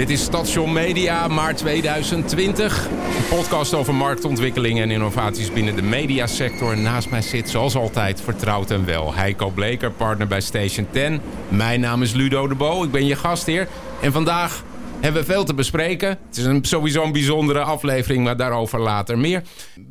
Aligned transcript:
Dit 0.00 0.10
is 0.10 0.22
Station 0.22 0.72
Media, 0.72 1.28
maart 1.28 1.56
2020. 1.56 2.86
Een 2.86 3.36
podcast 3.36 3.74
over 3.74 3.94
marktontwikkelingen 3.94 4.82
en 4.82 4.90
innovaties 4.90 5.52
binnen 5.52 5.76
de 5.76 5.82
mediasector. 5.82 6.78
Naast 6.78 7.10
mij 7.10 7.22
zit, 7.22 7.48
zoals 7.48 7.74
altijd, 7.74 8.20
vertrouwd 8.20 8.70
en 8.70 8.84
wel... 8.84 9.14
Heiko 9.14 9.50
Bleker, 9.50 9.90
partner 9.90 10.26
bij 10.26 10.40
Station 10.40 10.86
10. 10.90 11.20
Mijn 11.48 11.80
naam 11.80 12.02
is 12.02 12.12
Ludo 12.12 12.48
de 12.48 12.54
Bo, 12.54 12.84
ik 12.84 12.90
ben 12.90 13.06
je 13.06 13.16
gastheer. 13.16 13.68
En 14.02 14.12
vandaag 14.12 14.64
hebben 15.00 15.20
we 15.20 15.32
veel 15.32 15.44
te 15.44 15.54
bespreken. 15.54 16.08
Het 16.08 16.36
is 16.36 16.44
een, 16.44 16.64
sowieso 16.64 17.02
een 17.02 17.12
bijzondere 17.12 17.60
aflevering, 17.60 18.24
maar 18.24 18.36
daarover 18.36 18.80
later 18.80 19.18
meer. 19.18 19.42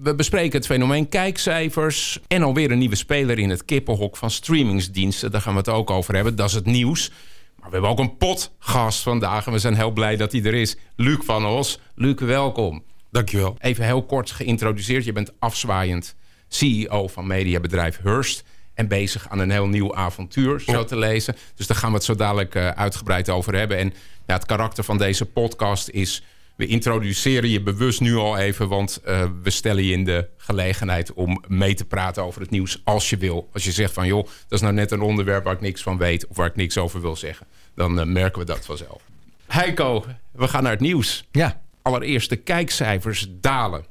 We 0.02 0.16
bespreken 0.16 0.58
het 0.58 0.68
fenomeen 0.68 1.10
kijkcijfers... 1.10 2.20
en 2.28 2.44
alweer 2.44 2.72
een 2.72 2.80
nieuwe 2.80 2.96
speler 2.96 3.40
in 3.40 3.50
het 3.50 3.66
kippenhok 3.66 4.18
van 4.18 4.32
streamingsdiensten. 4.32 5.32
Daar 5.32 5.42
gaan 5.42 5.54
we 5.54 5.60
het 5.60 5.70
ook 5.70 5.90
over 5.90 6.16
hebben, 6.16 6.36
dat 6.36 6.48
is 6.48 6.56
het 6.56 6.66
nieuws... 6.66 7.12
Maar 7.60 7.70
we 7.70 7.74
hebben 7.74 7.90
ook 7.90 8.00
een 8.00 8.18
potgast 8.18 9.02
vandaag 9.02 9.46
en 9.46 9.52
we 9.52 9.60
zijn 9.60 9.76
heel 9.76 9.92
blij 9.92 10.16
dat 10.16 10.32
hij 10.32 10.44
er 10.44 10.54
is. 10.54 10.78
Luc 10.96 11.18
van 11.22 11.46
Os. 11.46 11.80
Luc, 11.96 12.20
welkom. 12.20 12.84
Dankjewel. 13.12 13.56
Even 13.60 13.86
heel 13.86 14.04
kort 14.04 14.32
geïntroduceerd. 14.32 15.06
Je 15.06 15.12
bent 15.12 15.32
afzwaaiend 15.40 16.16
CEO 16.48 17.08
van 17.08 17.28
mediabedrijf 17.28 18.00
Hurst 18.02 18.44
en 18.74 18.88
bezig 18.88 19.30
aan 19.30 19.40
een 19.40 19.52
heel 19.52 19.68
nieuw 19.68 19.96
avontuur, 19.96 20.60
zo 20.60 20.84
te 20.84 20.98
lezen. 20.98 21.36
Dus 21.56 21.68
daar 21.68 21.78
gaan 21.78 21.90
we 21.90 21.96
het 21.96 22.06
zo 22.06 22.16
dadelijk 22.16 22.56
uh, 22.56 22.70
uitgebreid 22.70 23.30
over 23.30 23.56
hebben. 23.56 23.78
En 23.78 23.94
ja, 24.28 24.34
het 24.34 24.46
karakter 24.46 24.84
van 24.84 24.98
deze 24.98 25.26
podcast 25.26 25.90
is... 25.90 26.24
we 26.60 26.68
introduceren 26.68 27.50
je 27.50 27.62
bewust 27.62 28.00
nu 28.00 28.16
al 28.16 28.38
even... 28.38 28.68
want 28.68 29.02
uh, 29.08 29.24
we 29.44 29.50
stellen 29.50 29.84
je 29.84 29.92
in 29.92 30.04
de 30.04 30.28
gelegenheid 30.38 31.14
om 31.14 31.44
mee 31.48 31.74
te 31.74 31.86
praten 31.86 32.24
over 32.24 32.42
het 32.42 32.50
nieuws 32.50 32.82
als 32.84 33.10
je 33.10 33.18
wil. 33.18 33.50
Als 33.54 33.64
je 33.64 33.72
zegt 33.72 33.94
van, 33.94 34.08
joh, 34.08 34.24
dat 34.24 34.34
is 34.50 34.62
nou 34.62 34.74
net 34.74 34.92
een 34.92 35.02
onderwerp 35.02 35.44
waar 35.44 35.54
ik 35.54 35.62
niks 35.62 35.82
van 35.82 35.98
weet... 35.98 36.28
of 36.28 36.36
waar 36.38 36.48
ik 36.48 36.56
niks 36.56 36.78
over 36.78 37.02
wil 37.02 37.16
zeggen, 37.16 37.48
dan 37.76 38.00
uh, 38.00 38.06
merken 38.06 38.40
we 38.40 38.46
dat 38.46 38.66
vanzelf. 38.66 39.02
Heiko, 39.48 40.06
we 40.32 40.48
gaan 40.48 40.64
naar 40.64 40.72
het 40.72 40.82
nieuws. 40.82 41.28
Ja. 41.32 41.62
Allereerst 41.82 42.30
de 42.30 42.36
kijkcijfers 42.36 43.28
dalen. 43.30 43.86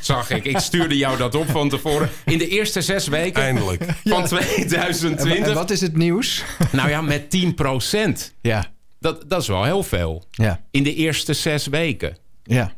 Zag 0.00 0.30
ik. 0.30 0.44
Ik 0.44 0.58
stuurde 0.58 0.96
jou 0.96 1.18
dat 1.18 1.34
op 1.34 1.46
van 1.46 1.68
tevoren. 1.68 2.10
In 2.24 2.38
de 2.38 2.48
eerste 2.48 2.80
zes 2.80 3.08
weken 3.08 3.42
Eindelijk. 3.42 3.84
van 4.04 4.24
2020. 4.24 5.46
En 5.46 5.54
wat 5.54 5.70
is 5.70 5.80
het 5.80 5.96
nieuws? 5.96 6.44
Nou 6.72 6.88
ja, 6.88 7.00
met 7.00 7.30
10 7.30 7.54
procent. 7.54 8.34
Ja. 8.40 8.72
Dat, 9.02 9.24
dat 9.28 9.40
is 9.40 9.48
wel 9.48 9.64
heel 9.64 9.82
veel. 9.82 10.24
Ja. 10.30 10.60
In 10.70 10.82
de 10.82 10.94
eerste 10.94 11.32
zes 11.32 11.66
weken. 11.66 12.16
Ja. 12.42 12.72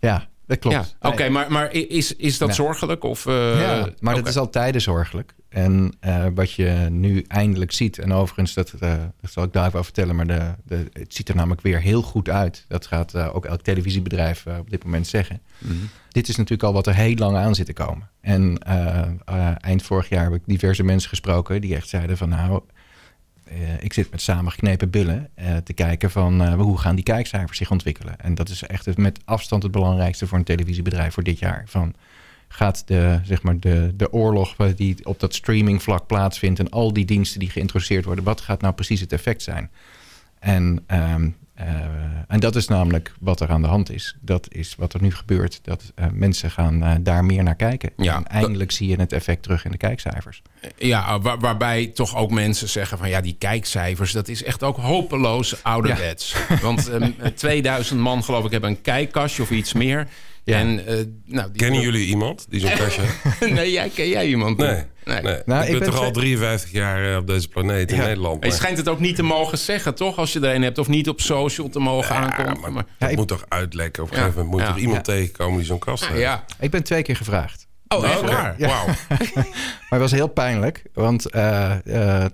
ja, 0.00 0.28
dat 0.46 0.58
klopt. 0.58 0.76
Ja. 0.76 0.84
Oké, 0.98 1.06
okay, 1.14 1.28
maar, 1.28 1.52
maar 1.52 1.72
is, 1.72 2.16
is 2.16 2.38
dat 2.38 2.48
Ja. 2.48 2.54
zorgelijk? 2.54 3.04
Of, 3.04 3.26
uh, 3.26 3.60
Ja, 3.60 3.88
maar 4.00 4.12
dat 4.14 4.22
oké. 4.22 4.28
is 4.30 4.36
al 4.36 4.50
tijden 4.50 4.80
zorgelijk. 4.80 5.34
En 5.48 5.96
eh, 6.00 6.26
wat 6.34 6.52
je 6.52 6.86
nu 6.90 7.24
eindelijk 7.28 7.72
ziet, 7.72 7.98
en 7.98 8.12
overigens, 8.12 8.54
dat, 8.54 8.72
eh, 8.80 8.94
dat 9.20 9.30
zal 9.30 9.44
ik 9.44 9.52
daar 9.52 9.66
even 9.66 9.78
over 9.78 9.92
vertellen, 9.94 10.16
maar 10.16 10.26
de, 10.26 10.54
de, 10.64 10.86
het 10.92 11.14
ziet 11.14 11.28
er 11.28 11.34
namelijk 11.36 11.60
weer 11.60 11.80
heel 11.80 12.02
goed 12.02 12.28
uit. 12.28 12.64
Dat 12.68 12.86
gaat 12.86 13.14
eh, 13.14 13.34
ook 13.34 13.44
elk 13.44 13.62
televisiebedrijf 13.62 14.46
eh, 14.46 14.58
op 14.58 14.70
dit 14.70 14.84
moment 14.84 15.06
zeggen. 15.06 15.40
Mhm. 15.58 15.74
Dit 16.08 16.28
is 16.28 16.36
natuurlijk 16.36 16.62
al 16.62 16.72
wat 16.72 16.86
er 16.86 16.94
heel 16.94 17.14
lang 17.14 17.36
aan 17.36 17.54
zit 17.54 17.66
te 17.66 17.72
komen. 17.72 18.08
En 18.20 18.58
eh, 18.58 18.98
eh, 19.24 19.48
eind 19.60 19.82
vorig 19.82 20.08
jaar 20.08 20.24
heb 20.24 20.34
ik 20.34 20.42
diverse 20.46 20.82
mensen 20.82 21.08
gesproken 21.08 21.60
die 21.60 21.74
echt 21.74 21.88
zeiden 21.88 22.16
van 22.16 22.28
nou, 22.28 22.52
eh, 22.52 22.74
ik 23.80 23.92
zit 23.92 24.10
met 24.10 24.20
samengeknepen 24.20 24.90
billen 24.90 25.28
eh, 25.34 25.56
te 25.56 25.72
kijken 25.72 26.10
van 26.10 26.42
eh, 26.42 26.54
hoe 26.54 26.78
gaan 26.78 26.94
die 26.94 27.04
kijkcijfers 27.04 27.58
zich 27.58 27.70
ontwikkelen. 27.70 28.20
En 28.20 28.34
dat 28.34 28.48
is 28.48 28.62
echt 28.62 28.96
met 28.96 29.20
afstand 29.24 29.62
het 29.62 29.72
belangrijkste 29.72 30.26
voor 30.26 30.38
een 30.38 30.44
televisiebedrijf 30.44 31.14
voor 31.14 31.22
dit 31.22 31.38
jaar. 31.38 31.64
Van, 31.66 31.94
gaat 32.48 32.82
de, 32.86 33.20
zeg 33.22 33.42
maar 33.42 33.60
de, 33.60 33.92
de 33.96 34.12
oorlog 34.12 34.56
die 34.56 35.04
op 35.06 35.20
dat 35.20 35.34
streamingvlak 35.34 36.06
plaatsvindt... 36.06 36.58
en 36.58 36.70
al 36.70 36.92
die 36.92 37.04
diensten 37.04 37.40
die 37.40 37.50
geïntroduceerd 37.50 38.04
worden... 38.04 38.24
wat 38.24 38.40
gaat 38.40 38.60
nou 38.60 38.74
precies 38.74 39.00
het 39.00 39.12
effect 39.12 39.42
zijn? 39.42 39.70
En, 40.38 40.82
ehm, 40.86 41.24
eh, 41.24 41.28
en 42.28 42.40
dat 42.40 42.56
is 42.56 42.68
namelijk 42.68 43.12
wat 43.20 43.40
er 43.40 43.48
aan 43.50 43.62
de 43.62 43.68
hand 43.68 43.90
is. 43.90 44.16
Dat 44.20 44.46
is 44.50 44.74
wat 44.78 44.94
er 44.94 45.02
nu 45.02 45.10
gebeurt. 45.14 45.60
Dat 45.62 45.92
eh, 45.94 46.06
mensen 46.12 46.50
gaan 46.50 46.82
eh, 46.82 46.94
daar 47.00 47.24
meer 47.24 47.42
naar 47.42 47.54
kijken. 47.54 47.90
Ja, 47.96 48.16
en 48.16 48.26
eindelijk 48.26 48.70
zie 48.70 48.88
je 48.88 48.96
het 48.96 49.12
effect 49.12 49.42
terug 49.42 49.64
in 49.64 49.70
de 49.70 49.76
kijkcijfers. 49.76 50.42
Ja, 50.76 51.20
waar- 51.20 51.38
waarbij 51.38 51.86
toch 51.86 52.16
ook 52.16 52.30
mensen 52.30 52.68
zeggen 52.68 52.98
van 52.98 53.08
ja, 53.08 53.20
die 53.20 53.36
kijkcijfers, 53.38 54.12
dat 54.12 54.28
is 54.28 54.42
echt 54.44 54.62
ook 54.62 54.76
hopeloos 54.76 55.62
ouderwets. 55.62 56.34
Want 56.62 56.88
ehm, 56.88 57.10
2000 57.34 58.00
man 58.00 58.24
geloof 58.24 58.44
ik 58.44 58.50
hebben 58.50 58.70
een 58.70 58.82
kijkkastje 58.82 59.42
of 59.42 59.50
iets 59.50 59.72
meer. 59.72 60.06
Ja. 60.46 60.58
En, 60.58 60.86
eh, 60.86 60.94
nou, 61.24 61.50
die 61.50 61.56
Kennen 61.62 61.80
jullie 61.80 62.06
iemand 62.06 62.46
die 62.48 62.60
zo'n 62.60 62.70
kastje 62.76 63.02
heeft? 63.06 63.52
nee, 63.52 63.72
jij, 63.72 63.88
ken 63.88 64.08
jij 64.08 64.26
iemand? 64.26 64.56
Nee. 64.58 64.82
nee. 65.04 65.22
nee. 65.22 65.36
Nou, 65.46 65.60
ik, 65.62 65.66
ik 65.66 65.70
ben, 65.70 65.78
ben 65.78 65.90
toch 65.90 66.00
al 66.04 66.10
twee- 66.10 66.24
53 66.24 66.70
jaar 66.72 67.10
eh, 67.12 67.16
op 67.16 67.26
deze 67.26 67.48
planeet 67.48 67.92
in. 67.92 67.98
Nederland. 67.98 68.42
Je 68.42 68.48
maar- 68.48 68.56
schijnt 68.58 68.78
het 68.78 68.88
ook 68.88 69.00
niet 69.00 69.16
te 69.16 69.22
mogen 69.22 69.58
zeggen, 69.58 69.94
toch? 69.94 70.16
Als 70.18 70.32
je 70.32 70.40
er 70.40 70.54
een 70.54 70.62
hebt. 70.62 70.78
Of 70.78 70.88
niet 70.88 71.08
op 71.08 71.20
social 71.20 71.68
te 71.68 71.78
mogen 71.78 72.14
Ja, 72.14 72.20
aankomen. 72.20 72.60
maar 72.60 72.72
Maar, 72.72 72.84
dat 72.98 73.10
ik- 73.10 73.16
moet 73.16 73.28
toch 73.28 73.44
uitlekken. 73.48 74.02
Op 74.02 74.10
een 74.10 74.16
Ja. 74.16 74.22
gegeven 74.22 74.44
moment 74.44 74.60
moet 74.60 74.68
Ja. 74.68 74.74
er 74.74 74.80
iemand 74.80 75.06
Ja. 75.06 75.12
tegenkomen 75.14 75.56
die 75.56 75.66
zo'n 75.66 75.78
kast 75.78 76.06
heeft. 76.08 76.20
ja. 76.20 76.44
Ik 76.60 76.70
ben 76.70 76.82
twee 76.82 77.02
keer 77.02 77.16
gevraagd. 77.16 77.65
Oh, 77.88 78.04
echt 78.04 78.18
Oké, 78.18 78.26
waar? 78.26 78.54
Wauw. 78.58 78.86
Maar 79.88 80.00
het 80.00 80.10
was 80.10 80.18
heel 80.18 80.28
pijnlijk. 80.28 80.82
Want 80.94 81.30
eh 81.30 81.72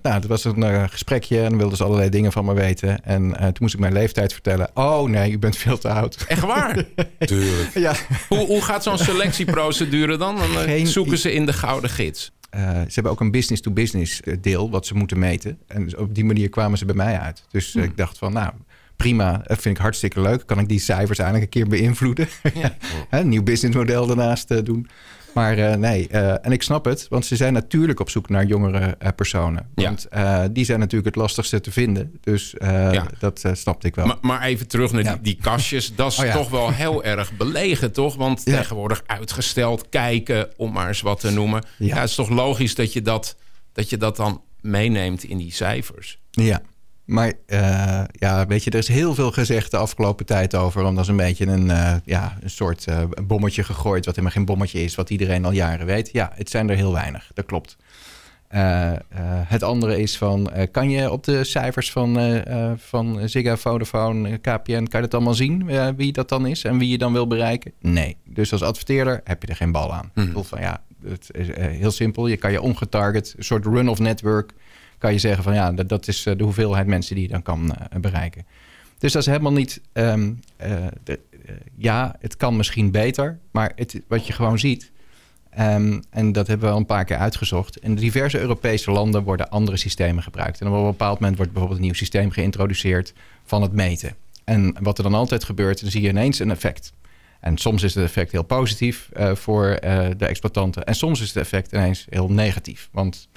nou, 0.01 0.15
het 0.15 0.27
was 0.27 0.43
een 0.43 0.63
eh, 0.63 0.83
gesprekje 0.87 1.41
en 1.41 1.57
wilden 1.57 1.77
ze 1.77 1.83
allerlei 1.83 2.09
dingen 2.09 2.31
van 2.31 2.45
me 2.45 2.53
weten. 2.53 3.03
En 3.05 3.31
toen 3.31 3.53
moest 3.59 3.73
ik 3.73 3.79
mijn 3.79 3.93
leeftijd 3.93 4.33
vertellen. 4.33 4.69
Oh 4.73 5.09
nee, 5.09 5.31
u 5.31 5.39
bent 5.39 5.57
veel 5.57 5.77
te 5.77 5.89
oud. 5.89 6.25
Echt 6.27 6.41
waar? 6.41 6.85
Tuurlijk. 7.19 7.69
ja. 7.73 7.93
hoe, 8.27 8.45
hoe 8.45 8.61
gaat 8.61 8.83
zo'n 8.83 8.97
selectieprocedure 8.97 10.17
dan? 10.17 10.35
Dan 10.35 10.45
Geen 10.45 10.87
zoeken 10.87 11.17
ze 11.17 11.31
in 11.31 11.45
de 11.45 11.53
gouden 11.53 11.89
gids. 11.89 12.31
Ze 12.53 12.93
hebben 12.93 13.11
ook 13.11 13.19
een 13.19 13.31
business-to-business 13.31 14.21
deel 14.41 14.69
wat 14.69 14.85
ze 14.85 14.93
moeten 14.93 15.19
meten. 15.19 15.57
En 15.67 15.83
dus 15.83 15.95
op 15.95 16.15
die 16.15 16.25
manier 16.25 16.49
kwamen 16.49 16.77
ze 16.77 16.85
bij 16.85 16.95
mij 16.95 17.19
uit. 17.19 17.43
Dus 17.51 17.75
eh, 17.75 17.83
ik 17.83 17.97
dacht 17.97 18.17
van, 18.17 18.33
nou, 18.33 18.51
prima. 18.95 19.41
Dat 19.43 19.61
vind 19.61 19.75
ik 19.75 19.81
hartstikke 19.81 20.21
leuk. 20.21 20.45
Kan 20.45 20.59
ik 20.59 20.69
die 20.69 20.79
cijfers 20.79 21.19
eigenlijk 21.19 21.53
een 21.53 21.61
keer 21.61 21.69
beïnvloeden? 21.69 22.27
Ja. 22.53 22.75
Een 23.09 23.29
nieuw 23.29 23.43
businessmodel 23.43 24.05
daarnaast 24.05 24.65
doen. 24.65 24.87
Maar 25.33 25.57
eh, 25.57 25.75
nee, 25.77 26.07
eh, 26.07 26.45
en 26.45 26.51
ik 26.51 26.63
snap 26.63 26.85
het. 26.85 27.05
Want 27.09 27.25
ze 27.25 27.35
zijn 27.35 27.53
natuurlijk 27.53 27.99
op 27.99 28.09
zoek 28.09 28.29
naar 28.29 28.45
jongere 28.45 28.95
eh, 28.99 29.09
personen. 29.15 29.69
Want 29.75 30.07
die 30.51 30.65
zijn 30.65 30.79
natuurlijk 30.79 31.05
het 31.05 31.15
lastigste 31.15 31.59
te 31.61 31.71
vinden. 31.71 32.17
Dus 32.21 32.55
Ja. 32.59 33.05
dat 33.19 33.43
snapte 33.53 33.87
ik 33.87 33.95
wel. 33.95 34.05
Maar, 34.05 34.17
maar 34.21 34.41
even 34.41 34.67
terug 34.67 34.91
naar 34.91 35.03
Ja. 35.03 35.13
die, 35.13 35.21
die 35.21 35.37
kastjes. 35.41 35.95
Dat 35.95 36.11
is 36.11 36.17
Oh 36.23 36.31
toch 36.31 36.49
wel 36.49 36.71
heel 36.71 37.03
erg 37.03 37.37
belegen, 37.37 37.91
toch? 37.91 38.15
Want 38.15 38.45
tegenwoordig 38.45 39.03
uitgesteld 39.05 39.89
kijken, 39.89 40.49
om 40.57 40.71
maar 40.71 40.87
eens 40.87 41.01
wat 41.01 41.19
te 41.19 41.31
noemen. 41.31 41.63
Ja. 41.77 41.85
Ja. 41.87 41.99
het 41.99 42.09
is 42.09 42.15
toch 42.15 42.29
logisch 42.29 42.75
dat 42.75 42.93
je 42.93 43.01
dat, 43.01 43.35
dat 43.73 43.89
je 43.89 43.97
dat 43.97 44.15
dan 44.15 44.41
meeneemt 44.61 45.23
in 45.23 45.37
die 45.37 45.53
cijfers. 45.53 46.19
Ja, 46.31 46.61
maar 47.05 47.33
eh, 47.45 48.03
ja, 48.11 48.47
weet 48.47 48.63
je, 48.63 48.71
er 48.71 48.77
is 48.77 48.87
heel 48.87 49.15
veel 49.15 49.31
gezegd 49.31 49.71
de 49.71 49.77
afgelopen 49.77 50.25
tijd 50.25 50.55
over. 50.55 50.83
Omdat 50.83 51.03
is 51.03 51.09
een 51.09 51.15
beetje 51.15 51.45
een, 51.45 51.71
eh, 51.71 51.95
ja, 52.05 52.37
een 52.41 52.49
soort 52.49 52.87
eh, 52.87 53.03
bommetje 53.23 53.63
gegooid, 53.63 54.05
wat 54.05 54.15
helemaal 54.15 54.35
geen 54.35 54.45
bommetje 54.45 54.83
is, 54.83 54.95
wat 54.95 55.09
iedereen 55.09 55.45
al 55.45 55.51
jaren 55.51 55.85
weet. 55.85 56.09
Ja, 56.11 56.31
het 56.35 56.49
zijn 56.49 56.69
er 56.69 56.75
heel 56.75 56.93
weinig, 56.93 57.31
dat 57.33 57.45
klopt. 57.45 57.77
Het 59.45 59.63
andere 59.63 60.01
is 60.01 60.17
van, 60.17 60.51
kan 60.71 60.89
je 60.89 61.11
op 61.11 61.23
de 61.23 61.43
cijfers 61.43 61.91
van, 61.91 62.41
van 62.77 63.29
Ziggo, 63.29 63.55
Vodafone, 63.55 64.37
KPN, 64.37 64.83
kan 64.83 65.01
je 65.01 65.07
dat 65.07 65.13
allemaal 65.13 65.33
zien, 65.33 65.65
wie 65.95 66.11
dat 66.11 66.29
dan 66.29 66.45
is 66.45 66.63
en 66.63 66.77
wie 66.77 66.89
je 66.89 66.97
dan 66.97 67.13
wil 67.13 67.27
bereiken? 67.27 67.71
Nee. 67.79 68.17
Dus 68.25 68.51
als 68.51 68.61
adverteerder 68.61 69.21
heb 69.23 69.41
je 69.41 69.47
er 69.47 69.55
geen 69.55 69.71
bal 69.71 69.93
aan. 69.93 70.11
Bedoel 70.13 70.43
van, 70.43 70.61
ja, 70.61 70.83
het 71.07 71.29
is 71.31 71.47
heel 71.55 71.91
simpel. 71.91 72.27
Je 72.27 72.37
kan 72.37 72.51
je 72.51 72.61
ongetarget, 72.61 73.33
een 73.37 73.43
soort 73.43 73.65
run-off 73.65 73.99
network, 73.99 74.53
kan 75.03 75.13
je 75.13 75.19
zeggen 75.19 75.43
van, 75.43 75.53
ja, 75.53 75.71
dat, 75.71 75.89
dat 75.89 76.07
is 76.07 76.25
eh, 76.25 76.37
de 76.37 76.43
hoeveelheid 76.43 76.87
mensen 76.87 77.15
die 77.15 77.23
je 77.23 77.29
dan 77.31 77.41
kan 77.41 77.75
eh, 77.75 77.99
bereiken. 77.99 78.45
Dus 78.97 79.11
dat 79.11 79.21
is 79.21 79.27
helemaal 79.27 79.51
niet. 79.51 79.81
ehm, 79.93 80.31
eh, 80.57 80.71
de- 81.03 81.19
ja, 81.75 82.15
het 82.19 82.37
kan 82.37 82.55
misschien 82.55 82.91
beter, 82.91 83.39
maar 83.51 83.71
het, 83.75 84.01
wat 84.07 84.27
je 84.27 84.33
gewoon 84.33 84.59
ziet. 84.59 84.91
ehm, 85.49 85.99
en 86.09 86.31
dat 86.31 86.47
hebben 86.47 86.67
we 86.67 86.73
al 86.73 86.79
een 86.79 86.85
paar 86.85 87.05
keer 87.05 87.17
uitgezocht. 87.17 87.77
In 87.77 87.95
diverse 87.95 88.39
Europese 88.39 88.91
landen 88.91 89.23
worden 89.23 89.49
andere 89.49 89.77
systemen 89.77 90.23
gebruikt. 90.23 90.61
En 90.61 90.67
op 90.67 90.73
een 90.73 90.83
bepaald 90.83 91.19
moment 91.19 91.35
wordt 91.37 91.51
bijvoorbeeld 91.51 91.81
een 91.81 91.85
nieuw 91.87 91.95
systeem 91.97 92.31
geïntroduceerd 92.31 93.13
van 93.45 93.61
het 93.61 93.71
meten. 93.71 94.15
En 94.43 94.75
wat 94.81 94.97
er 94.97 95.03
dan 95.03 95.13
altijd 95.13 95.43
gebeurt, 95.43 95.81
zie 95.85 96.01
je 96.01 96.09
ineens 96.09 96.39
een 96.39 96.51
effect. 96.51 96.93
En 97.39 97.57
soms 97.57 97.83
is 97.83 97.95
het 97.95 98.03
effect 98.03 98.31
heel 98.31 98.43
positief 98.43 99.09
voor 99.33 99.77
de 100.17 100.25
exploitanten. 100.25 100.83
En 100.83 100.95
soms 100.95 101.21
is 101.21 101.27
het 101.27 101.37
effect 101.37 101.71
ineens 101.71 102.05
heel 102.09 102.31
negatief. 102.31 102.89
Want 102.91 103.27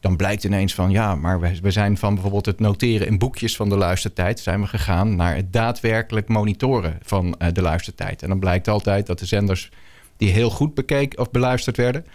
dan 0.00 0.16
blijkt 0.16 0.44
ineens 0.44 0.74
van 0.74 0.90
ja, 0.90 1.14
maar 1.14 1.40
we, 1.40 1.60
we 1.62 1.70
zijn 1.70 1.96
van 1.98 2.12
bijvoorbeeld 2.14 2.46
het 2.46 2.60
noteren 2.60 3.06
in 3.06 3.18
boekjes 3.18 3.56
van 3.56 3.68
de 3.68 3.76
luistertijd, 3.76 4.40
zijn 4.40 4.60
we 4.60 4.66
gegaan 4.66 5.16
naar 5.16 5.36
het 5.36 5.52
daadwerkelijk 5.52 6.28
monitoren 6.28 6.98
van 7.02 7.34
eh, 7.38 7.52
de 7.52 7.62
luistertijd. 7.62 8.22
En 8.22 8.28
dan 8.28 8.38
blijkt 8.38 8.68
altijd 8.68 9.06
dat 9.06 9.18
de 9.18 9.26
zenders 9.26 9.70
die 10.16 10.30
heel 10.30 10.50
goed 10.50 10.74
bekeken 10.74 11.18
of 11.18 11.30
beluisterd 11.30 11.76
werden, 11.76 12.06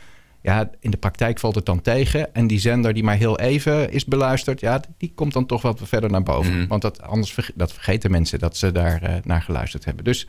ja, 0.42 0.70
in 0.80 0.92
de 0.92 0.98
praktijk 0.98 1.40
valt 1.40 1.56
het 1.56 1.66
dan 1.66 1.82
tegen. 1.82 2.34
En 2.36 2.48
die 2.48 2.60
zender 2.60 2.94
die 2.94 3.04
maar 3.04 3.16
heel 3.16 3.40
even 3.40 3.92
is 3.92 4.06
beluisterd, 4.06 4.60
ja, 4.60 4.82
die 4.98 5.12
komt 5.16 5.34
dan 5.34 5.46
toch 5.46 5.62
wat 5.62 5.80
verder 5.84 6.10
naar 6.12 6.24
boven. 6.24 6.58
Mhm. 6.58 6.68
Want 6.68 6.82
dat, 6.82 7.02
anders 7.02 7.34
verge- 7.34 7.54
dat 7.56 7.74
vergeten 7.74 8.12
mensen 8.12 8.40
dat 8.40 8.58
ze 8.58 8.72
daar 8.72 9.02
eh, 9.02 9.16
naar 9.24 9.42
geluisterd 9.42 9.86
hebben. 9.86 10.04
Dus 10.04 10.28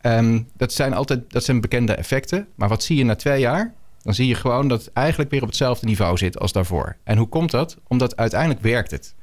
ehm, 0.00 0.40
dat 0.56 0.72
zijn 0.72 0.92
altijd 0.94 1.32
dat 1.32 1.44
zijn 1.44 1.60
bekende 1.60 1.94
effecten. 1.94 2.46
Maar 2.54 2.68
wat 2.68 2.82
zie 2.82 2.96
je 2.96 3.04
na 3.04 3.16
twee 3.16 3.40
jaar? 3.40 3.74
Dan 4.02 4.14
zie 4.14 4.26
je 4.26 4.34
gewoon 4.34 4.68
dat 4.68 4.84
het 4.84 4.92
eigenlijk 4.92 5.30
weer 5.30 5.42
op 5.42 5.48
hetzelfde 5.48 5.86
niveau 5.86 6.16
zit 6.16 6.38
als 6.38 6.52
daarvoor. 6.52 6.96
En 7.04 7.18
hoe 7.18 7.28
komt 7.28 7.50
dat? 7.50 7.76
Omdat 7.88 8.16
uiteindelijk 8.16 8.60
werkt 8.60 8.90
het. 8.90 9.14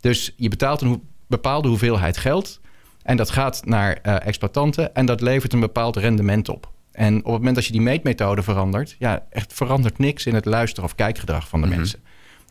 Dus 0.00 0.34
je 0.36 0.48
betaalt 0.48 0.80
een 0.80 1.02
bepaalde 1.26 1.68
hoeveelheid 1.68 2.16
geld. 2.16 2.60
En 3.02 3.16
dat 3.16 3.30
gaat 3.30 3.64
naar 3.64 3.98
uh, 4.02 4.26
exploitanten 4.26 4.94
en 4.94 5.06
dat 5.06 5.20
levert 5.20 5.52
een 5.52 5.60
bepaald 5.60 5.96
rendement 5.96 6.48
op. 6.48 6.70
En 6.92 7.16
op 7.16 7.24
het 7.24 7.32
moment 7.32 7.54
dat 7.54 7.66
je 7.66 7.72
die 7.72 7.80
meetmethode 7.80 8.42
verandert, 8.42 8.96
ja, 8.98 9.26
echt 9.30 9.52
verandert 9.52 9.98
niks 9.98 10.26
in 10.26 10.34
het 10.34 10.44
luisteren 10.44 10.84
of 10.84 10.94
kijkgedrag 10.94 11.48
van 11.48 11.60
de 11.60 11.66
mhm. 11.66 11.76
mensen. 11.76 12.00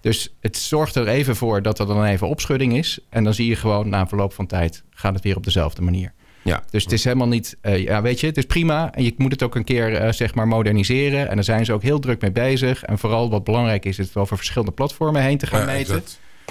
Dus 0.02 0.36
het 0.40 0.58
zorgt 0.58 0.96
er 0.96 1.08
even 1.08 1.36
voor 1.36 1.62
dat 1.62 1.80
er 1.80 1.86
dan 1.86 2.04
even 2.04 2.28
opschudding 2.28 2.78
is. 2.78 3.00
En 3.10 3.24
dan 3.24 3.34
zie 3.34 3.48
je 3.48 3.56
gewoon 3.56 3.90
na 3.90 4.08
verloop 4.08 4.34
van 4.34 4.48
tijd 4.48 4.84
gaat 4.90 5.14
het 5.14 5.24
weer 5.24 5.36
op 5.36 5.44
dezelfde 5.44 5.82
manier. 5.82 6.14
Ja. 6.42 6.64
Dus 6.70 6.84
het 6.84 6.92
is 6.92 7.04
helemaal 7.04 7.28
niet, 7.28 7.58
uh, 7.62 7.84
ja, 7.84 8.02
weet 8.02 8.20
je, 8.20 8.28
het 8.28 8.38
is 8.38 8.46
prima. 8.46 8.94
En 8.94 9.04
je 9.04 9.14
moet 9.18 9.32
het 9.32 9.44
ook 9.44 9.56
een 9.56 9.64
keer, 9.64 10.06
uh, 10.06 10.12
zeg 10.12 10.36
maar, 10.36 10.48
moderniseren. 10.48 11.30
En 11.30 11.36
daar 11.36 11.44
zijn 11.44 11.66
ze 11.66 11.74
ook 11.74 11.82
heel 11.82 12.00
druk 12.00 12.22
mee 12.22 12.32
bezig. 12.32 12.84
En 12.84 13.00
vooral 13.00 13.30
wat 13.30 13.44
belangrijk 13.44 13.86
is, 13.86 14.00
is 14.00 14.08
het 14.08 14.18
over 14.18 14.38
verschillende 14.38 14.74
platformen 14.74 15.22
heen 15.22 15.38
te 15.38 15.48
gaan 15.48 15.66
meten. 15.66 16.04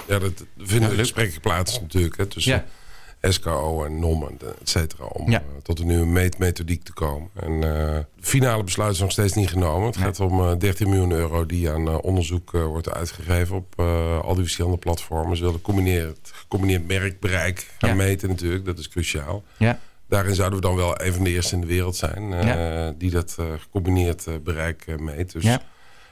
Ja, 0.07 0.19
dat 0.19 0.45
vinden 0.57 0.89
ja, 0.89 0.95
gesprekken 0.95 1.41
plaats 1.41 1.81
natuurlijk. 1.81 2.17
Hè, 2.17 2.25
tussen 2.25 2.53
ja. 3.21 3.31
SKO 3.31 3.85
en 3.85 3.99
NOM, 3.99 4.27
et 4.59 4.69
cetera. 4.69 5.05
Om 5.05 5.31
ja. 5.31 5.39
uh, 5.39 5.61
tot 5.61 5.79
een 5.79 5.87
nieuwe 5.87 6.05
meetmethodiek 6.05 6.83
te 6.83 6.93
komen. 6.93 7.29
En 7.33 7.51
uh, 7.51 7.61
de 7.61 8.05
finale 8.19 8.63
besluit 8.63 8.93
is 8.93 8.99
nog 8.99 9.11
steeds 9.11 9.33
niet 9.33 9.49
genomen. 9.49 9.87
Het 9.87 9.97
gaat 9.97 10.19
om 10.19 10.39
uh, 10.39 10.51
13 10.57 10.89
miljoen 10.89 11.11
euro 11.11 11.45
die 11.45 11.69
aan 11.69 12.01
onderzoek 12.01 12.51
wordt 12.51 12.91
uitgegeven 12.93 13.55
op 13.55 13.79
al 14.23 14.33
die 14.33 14.43
verschillende 14.43 14.77
platformen. 14.77 15.37
Ze 15.37 15.43
willen 15.43 15.57
gecombineerd, 15.57 16.33
gecombineerd 16.49 16.87
merkbereik 16.87 17.67
gaan 17.77 17.97
meten 17.97 18.29
natuurlijk. 18.29 18.65
Dat 18.65 18.79
is 18.79 18.89
cruciaal. 18.89 19.43
Ja. 19.57 19.79
Daarin 20.07 20.35
zouden 20.35 20.59
we 20.59 20.65
dan 20.65 20.75
wel 20.75 21.01
een 21.01 21.13
van 21.13 21.23
de 21.23 21.29
eerste 21.29 21.55
in 21.55 21.61
de 21.61 21.67
wereld 21.67 21.95
zijn 21.95 22.97
die 22.97 23.11
dat 23.11 23.37
gecombineerd 23.59 24.43
bereik 24.43 24.99
meet. 24.99 25.31
Dus 25.31 25.57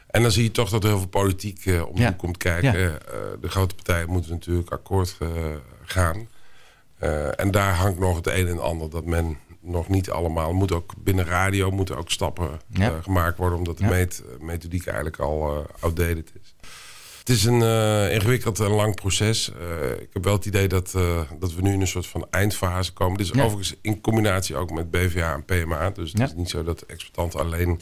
en 0.07 0.21
dan 0.21 0.31
zie 0.31 0.43
je 0.43 0.51
toch 0.51 0.69
dat 0.69 0.83
er 0.83 0.89
heel 0.89 0.97
veel 0.97 1.07
politiek 1.07 1.65
uh, 1.65 1.87
om 1.87 1.97
ja. 1.97 2.11
komt 2.11 2.37
kijken. 2.37 2.75
Uh, 2.75 2.93
de 3.41 3.49
grote 3.49 3.75
partijen 3.75 4.09
moeten 4.09 4.31
natuurlijk 4.31 4.69
akkoord 4.69 5.17
uh, 5.21 5.29
gaan. 5.83 6.27
en 7.35 7.51
daar 7.51 7.73
hangt 7.73 7.99
nog 7.99 8.15
het 8.15 8.27
een 8.27 8.47
en 8.47 8.61
ander 8.61 8.89
dat 8.89 9.05
men 9.05 9.37
nog 9.61 9.89
niet 9.89 10.09
allemaal... 10.09 10.53
moet 10.53 10.71
ook 10.71 10.93
binnen 10.97 11.25
radio 11.25 11.71
moeten 11.71 11.97
ook 11.97 12.11
stappen 12.11 12.59
gemaakt 13.01 13.37
worden... 13.37 13.57
omdat 13.57 13.77
de 13.77 13.85
meet, 13.85 14.23
methodiek 14.39 14.85
eigenlijk 14.85 15.19
al 15.19 15.65
outdated 15.79 16.31
is. 16.41 16.55
Het 17.27 17.35
is 17.35 17.45
een 17.45 17.61
ingewikkeld 18.11 18.59
en 18.59 18.71
lang 18.71 18.95
proces. 18.95 19.49
ik 19.99 20.09
heb 20.13 20.23
wel 20.23 20.33
het 20.33 20.45
idee 20.45 20.67
dat, 20.67 20.91
dat 21.39 21.53
we 21.53 21.61
nu 21.61 21.73
in 21.73 21.81
een 21.81 21.87
soort 21.87 22.07
van 22.07 22.27
eindfase 22.29 22.93
komen. 22.93 23.17
Dit 23.17 23.25
is 23.25 23.41
overigens 23.41 23.75
in 23.81 24.01
combinatie 24.01 24.55
ook 24.55 24.71
met 24.71 24.91
BVA 24.91 25.33
en 25.33 25.45
PMA. 25.45 25.89
Dus 25.89 26.11
het 26.11 26.21
is 26.21 26.33
niet 26.33 26.49
zo 26.49 26.63
dat 26.63 26.81
exploitanten 26.81 27.39
alleen 27.39 27.81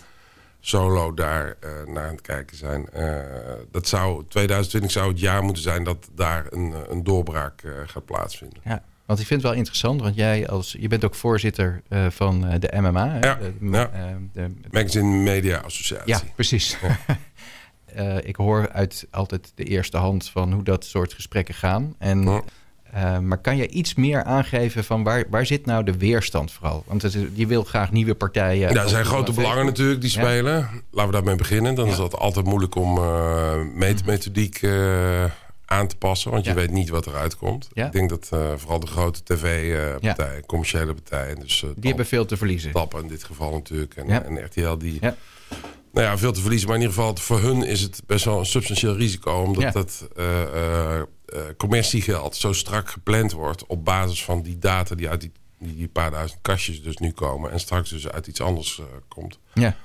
solo 0.59 1.13
daar 1.13 1.57
naar 1.85 2.07
aan 2.07 2.11
het 2.11 2.21
kijken 2.21 2.57
zijn. 2.57 2.89
Dat 3.71 3.87
zou, 3.87 4.23
2020 4.27 4.91
zou 4.91 5.09
het 5.09 5.19
jaar 5.19 5.43
moeten 5.43 5.63
zijn 5.63 5.83
dat 5.83 6.09
daar 6.15 6.45
een, 6.49 6.73
eh, 6.73 6.79
een 6.89 7.03
doorbraak 7.03 7.63
gaat 7.85 8.05
plaatsvinden. 8.05 8.59
Ja, 8.63 8.83
want 9.05 9.19
ik 9.19 9.27
vind 9.27 9.41
het 9.41 9.49
wel 9.49 9.59
interessant, 9.59 10.01
want 10.01 10.15
jij 10.15 10.47
als 10.47 10.75
je 10.79 10.87
bent 10.87 11.05
ook 11.05 11.15
voorzitter 11.15 11.81
van 12.09 12.41
de 12.59 12.73
MMA. 12.75 13.17
Ja, 13.21 13.35
de, 13.35 13.53
ja. 13.71 13.89
de, 14.33 14.51
Magazine 14.71 15.23
Media 15.23 15.57
Associatie. 15.57 16.13
Ja, 16.13 16.21
precies. 16.35 16.77
Ja. 16.81 16.99
ik 18.23 18.35
hoor 18.35 18.69
uit 18.71 19.07
altijd 19.11 19.51
de 19.55 19.63
eerste 19.63 19.97
hand 19.97 20.29
van 20.29 20.53
hoe 20.53 20.63
dat 20.63 20.85
soort 20.85 21.13
gesprekken 21.13 21.55
gaan. 21.55 21.95
En 21.97 22.43
uh, 22.95 23.19
maar 23.19 23.37
kan 23.37 23.57
je 23.57 23.67
iets 23.67 23.95
meer 23.95 24.23
aangeven 24.23 24.83
van 24.83 25.03
waar, 25.03 25.23
waar 25.29 25.45
zit 25.45 25.65
nou 25.65 25.83
de 25.83 25.97
weerstand 25.97 26.51
vooral? 26.51 26.83
Want 26.87 27.01
het 27.01 27.13
is, 27.13 27.23
je 27.33 27.47
wil 27.47 27.63
graag 27.63 27.91
nieuwe 27.91 28.15
partijen. 28.15 28.73
Ja, 28.73 28.83
er 28.83 28.89
zijn 28.89 29.05
grote 29.05 29.31
belangen 29.31 29.65
natuurlijk 29.65 30.01
die 30.01 30.09
spelen. 30.09 30.69
Laten 30.91 31.11
we 31.11 31.17
daarmee 31.17 31.35
beginnen. 31.35 31.75
Dan 31.75 31.87
is 31.87 31.97
het 31.97 32.17
altijd 32.17 32.45
moeilijk 32.45 32.75
om 32.75 32.97
uh, 32.97 33.61
meetmethodiek 33.73 34.61
uh, 34.61 35.23
aan 35.65 35.87
te 35.87 35.97
passen. 35.97 36.31
Want 36.31 36.45
je 36.45 36.53
weet 36.53 36.71
niet 36.71 36.89
wat 36.89 37.07
eruit 37.07 37.37
komt. 37.37 37.69
Ik 37.73 37.91
denk 37.91 38.09
dat 38.09 38.27
vooral 38.55 38.79
de 38.79 38.87
grote 38.87 39.23
tv-partijen, 39.23 40.45
commerciële 40.45 40.93
partijen... 40.93 41.39
Dus, 41.39 41.59
die 41.75 41.87
hebben 41.87 42.05
veel 42.05 42.25
te 42.25 42.37
verliezen. 42.37 42.71
Tappen 42.71 43.01
in 43.01 43.07
dit 43.07 43.23
geval 43.23 43.51
natuurlijk. 43.51 43.95
En, 43.95 44.25
en 44.25 44.45
RTL 44.45 44.77
die... 44.77 44.99
Nou 45.95 46.07
ja, 46.07 46.17
veel 46.17 46.31
te 46.31 46.41
verliezen. 46.41 46.67
Maar 46.67 46.77
in 46.77 46.81
ieder 46.81 46.97
geval 46.97 47.15
voor 47.15 47.39
hun 47.39 47.63
is 47.63 47.81
het 47.81 48.01
best 48.05 48.25
wel 48.25 48.39
een 48.39 48.45
substantieel 48.45 48.95
risico. 48.95 49.41
Omdat 49.41 49.73
dat 49.73 50.07
uh, 50.17 51.01
commerciegeld 51.57 52.35
zo 52.35 52.53
strak 52.53 52.89
gepland 52.89 53.31
wordt... 53.31 53.65
op 53.65 53.85
basis 53.85 54.23
van 54.23 54.41
die 54.41 54.59
data 54.59 54.95
die 54.95 55.09
uit 55.09 55.21
die, 55.21 55.31
die 55.57 55.87
paar 55.87 56.11
duizend 56.11 56.39
kastjes 56.41 56.83
dus 56.83 56.97
nu 56.97 57.11
komen... 57.11 57.51
en 57.51 57.59
straks 57.59 57.89
dus 57.89 58.07
uit 58.07 58.27
iets 58.27 58.41
anders 58.41 58.77
uh, 58.77 58.85
komt. 59.07 59.39
Ja. 59.53 59.75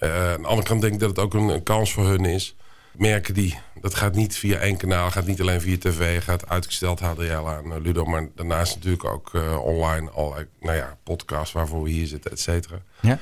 Uh, 0.00 0.32
aan 0.32 0.42
de 0.42 0.48
andere 0.48 0.68
kant 0.68 0.80
denk 0.80 0.92
ik 0.92 1.00
dat 1.00 1.08
het 1.08 1.18
ook 1.18 1.34
een, 1.34 1.48
een, 1.48 1.62
kans 1.62 1.92
voor 1.92 2.06
hun 2.06 2.24
is. 2.24 2.56
Merken 2.92 3.34
die, 3.34 3.58
dat 3.80 3.94
gaat 3.94 4.14
niet 4.14 4.36
via 4.36 4.58
één 4.58 4.76
kanaal, 4.76 5.10
gaat 5.10 5.26
niet 5.26 5.40
alleen 5.40 5.60
via 5.60 5.76
tv... 5.78 6.22
gaat 6.22 6.48
uitgesteld 6.48 7.00
HDL 7.00 7.48
aan 7.48 7.82
Ludo... 7.82 8.04
maar 8.04 8.28
daarnaast 8.34 8.74
natuurlijk 8.74 9.04
ook 9.04 9.32
online 9.64 10.10
al 10.10 10.34
nou 10.60 10.76
ja, 10.76 10.96
podcasts 11.02 11.52
waarvoor 11.52 11.82
we 11.82 11.90
hier 11.90 12.06
zitten, 12.06 12.30
et 12.30 12.40
cetera. 12.40 12.82
Ja. 13.00 13.18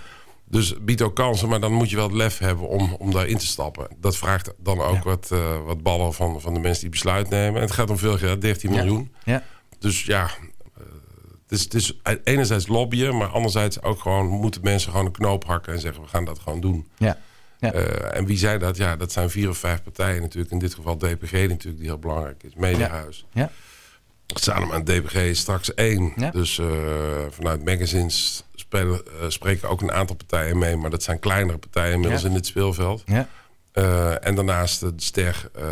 Dus 0.49 0.75
biedt 0.81 1.03
ook 1.03 1.15
kansen, 1.15 1.49
maar 1.49 1.61
dan 1.61 1.73
moet 1.73 1.91
je 1.91 1.97
wel 1.97 2.07
het 2.07 2.15
lef 2.15 2.39
hebben 2.39 2.69
om, 2.69 2.97
om 2.99 3.13
daarin 3.13 3.39
te 3.39 3.47
stappen. 3.47 3.89
Dat 4.01 4.17
vraagt 4.17 4.53
dan 4.59 4.81
ook 4.81 5.03
wat, 5.03 5.31
uh, 5.33 5.65
wat 5.65 5.83
ballen 5.83 6.15
van, 6.15 6.41
van 6.41 6.55
de 6.55 6.61
mensen 6.61 6.81
die 6.81 6.91
besluit 6.91 7.29
nemen. 7.29 7.55
En 7.55 7.67
het 7.67 7.75
gaat 7.75 7.91
om 7.91 7.99
veel 7.99 8.19
geld, 8.19 8.41
13 8.41 8.71
miljoen. 8.71 9.13
Ja. 9.25 9.43
Dus 9.79 10.05
ja, 10.05 10.25
uh, 10.25 10.85
het, 11.43 11.53
is, 11.53 11.63
het 11.63 11.75
is 11.75 12.01
enerzijds 12.25 12.67
lobbyen, 12.67 13.17
maar 13.17 13.29
anderzijds 13.29 13.83
ook 13.83 14.01
gewoon 14.01 14.27
moeten 14.27 14.61
mensen 14.65 14.91
gewoon 14.91 15.07
een 15.07 15.13
knoop 15.13 15.45
hakken 15.45 15.73
en 15.73 15.81
zeggen 15.81 16.03
we 16.03 16.09
gaan 16.09 16.25
dat 16.25 16.39
gewoon 16.39 16.61
doen. 16.61 16.89
Ja. 16.97 17.19
Ja. 17.59 17.75
Uh, 17.75 18.17
en 18.17 18.25
wie 18.27 18.39
zei 18.39 18.59
dat? 18.59 18.77
Ja, 18.77 18.97
dat 18.97 19.13
zijn 19.13 19.31
vier 19.31 19.49
of 19.49 19.59
vijf 19.59 19.83
partijen 19.83 20.21
natuurlijk. 20.21 20.53
In 20.53 20.59
dit 20.59 20.75
geval 20.75 20.97
DPG 20.97 21.33
natuurlijk, 21.33 21.77
die 21.77 21.87
heel 21.87 21.99
belangrijk 21.99 22.43
is. 22.43 22.55
Mediahuis. 22.55 23.27
Ja. 23.33 23.41
ja. 23.41 23.51
Samen 24.27 24.73
aan 24.73 24.85
DPG 24.85 25.37
straks 25.37 25.75
één. 25.75 26.13
Ja. 26.17 26.31
Dus 26.31 26.61
vanuit 27.31 27.65
magazines 27.65 28.45
spelen, 28.67 29.03
uh, 29.23 29.29
spreken 29.29 29.69
ook 29.69 29.81
een 29.83 29.93
aantal 29.93 30.17
partijen 30.17 30.59
mee. 30.59 30.77
Maar 30.77 30.91
dat 30.91 31.03
zijn 31.03 31.19
kleinere 31.19 31.59
partijen 31.59 31.93
inmiddels 31.93 32.25
in 32.25 32.35
het 32.35 32.47
speelveld. 32.47 33.03
Ja. 33.07 33.29
Uh, 33.75 34.27
en 34.27 34.35
daarnaast 34.35 34.81
de 34.81 34.93
Ster, 34.97 35.51
uh, 35.59 35.63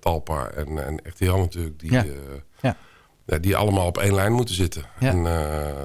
Talpa 0.00 0.48
en, 0.48 0.86
en 0.86 1.00
RTL 1.02 1.36
natuurlijk. 1.36 1.80
Die, 1.80 1.92
ja. 1.92 2.04
ja. 3.26 3.38
die 3.38 3.56
allemaal 3.56 3.86
op 3.86 3.98
één 3.98 4.14
lijn 4.14 4.32
moeten 4.32 4.54
zitten. 4.54 4.84
En 4.98 5.22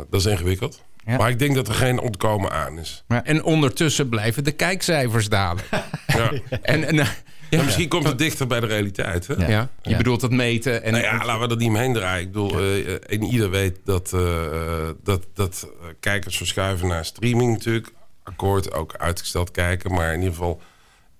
dat 0.09 0.19
is 0.19 0.25
ingewikkeld. 0.25 0.81
Maar 1.05 1.29
ik 1.29 1.39
denk 1.39 1.55
dat 1.55 1.67
er 1.67 1.73
geen 1.73 1.99
ontkomen 1.99 2.51
aan 2.51 2.79
is. 2.79 3.03
En 3.07 3.43
ondertussen 3.43 4.09
blijven 4.09 4.43
de 4.43 4.51
kijkcijfers 4.51 5.29
dalen. 5.29 5.63
ja. 6.07 6.31
en, 6.61 6.83
en 6.83 7.07
ja, 7.49 7.63
misschien 7.63 7.87
komt 7.87 8.07
het 8.07 8.17
dichter 8.17 8.47
bij 8.47 8.59
de 8.59 8.65
realiteit. 8.65 9.27
Hè? 9.27 9.47
Ja. 9.47 9.69
Je 9.81 9.97
bedoelt 9.97 10.21
dat 10.21 10.31
meten. 10.31 10.83
En, 10.83 10.91
nou 10.91 11.03
ja, 11.03 11.25
laten 11.25 11.41
we 11.41 11.47
dat 11.47 11.57
niet 11.57 11.67
omheen 11.67 11.93
draaien. 11.93 12.25
Ik 12.25 12.31
bedoel, 12.31 12.61
uh, 12.61 12.91
en 12.91 13.23
ieder 13.23 13.49
weet 13.49 13.79
dat, 13.85 14.11
uh, 14.15 14.89
dat, 15.03 15.27
dat 15.33 15.67
kijkers 15.99 16.37
verschuiven 16.37 16.87
naar 16.87 17.05
streaming 17.05 17.51
natuurlijk. 17.51 17.91
Akkoord, 18.23 18.73
ook 18.73 18.95
uitgesteld 18.97 19.51
kijken. 19.51 19.93
Maar 19.93 20.13
in 20.13 20.19
ieder 20.19 20.33
geval, 20.33 20.61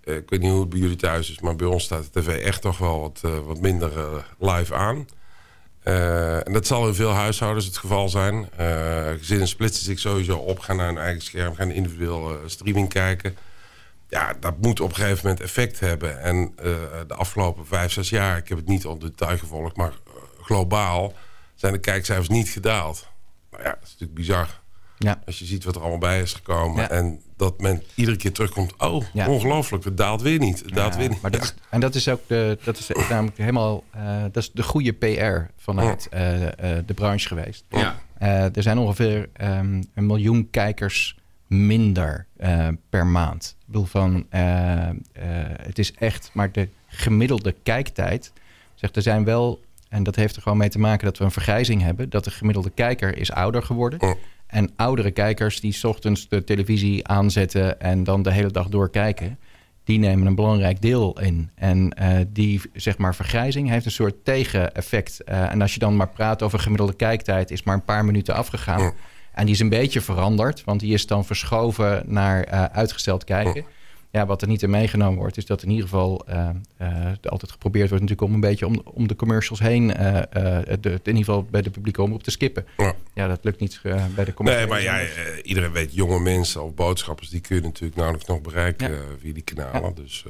uh, 0.04 0.16
ik 0.16 0.30
weet 0.30 0.40
niet 0.40 0.52
hoe 0.52 0.60
het 0.60 0.70
bij 0.70 0.80
jullie 0.80 0.96
thuis 0.96 1.32
is... 1.32 1.40
maar 1.40 1.56
bij 1.56 1.68
ons 1.68 1.84
staat 1.84 2.10
de 2.14 2.22
tv 2.22 2.44
echt 2.44 2.62
toch 2.62 2.78
wel 2.78 3.00
wat, 3.00 3.22
wat 3.46 3.62
minder 3.62 3.92
live 4.40 4.74
aan. 4.74 5.08
en 5.84 6.54
dat 6.54 6.68
zal 6.68 6.88
in 6.88 6.94
veel 6.94 7.12
huishoudens 7.12 7.66
het 7.66 7.78
geval 7.78 8.10
zijn. 8.10 8.50
gezinnen 9.20 9.48
splitsen 9.48 9.86
zich 9.86 10.00
sowieso 10.00 10.38
op, 10.38 10.60
gaan 10.60 10.76
naar 10.76 10.88
hun 10.88 10.98
eigen 10.98 11.22
scherm... 11.22 11.56
gaan 11.56 11.72
individueel 11.72 12.40
streaming 12.46 12.90
kijken 12.90 13.36
ja, 14.10 14.34
dat 14.40 14.62
moet 14.62 14.80
op 14.80 14.90
een 14.90 14.96
gegeven 14.96 15.20
moment 15.22 15.44
effect 15.44 15.80
hebben. 15.80 16.22
En 16.22 16.36
uh, 16.36 16.76
de 17.08 17.14
afgelopen 17.14 17.66
vijf, 17.66 17.92
zes 17.92 18.10
jaar, 18.10 18.38
ik 18.38 18.48
heb 18.48 18.58
het 18.58 18.68
niet 18.68 18.86
op 18.86 19.02
detail 19.02 19.38
gevolgd... 19.38 19.76
maar 19.76 19.92
uh, 20.08 20.14
globaal 20.42 21.14
zijn 21.56 21.74
de 21.74 21.80
kijkcijfers 21.80 22.30
niet 22.30 22.50
gedaald. 22.50 23.08
Nou 23.52 23.64
ja, 23.64 23.70
dat 23.70 23.84
is 23.84 23.90
natuurlijk 23.90 24.20
bizar. 24.20 24.60
Ja. 24.98 25.22
Als 25.26 25.40
je 25.40 25.46
ziet 25.46 25.64
wat 25.64 25.76
er 25.76 25.82
allemaal 25.82 26.00
bij 26.00 26.22
is 26.22 26.34
gekomen... 26.34 26.90
en 26.90 27.22
dat 27.38 27.62
men 27.62 27.84
iedere 27.96 28.18
keer 28.18 28.32
terugkomt... 28.32 28.74
oh, 28.78 29.06
ja. 29.14 29.28
ongelooflijk, 29.28 29.84
het 29.84 29.98
daalt 29.98 30.22
weer 30.22 30.40
niet. 30.40 30.60
Het 30.60 30.74
daalt 30.74 30.96
weer 30.96 31.10
niet. 31.10 31.22
Maar 31.22 31.32
dat 31.32 31.42
is, 31.42 31.54
en 31.70 31.80
dat 31.80 31.96
is 31.96 32.08
ook 32.08 32.22
de, 32.28 32.58
dat 32.64 32.78
is 32.78 32.90
namelijk 33.10 33.38
helemaal... 33.38 33.84
Uh, 33.96 34.22
dat 34.22 34.38
is 34.38 34.52
de 34.52 34.64
goede 34.64 34.94
PR 34.94 35.52
vanuit 35.58 36.08
de 36.86 36.94
branche 36.96 37.28
geweest. 37.28 37.66
Ja. 37.70 38.00
er 38.54 38.64
zijn 38.64 38.78
ongeveer 38.78 39.30
um, 39.42 39.84
een 39.94 40.06
miljoen 40.06 40.50
kijkers 40.50 41.18
minder 41.48 42.28
per 42.90 43.08
maand. 43.08 43.58
Ik 43.70 43.76
bedoel 43.76 43.88
van, 43.88 44.26
uh, 44.34 44.42
uh, 44.42 44.92
het 45.62 45.80
is 45.80 45.94
echt, 45.94 46.30
maar 46.34 46.52
de 46.52 46.70
gemiddelde 46.88 47.56
kijktijd, 47.64 48.34
zegt 48.76 48.96
er 48.96 49.02
zijn 49.02 49.24
wel, 49.24 49.62
en 49.90 50.04
dat 50.04 50.16
heeft 50.16 50.36
er 50.36 50.42
gewoon 50.42 50.58
mee 50.58 50.70
te 50.70 50.80
maken 50.80 51.06
dat 51.06 51.18
we 51.18 51.24
een 51.24 51.32
vergrijzing 51.32 51.82
hebben, 51.82 52.10
dat 52.10 52.24
de 52.24 52.32
gemiddelde 52.32 52.70
kijker 52.70 53.18
is 53.18 53.32
ouder 53.32 53.64
geworden. 53.64 54.02
Oh. 54.02 54.12
En 54.48 54.70
oudere 54.76 55.12
kijkers 55.12 55.60
die 55.60 55.88
ochtends 55.88 56.28
de 56.28 56.44
televisie 56.44 57.08
aanzetten 57.08 57.82
en 57.82 58.04
dan 58.04 58.22
de 58.22 58.32
hele 58.32 58.52
dag 58.52 58.68
doorkijken, 58.68 59.40
die 59.84 60.00
nemen 60.00 60.28
een 60.28 60.36
belangrijk 60.36 60.82
deel 60.82 61.20
in. 61.20 61.50
En 61.56 61.94
die 62.28 62.62
zeg 62.74 62.98
maar 62.98 63.16
vergrijzing 63.16 63.70
heeft 63.70 63.86
een 63.86 63.92
soort 63.92 64.26
tegeneffect. 64.26 65.24
en 65.24 65.62
als 65.62 65.74
je 65.74 65.80
dan 65.80 65.96
maar 65.96 66.10
praat 66.10 66.42
over 66.42 66.60
gemiddelde 66.60 66.96
kijktijd, 66.96 67.52
is 67.52 67.64
maar 67.64 67.76
een 67.76 67.84
paar 67.84 68.06
minuten 68.06 68.36
afgegaan. 68.36 68.82
Oh. 68.82 68.92
En 69.40 69.46
die 69.46 69.54
is 69.54 69.60
een 69.60 69.70
beetje 69.70 70.02
veranderd, 70.02 70.64
want 70.64 70.80
die 70.80 70.94
is 70.94 71.08
dan 71.08 71.26
verschoven 71.26 72.04
naar 72.06 72.48
uh, 72.48 72.64
uitgesteld 72.64 73.24
kijken. 73.24 73.66
Ja, 74.12 74.26
wat 74.26 74.42
er 74.42 74.48
niet 74.48 74.62
in 74.62 74.70
meegenomen 74.70 75.20
wordt, 75.20 75.38
is 75.38 75.46
dat 75.46 75.64
in 75.64 75.70
ieder 75.70 75.84
geval 75.84 76.26
uh, 76.30 76.50
altijd 77.24 77.52
geprobeerd 77.52 77.90
wordt 77.90 78.04
natuurlijk 78.04 78.30
om 78.30 78.34
een 78.34 78.50
beetje 78.50 78.68
om, 78.68 78.82
om 78.84 79.08
de 79.08 79.16
commercials 79.16 79.60
heen, 79.60 79.88
de, 79.88 80.70
in 80.82 81.00
ieder 81.04 81.24
geval 81.24 81.44
bij 81.44 81.62
de 81.62 81.70
publieke 81.70 82.02
omroep 82.02 82.24
te 82.24 82.32
skippen. 82.32 82.66
Ja, 82.78 82.94
ja 83.14 83.28
dat 83.28 83.40
lukt 83.44 83.60
niet 83.60 83.82
bij 84.16 84.26
de 84.26 84.34
commercials. 84.34 84.46
Nee, 84.46 84.68
maar 84.68 84.82
ja, 84.82 85.08
iedereen 85.44 85.72
weet, 85.72 85.94
jonge 85.94 86.20
mensen 86.20 86.64
of 86.64 86.74
boodschappers, 86.74 87.30
die 87.30 87.42
kun 87.42 87.56
je 87.56 87.62
natuurlijk 87.62 87.96
nauwelijks 87.96 88.30
nog 88.30 88.42
bereiken 88.42 89.00
via 89.22 89.34
die 89.34 89.44
kanalen. 89.44 89.96
Dus, 89.96 90.26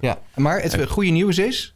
ja. 0.00 0.18
maar 0.34 0.62
het 0.62 0.88
goede 0.88 1.10
nieuws 1.10 1.38
is, 1.38 1.74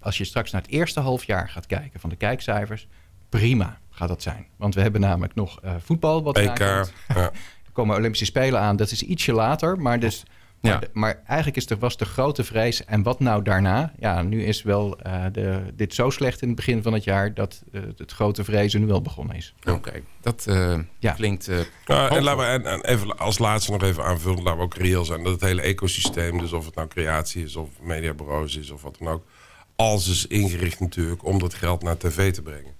als 0.00 0.18
je 0.18 0.24
straks 0.24 0.50
naar 0.50 0.62
het 0.62 0.70
eerste 0.70 1.00
halfjaar 1.00 1.48
gaat 1.48 1.66
kijken 1.66 2.00
van 2.00 2.10
de 2.10 2.16
kijkcijfers, 2.16 2.86
prima 3.28 3.78
gaat 3.94 4.08
dat 4.08 4.22
zijn. 4.22 4.46
Want 4.56 4.74
we 4.74 4.80
hebben 4.80 5.00
namelijk 5.00 5.34
nog 5.34 5.60
voetbal 5.78 6.22
wat 6.22 6.38
EK, 6.38 6.58
ja 6.58 6.84
komen 7.74 7.96
Olympische 7.96 8.24
Spelen 8.24 8.60
aan. 8.60 8.76
Dat 8.76 8.90
is 8.90 9.02
ietsje 9.02 9.32
later, 9.32 9.80
maar 9.80 10.00
dus... 10.00 10.22
Ja. 10.60 10.80
Maar, 10.92 11.22
eigenlijk 11.26 11.56
is 11.56 11.70
er, 11.70 11.78
was 11.78 11.96
de 11.96 12.04
grote 12.04 12.44
vrees. 12.44 12.84
En 12.84 13.02
wat 13.02 13.20
nou 13.20 13.42
daarna? 13.42 13.92
Ja, 13.98 14.22
nu 14.22 14.44
is 14.44 14.62
wel 14.62 14.98
uh, 15.06 15.24
de, 15.32 15.62
dit 15.74 15.94
zo 15.94 16.10
slecht 16.10 16.42
in 16.42 16.46
het 16.46 16.56
begin 16.56 16.82
van 16.82 16.92
het 16.92 17.04
jaar... 17.04 17.34
dat 17.34 17.62
uh, 17.72 17.82
het 17.96 18.12
grote 18.12 18.44
vrezen 18.44 18.80
nu 18.80 18.86
wel 18.86 19.02
begonnen 19.02 19.36
is. 19.36 19.54
Oké, 19.70 19.92
dat 20.20 20.46
uh, 20.48 20.78
ja. 20.98 21.12
klinkt... 21.12 21.48
en 21.48 22.22
laten 22.22 22.36
we 22.36 22.68
en, 22.68 22.84
even 22.84 23.18
als 23.18 23.38
laatste 23.38 23.72
nog 23.72 23.82
even 23.82 24.04
aanvullen... 24.04 24.42
laten 24.42 24.58
we 24.58 24.64
ook 24.64 24.74
reëel 24.74 25.04
zijn 25.04 25.22
dat 25.22 25.32
het 25.32 25.40
hele 25.40 25.62
ecosysteem... 25.62 26.38
dus 26.38 26.52
of 26.52 26.64
het 26.64 26.74
nou 26.74 26.88
creatie 26.88 27.44
is 27.44 27.56
of 27.56 27.68
mediabureaus 27.80 28.56
is 28.56 28.70
of 28.70 28.82
wat 28.82 28.96
dan 28.98 29.08
ook... 29.08 29.24
alles 29.76 30.08
is 30.08 30.26
ingericht 30.26 30.80
natuurlijk 30.80 31.24
om 31.24 31.38
dat 31.38 31.54
geld 31.54 31.82
naar 31.82 31.96
tv 31.96 32.32
te 32.32 32.42
brengen 32.42 32.73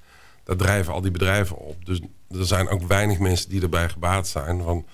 daar 0.45 0.57
drijven 0.57 0.93
al 0.93 1.01
die 1.01 1.11
bedrijven 1.11 1.57
op. 1.57 1.87
Dus 1.87 2.01
er 2.31 2.47
zijn 2.47 2.69
ook 2.69 2.83
weinig 2.83 3.19
mensen 3.19 3.51
die 3.51 3.63
erbij 3.63 3.89
gebaat 3.89 4.29
zijn. 4.29 4.63
Van, 4.63 4.87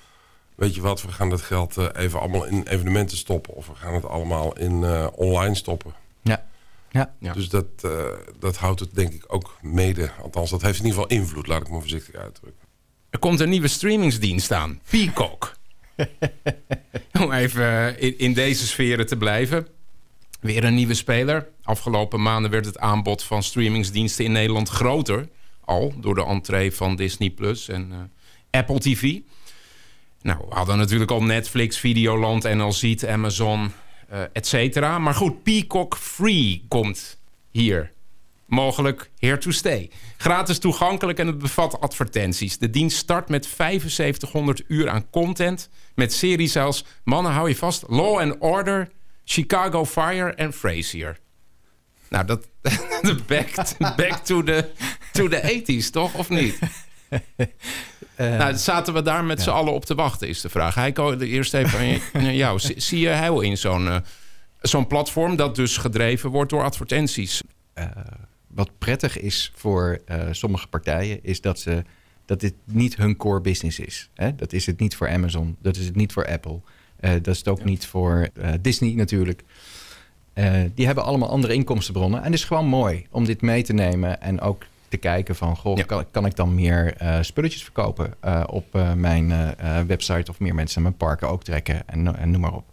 weet 0.55 0.75
je 0.75 0.81
wat, 0.81 1.03
we 1.03 1.13
gaan 1.13 1.31
dat 1.31 1.41
geld 1.41 1.77
eh, 1.77 1.87
even 1.95 2.21
allemaal 2.21 2.45
in 2.45 2.63
evenementen 2.63 3.17
stoppen. 3.17 3.55
Of 3.55 3.67
we 3.67 3.75
gaan 3.75 3.95
het 3.95 4.07
allemaal 4.07 4.57
in 4.59 4.83
uh, 4.83 5.07
online 5.15 5.55
stoppen. 5.55 5.95
Ja. 6.23 6.45
Ja. 6.91 7.15
ja. 7.19 7.33
Dus 7.33 7.49
dat, 7.49 7.67
uh, 7.85 8.05
dat 8.39 8.57
houdt 8.57 8.81
het 8.81 8.95
denk 8.95 9.13
ik 9.13 9.25
ook 9.27 9.57
mede. 9.61 10.11
Althans, 10.23 10.51
dat 10.51 10.63
heeft 10.63 10.79
in 10.79 10.85
ieder 10.85 11.01
geval 11.01 11.19
invloed, 11.19 11.47
laat 11.47 11.61
ik 11.61 11.71
me 11.71 11.81
voorzichtig 11.81 12.15
uitdrukken. 12.15 12.69
Er 13.11 13.19
komt 13.19 13.41
een 13.41 13.49
nieuwe 13.49 13.69
streamingsdienst 13.69 14.53
aan. 14.53 14.81
Peacock. 14.91 15.57
Om 17.23 17.33
even 17.33 17.99
in, 18.01 18.19
in 18.19 18.33
deze 18.33 18.67
sferen 18.67 19.07
te 19.07 19.17
blijven. 19.17 19.67
Weer 20.41 20.65
een 20.65 20.75
nieuwe 20.75 20.95
speler. 20.95 21.49
Afgelopen 21.63 22.23
maanden 22.23 22.51
werd 22.51 22.65
het 22.65 22.79
aanbod 22.79 23.23
van 23.23 23.43
streamingsdiensten 23.43 24.25
in 24.25 24.33
Nederland 24.33 24.69
groter 24.69 25.29
al 25.71 25.95
door 25.97 26.15
de 26.15 26.25
entree 26.25 26.73
van 26.73 26.97
Disney 26.97 27.31
Plus 27.31 27.69
en 27.69 27.89
uh, 27.93 27.99
Apple 28.51 28.79
TV. 28.79 29.19
Nou, 30.23 30.39
we 30.49 30.55
hadden 30.55 30.79
natuurlijk 30.79 31.11
al 31.11 31.23
Netflix, 31.23 31.79
Videoland, 31.79 32.43
NLZ, 32.43 33.05
Amazon, 33.05 33.73
uh, 34.13 34.21
et 34.33 34.47
cetera. 34.47 34.99
Maar 34.99 35.15
goed, 35.15 35.43
Peacock 35.43 35.97
Free 35.97 36.65
komt 36.69 37.19
hier. 37.51 37.93
Mogelijk 38.47 39.11
here 39.19 39.39
to 39.39 39.51
stay. 39.51 39.91
Gratis 40.17 40.59
toegankelijk 40.59 41.19
en 41.19 41.27
het 41.27 41.39
bevat 41.39 41.81
advertenties. 41.81 42.59
De 42.59 42.71
dienst 42.71 42.97
start 42.97 43.29
met 43.29 43.45
7500 43.45 44.63
uur 44.69 44.89
aan 44.89 45.11
content. 45.11 45.69
Met 45.95 46.13
series 46.13 46.57
als, 46.57 46.85
mannen 47.05 47.33
hou 47.33 47.49
je 47.49 47.57
vast, 47.57 47.85
Law 47.89 48.19
and 48.19 48.37
Order, 48.39 48.91
Chicago 49.25 49.85
Fire 49.85 50.35
en 50.35 50.53
Frasier. 50.53 51.19
Nou, 52.11 52.25
dat 52.27 52.47
back, 53.27 53.51
back 53.97 54.17
to 54.25 54.43
the 54.43 54.71
to 55.13 55.29
the 55.29 55.63
80s, 55.65 55.91
toch? 55.91 56.15
Of 56.15 56.29
niet? 56.29 56.59
Uh, 57.11 57.19
nou, 58.39 58.57
zaten 58.57 58.95
we 58.95 59.03
daar 59.03 59.25
met 59.25 59.39
ja. 59.39 59.45
z'n 59.45 59.51
allen 59.51 59.73
op 59.73 59.85
te 59.85 59.95
wachten, 59.95 60.29
is 60.29 60.41
de 60.41 60.49
vraag. 60.49 60.75
Heiko, 60.75 61.19
eerst 61.19 61.55
even 61.55 62.01
aan 62.13 62.35
jou. 62.45 62.59
Zie 62.77 63.01
je 63.01 63.09
heil 63.09 63.41
in 63.41 63.57
zo'n 63.57 63.87
uh, 63.87 63.97
zo'n 64.61 64.87
platform 64.87 65.37
dat 65.37 65.57
dus 65.57 65.77
gedreven 65.77 66.31
wordt 66.31 66.51
door 66.51 66.63
advertenties? 66.63 67.43
Uh, 67.75 67.85
wat 68.47 68.71
prettig 68.79 69.19
is 69.19 69.53
voor 69.55 70.01
sommige 70.31 70.67
partijen, 70.67 71.25
is 71.25 71.41
dat, 71.41 71.61
ze, 71.61 71.85
dat 72.25 72.41
dit 72.41 72.55
niet 72.65 72.97
hun 72.97 73.17
core 73.17 73.41
business 73.41 73.79
is. 73.79 74.11
Hè? 74.15 74.35
Dat 74.35 74.53
is 74.53 74.67
het 74.67 74.81
niet 74.81 74.97
voor 74.97 75.09
Amazon, 75.09 75.57
dat 75.61 75.77
is 75.77 75.85
het 75.85 75.97
niet 75.97 76.13
voor 76.13 76.27
Apple. 76.27 76.61
dat 77.01 77.27
is 77.27 77.39
het 77.39 77.49
ook 77.49 77.59
ja. 77.59 77.65
niet 77.65 77.87
voor 77.87 78.29
Disney 78.61 78.95
natuurlijk. 78.95 79.43
Die 80.75 80.87
hebben 80.87 81.05
allemaal 81.05 81.29
andere 81.29 81.55
inkomstenbronnen. 81.55 82.19
En 82.19 82.25
het 82.25 82.35
is 82.35 82.45
gewoon 82.45 82.67
mooi 82.67 83.07
om 83.11 83.25
dit 83.25 83.43
mee 83.43 83.63
te 83.63 83.73
nemen 83.73 84.21
en 84.21 84.41
ook 84.41 84.65
te 84.89 84.97
kijken 84.97 85.37
van... 85.37 85.57
Goh, 85.57 85.87
kan, 85.87 86.05
kan, 86.11 86.27
ik 86.27 86.37
dan 86.37 86.55
meer 86.55 87.03
uh, 87.03 87.19
spulletjes 87.21 87.63
verkopen 87.63 88.15
uh, 88.25 88.43
op 88.47 88.75
uh, 88.77 88.93
mijn 88.93 89.57
website... 89.87 90.31
of 90.31 90.41
meer 90.41 90.55
mensen 90.55 90.83
mijn 90.83 90.97
parken 90.97 91.29
ook 91.29 91.43
trekken 91.43 91.89
en, 91.89 92.17
en 92.17 92.31
noem 92.31 92.41
maar 92.41 92.55
op. 92.55 92.65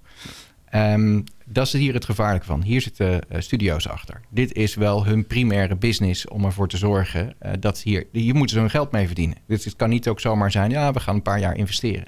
Um, 0.74 1.24
dat 1.46 1.66
is 1.66 1.74
hier 1.74 1.94
het 1.94 2.06
gevaarlijke 2.06 2.46
van. 2.46 2.62
Hier 2.62 2.82
zitten 2.82 3.22
studio's 3.38 3.88
achter. 3.88 4.22
Dit 4.30 4.54
is 4.54 4.76
wel 4.76 5.06
hun 5.06 5.28
primaire 5.28 5.76
business 5.76 6.28
om 6.28 6.46
ervoor 6.46 6.68
te 6.68 6.78
zorgen 6.78 7.36
dat 7.60 7.82
hier... 7.82 8.08
Hier 8.12 8.36
moeten 8.36 8.56
ze 8.56 8.62
hun 8.62 8.70
geld 8.70 8.92
mee 8.92 9.06
verdienen. 9.06 9.38
Dus 9.48 9.66
het 9.66 9.76
kan 9.76 9.90
niet 9.90 10.08
ook 10.08 10.20
zomaar 10.20 10.52
zijn... 10.52 10.70
ja, 10.70 10.92
we 10.92 11.00
gaan 11.00 11.16
een 11.16 11.22
paar 11.22 11.40
jaar 11.40 11.56
investeren 11.56 12.06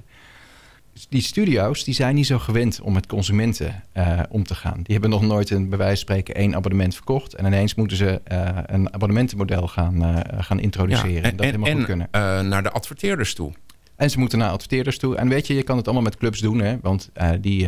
die 1.09 1.21
studio's 1.21 1.83
die 1.83 1.93
zijn 1.93 2.15
niet 2.15 2.25
zo 2.25 2.39
gewend 2.39 2.81
om 2.81 2.93
met 2.93 3.07
consumenten 3.07 3.83
uh, 3.93 4.19
om 4.29 4.43
te 4.43 4.55
gaan. 4.55 4.75
Die 4.75 4.91
hebben 4.93 5.09
nog 5.09 5.21
nooit 5.21 5.49
een, 5.49 5.69
bij 5.69 5.77
wijze 5.77 5.95
van 5.95 6.15
spreken 6.15 6.35
één 6.35 6.55
abonnement 6.55 6.95
verkocht. 6.95 7.33
En 7.33 7.45
ineens 7.45 7.75
moeten 7.75 7.97
ze 7.97 8.21
uh, 8.31 8.47
een 8.65 8.93
abonnementenmodel 8.93 9.67
gaan, 9.67 10.03
uh, 10.03 10.19
gaan 10.37 10.59
introduceren. 10.59 11.11
Ja, 11.11 11.17
en, 11.17 11.23
en, 11.23 11.35
dat 11.35 11.45
helemaal 11.45 11.69
en, 11.69 11.75
goed 11.75 11.85
kunnen. 11.85 12.07
naar 12.49 12.63
de 12.63 12.71
adverteerders 12.71 13.33
toe. 13.33 13.51
En 13.95 14.09
ze 14.09 14.19
moeten 14.19 14.37
naar 14.37 14.51
adverteerders 14.51 14.97
toe. 14.97 15.15
En 15.15 15.29
weet 15.29 15.47
je, 15.47 15.53
je 15.53 15.63
kan 15.63 15.77
het 15.77 15.85
allemaal 15.85 16.03
met 16.03 16.17
clubs 16.17 16.39
doen. 16.39 16.59
Hè? 16.59 16.77
Want 16.81 17.11
die, 17.41 17.65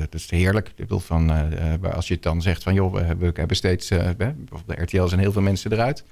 dat 0.00 0.14
is 0.14 0.30
heerlijk. 0.30 0.68
Ik 0.68 0.76
bedoel 0.76 0.98
van, 0.98 1.30
als 1.94 2.08
je 2.08 2.14
het 2.14 2.22
dan 2.22 2.42
zegt 2.42 2.62
van... 2.62 2.74
joh, 2.74 2.94
we, 2.94 3.16
we 3.16 3.30
hebben 3.34 3.56
steeds... 3.56 3.88
bijvoorbeeld 3.88 4.66
de 4.66 4.82
RTL 4.82 5.06
zijn 5.06 5.20
heel 5.20 5.32
veel 5.32 5.42
mensen 5.42 5.72
eruit. 5.72 6.04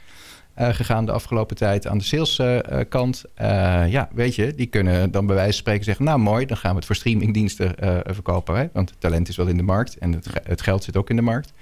Uh, 0.59 0.69
gegaan 0.69 1.07
de 1.07 1.13
afgelopen 1.13 1.57
tijd 1.57 1.87
aan 1.87 1.99
de 1.99 2.05
saleskant. 2.05 3.25
Uh, 3.41 3.47
ja, 3.89 4.09
weet 4.13 4.35
je, 4.35 4.55
die 4.55 4.67
kunnen 4.67 5.11
dan 5.11 5.27
bij 5.27 5.35
wijze 5.35 5.51
van 5.51 5.61
spreken 5.61 5.85
zeggen... 5.85 6.05
nou 6.05 6.19
mooi, 6.19 6.47
dan 6.47 6.57
gaan 6.57 6.71
we 6.71 6.77
het 6.77 6.87
voor 6.87 6.97
streamingdiensten 6.97 7.75
verkopen. 8.05 8.57
Hè? 8.57 8.69
Want 8.73 8.91
het 8.91 9.01
talent 9.01 9.29
is 9.29 9.37
wel 9.37 9.47
in 9.47 9.57
de 9.57 9.63
markt 9.63 9.99
en 9.99 10.13
het, 10.13 10.27
het, 10.43 10.63
geld 10.63 10.85
zit 10.85 10.97
ook 10.97 11.11
in 11.11 11.17
de 11.17 11.23
markt. 11.23 11.53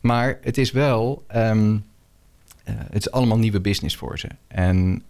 Maar 0.00 0.38
het 0.42 0.58
is 0.58 0.70
wel... 0.70 1.24
Um, 1.36 1.84
het 2.64 3.06
is 3.06 3.10
allemaal 3.10 3.38
nieuwe 3.38 3.60
business 3.60 3.96
voor 3.96 4.18
ze. 4.18 4.28
En 4.48 5.02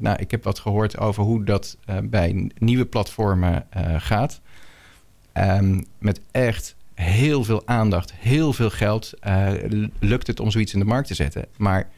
nou, 0.00 0.16
ik 0.18 0.30
heb 0.30 0.44
wat 0.44 0.58
gehoord 0.58 0.98
over 0.98 1.22
hoe 1.22 1.44
dat 1.44 1.76
bij 2.02 2.50
nieuwe 2.58 2.86
platformen 2.86 3.66
gaat. 3.98 4.40
Um, 5.34 5.84
met 5.98 6.20
echt 6.30 6.76
heel 6.94 7.44
veel 7.44 7.62
aandacht, 7.64 8.12
heel 8.12 8.52
veel 8.52 8.70
geld... 8.70 9.12
lukt 9.98 10.26
het 10.26 10.40
om 10.40 10.50
zoiets 10.50 10.72
in 10.72 10.78
de 10.78 10.84
markt 10.84 11.08
te 11.08 11.14
zetten. 11.14 11.46
Maar 11.56 11.88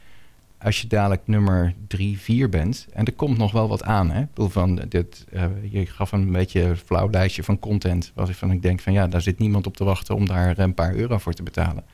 als 0.63 0.81
je 0.81 0.87
dadelijk 0.87 1.23
nummer 1.25 1.75
drie, 1.89 2.19
vier 2.19 2.49
bent... 2.49 2.87
en 2.93 3.05
er 3.05 3.13
komt 3.13 3.39
nog 3.39 3.53
wel 3.53 3.69
wat 3.69 3.83
aan. 3.83 4.11
Hè? 4.11 4.21
Ik 4.21 4.29
van, 4.51 4.83
dit, 4.89 5.27
uh, 5.33 5.45
je 5.71 5.87
gaf 5.87 6.13
een 6.13 6.33
beetje 6.33 6.63
een 6.63 6.77
flauw 6.77 7.11
lijstje 7.11 7.43
van 7.43 7.59
content... 7.59 8.13
waarvan 8.15 8.51
ik 8.51 8.63
denk 8.63 8.81
van 8.81 8.93
ja, 8.93 9.07
daar 9.07 9.23
zit 9.23 9.39
niemand 9.39 9.67
op 9.67 9.77
te 9.77 9.85
wachten... 9.85 10.15
om 10.15 10.27
daar 10.27 10.59
een 10.59 10.75
paar 10.75 10.95
euro 10.95 11.19
voor 11.19 11.33
te 11.33 11.43
betalen. 11.43 11.85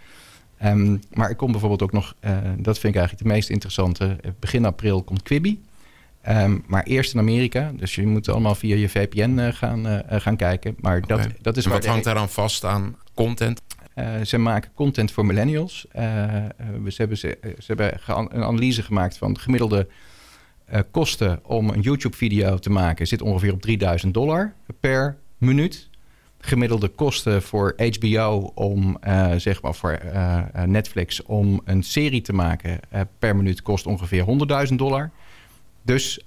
Um, 0.65 1.01
maar 1.13 1.29
er 1.29 1.37
komt 1.37 1.51
bijvoorbeeld 1.51 1.83
ook 1.83 1.93
nog, 1.93 2.15
uh, 2.21 2.31
dat 2.59 2.79
vind 2.79 2.95
ik 2.95 3.01
eigenlijk 3.01 3.29
de 3.29 3.35
meest 3.35 3.51
interessante... 3.51 4.17
Eh, 4.21 4.31
begin 4.41 4.65
april 4.65 5.03
komt 5.03 5.23
Quibi... 5.23 5.61
Um, 6.29 6.65
maar 6.67 6.83
eerst 6.83 7.15
in 7.15 7.21
Amerika. 7.21 7.73
Dus 7.77 7.95
je 7.95 8.07
moet 8.07 8.29
allemaal 8.29 8.55
via 8.55 8.77
je 8.77 8.89
VPN 8.89 9.39
uh, 9.39 9.49
gaan, 9.53 10.03
gaan 10.09 10.37
kijken. 10.37 10.77
Maar 10.81 10.97
okay. 11.03 11.17
dat, 11.17 11.29
dat 11.41 11.57
is 11.57 11.65
en 11.65 11.71
wat 11.71 11.87
hangt 11.87 12.05
daar 12.05 12.15
dan 12.15 12.29
vast 12.29 12.65
aan 12.65 12.97
content? 13.15 13.63
Uh, 13.97 14.21
ze 14.21 14.39
maken 14.39 14.71
content 14.75 15.13
voor 15.13 15.27
millennials. 15.27 15.87
Uh, 15.97 16.03
ze 16.89 16.95
hebben, 16.97 17.19
ze, 17.19 17.39
ze 17.43 17.65
hebben 17.67 18.01
een 18.07 18.45
analyse 18.45 18.83
gemaakt 18.83 19.19
van 19.19 19.33
de 19.33 19.41
gemiddelde 19.41 19.89
kosten 20.91 21.41
om 21.45 21.69
een 21.69 21.81
YouTube-video 21.81 22.59
te 22.59 22.71
maken. 22.71 23.07
Zit 23.07 23.23
ongeveer 23.23 23.53
op 23.53 23.63
3000 23.63 24.15
dollar 24.15 24.55
per 24.81 25.17
minuut. 25.39 25.89
Gemiddelde 26.39 26.89
kosten 26.89 27.43
voor 27.43 27.75
HBO 27.77 28.53
om, 28.55 28.99
zeg 29.37 29.63
maar 29.63 29.75
voor 29.75 30.01
Netflix, 30.67 31.23
om 31.23 31.61
een 31.65 31.83
serie 31.83 32.21
te 32.21 32.33
maken 32.33 32.81
per 33.19 33.37
minuut 33.37 33.63
kost 33.63 33.87
ongeveer 33.87 34.25
100.000 34.69 34.75
dollar. 34.75 35.11
Dus 35.83 36.21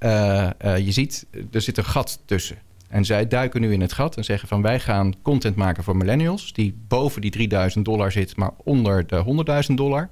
je 0.77 0.91
ziet, 0.91 1.25
er 1.51 1.61
zit 1.61 1.77
een 1.77 1.85
gat 1.85 2.21
tussen. 2.25 2.57
En 2.89 3.05
zij 3.05 3.27
duiken 3.27 3.61
nu 3.61 3.73
in 3.73 3.81
het 3.81 3.93
gat 3.93 4.17
en 4.17 4.23
zeggen 4.23 4.47
van 4.47 4.61
wij 4.61 4.79
gaan 4.79 5.13
content 5.21 5.55
maken 5.55 5.83
voor 5.83 5.97
millennials... 5.97 6.53
die 6.53 6.77
boven 6.87 7.21
die 7.21 7.31
3000 7.31 7.85
dollar 7.85 8.11
zit, 8.11 8.37
maar 8.37 8.51
onder 8.63 9.07
de 9.07 9.43
100.000 9.69 9.73
dollar. 9.73 10.09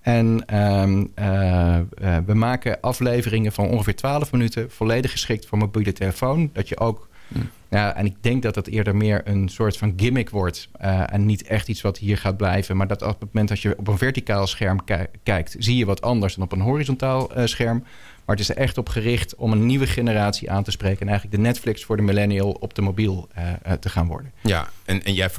En 0.00 0.56
um, 0.80 1.12
uh, 1.18 1.78
we 2.26 2.34
maken 2.34 2.80
afleveringen 2.80 3.52
van 3.52 3.68
ongeveer 3.68 3.96
12 3.96 4.32
minuten... 4.32 4.70
volledig 4.70 5.10
geschikt 5.10 5.46
voor 5.46 5.58
mobiele 5.58 5.92
telefoon. 5.92 6.50
Dat 6.52 6.68
je 6.68 6.78
ook 6.78 7.10
Hm. 7.32 7.38
Ja, 7.70 7.94
en 7.94 8.06
ik 8.06 8.16
denk 8.20 8.42
dat 8.42 8.54
dat 8.54 8.66
eerder 8.66 8.96
meer 8.96 9.20
een 9.24 9.48
soort 9.48 9.76
van 9.76 9.92
gimmick 9.96 10.30
wordt. 10.30 10.68
Uh, 10.82 11.12
en 11.12 11.26
niet 11.26 11.42
echt 11.42 11.68
iets 11.68 11.80
wat 11.80 11.98
hier 11.98 12.18
gaat 12.18 12.36
blijven. 12.36 12.76
Maar 12.76 12.86
dat 12.86 13.02
op 13.02 13.20
het 13.20 13.32
moment 13.32 13.48
dat 13.48 13.60
je 13.60 13.78
op 13.78 13.88
een 13.88 13.98
verticaal 13.98 14.46
scherm 14.46 14.78
kijkt, 15.22 15.56
zie 15.58 15.76
je 15.76 15.86
wat 15.86 16.02
anders 16.02 16.34
dan 16.34 16.44
op 16.44 16.52
een 16.52 16.60
horizontaal 16.60 17.30
scherm. 17.44 17.84
Maar 18.24 18.36
het 18.36 18.44
is 18.44 18.50
er 18.50 18.62
echt 18.62 18.78
op 18.78 18.88
gericht 18.88 19.34
om 19.34 19.52
een 19.52 19.66
nieuwe 19.66 19.86
generatie 19.86 20.50
aan 20.50 20.62
te 20.62 20.70
spreken. 20.70 21.00
En 21.00 21.08
eigenlijk 21.08 21.36
de 21.36 21.42
Netflix 21.42 21.84
voor 21.84 21.96
de 21.96 22.02
millennial 22.02 22.50
op 22.50 22.74
de 22.74 22.82
mobiel 22.82 23.28
uh, 23.38 23.72
te 23.72 23.88
gaan 23.88 24.06
worden. 24.06 24.32
Ja, 24.40 24.70
en, 24.84 25.04
en 25.04 25.14
jij, 25.14 25.30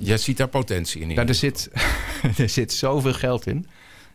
jij 0.00 0.16
ziet 0.16 0.36
daar 0.36 0.48
potentie 0.48 1.00
in. 1.00 1.14
Nou, 1.14 1.28
er, 1.28 1.34
zit, 1.34 1.70
er 2.38 2.48
zit 2.48 2.72
zoveel 2.72 3.12
geld 3.12 3.46
in. 3.46 3.66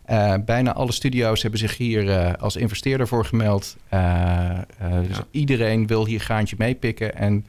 Uh, 0.09 0.33
bijna 0.45 0.73
alle 0.73 0.91
studio's 0.91 1.41
hebben 1.41 1.59
zich 1.59 1.77
hier 1.77 2.03
uh, 2.03 2.33
als 2.33 2.55
investeerder 2.55 3.07
voor 3.07 3.25
gemeld. 3.25 3.77
Uh, 3.93 4.59
dus 5.07 5.17
iedereen 5.31 5.87
wil 5.87 6.05
hier 6.05 6.21
gaantje 6.21 6.55
meepikken. 6.59 7.15
En 7.15 7.45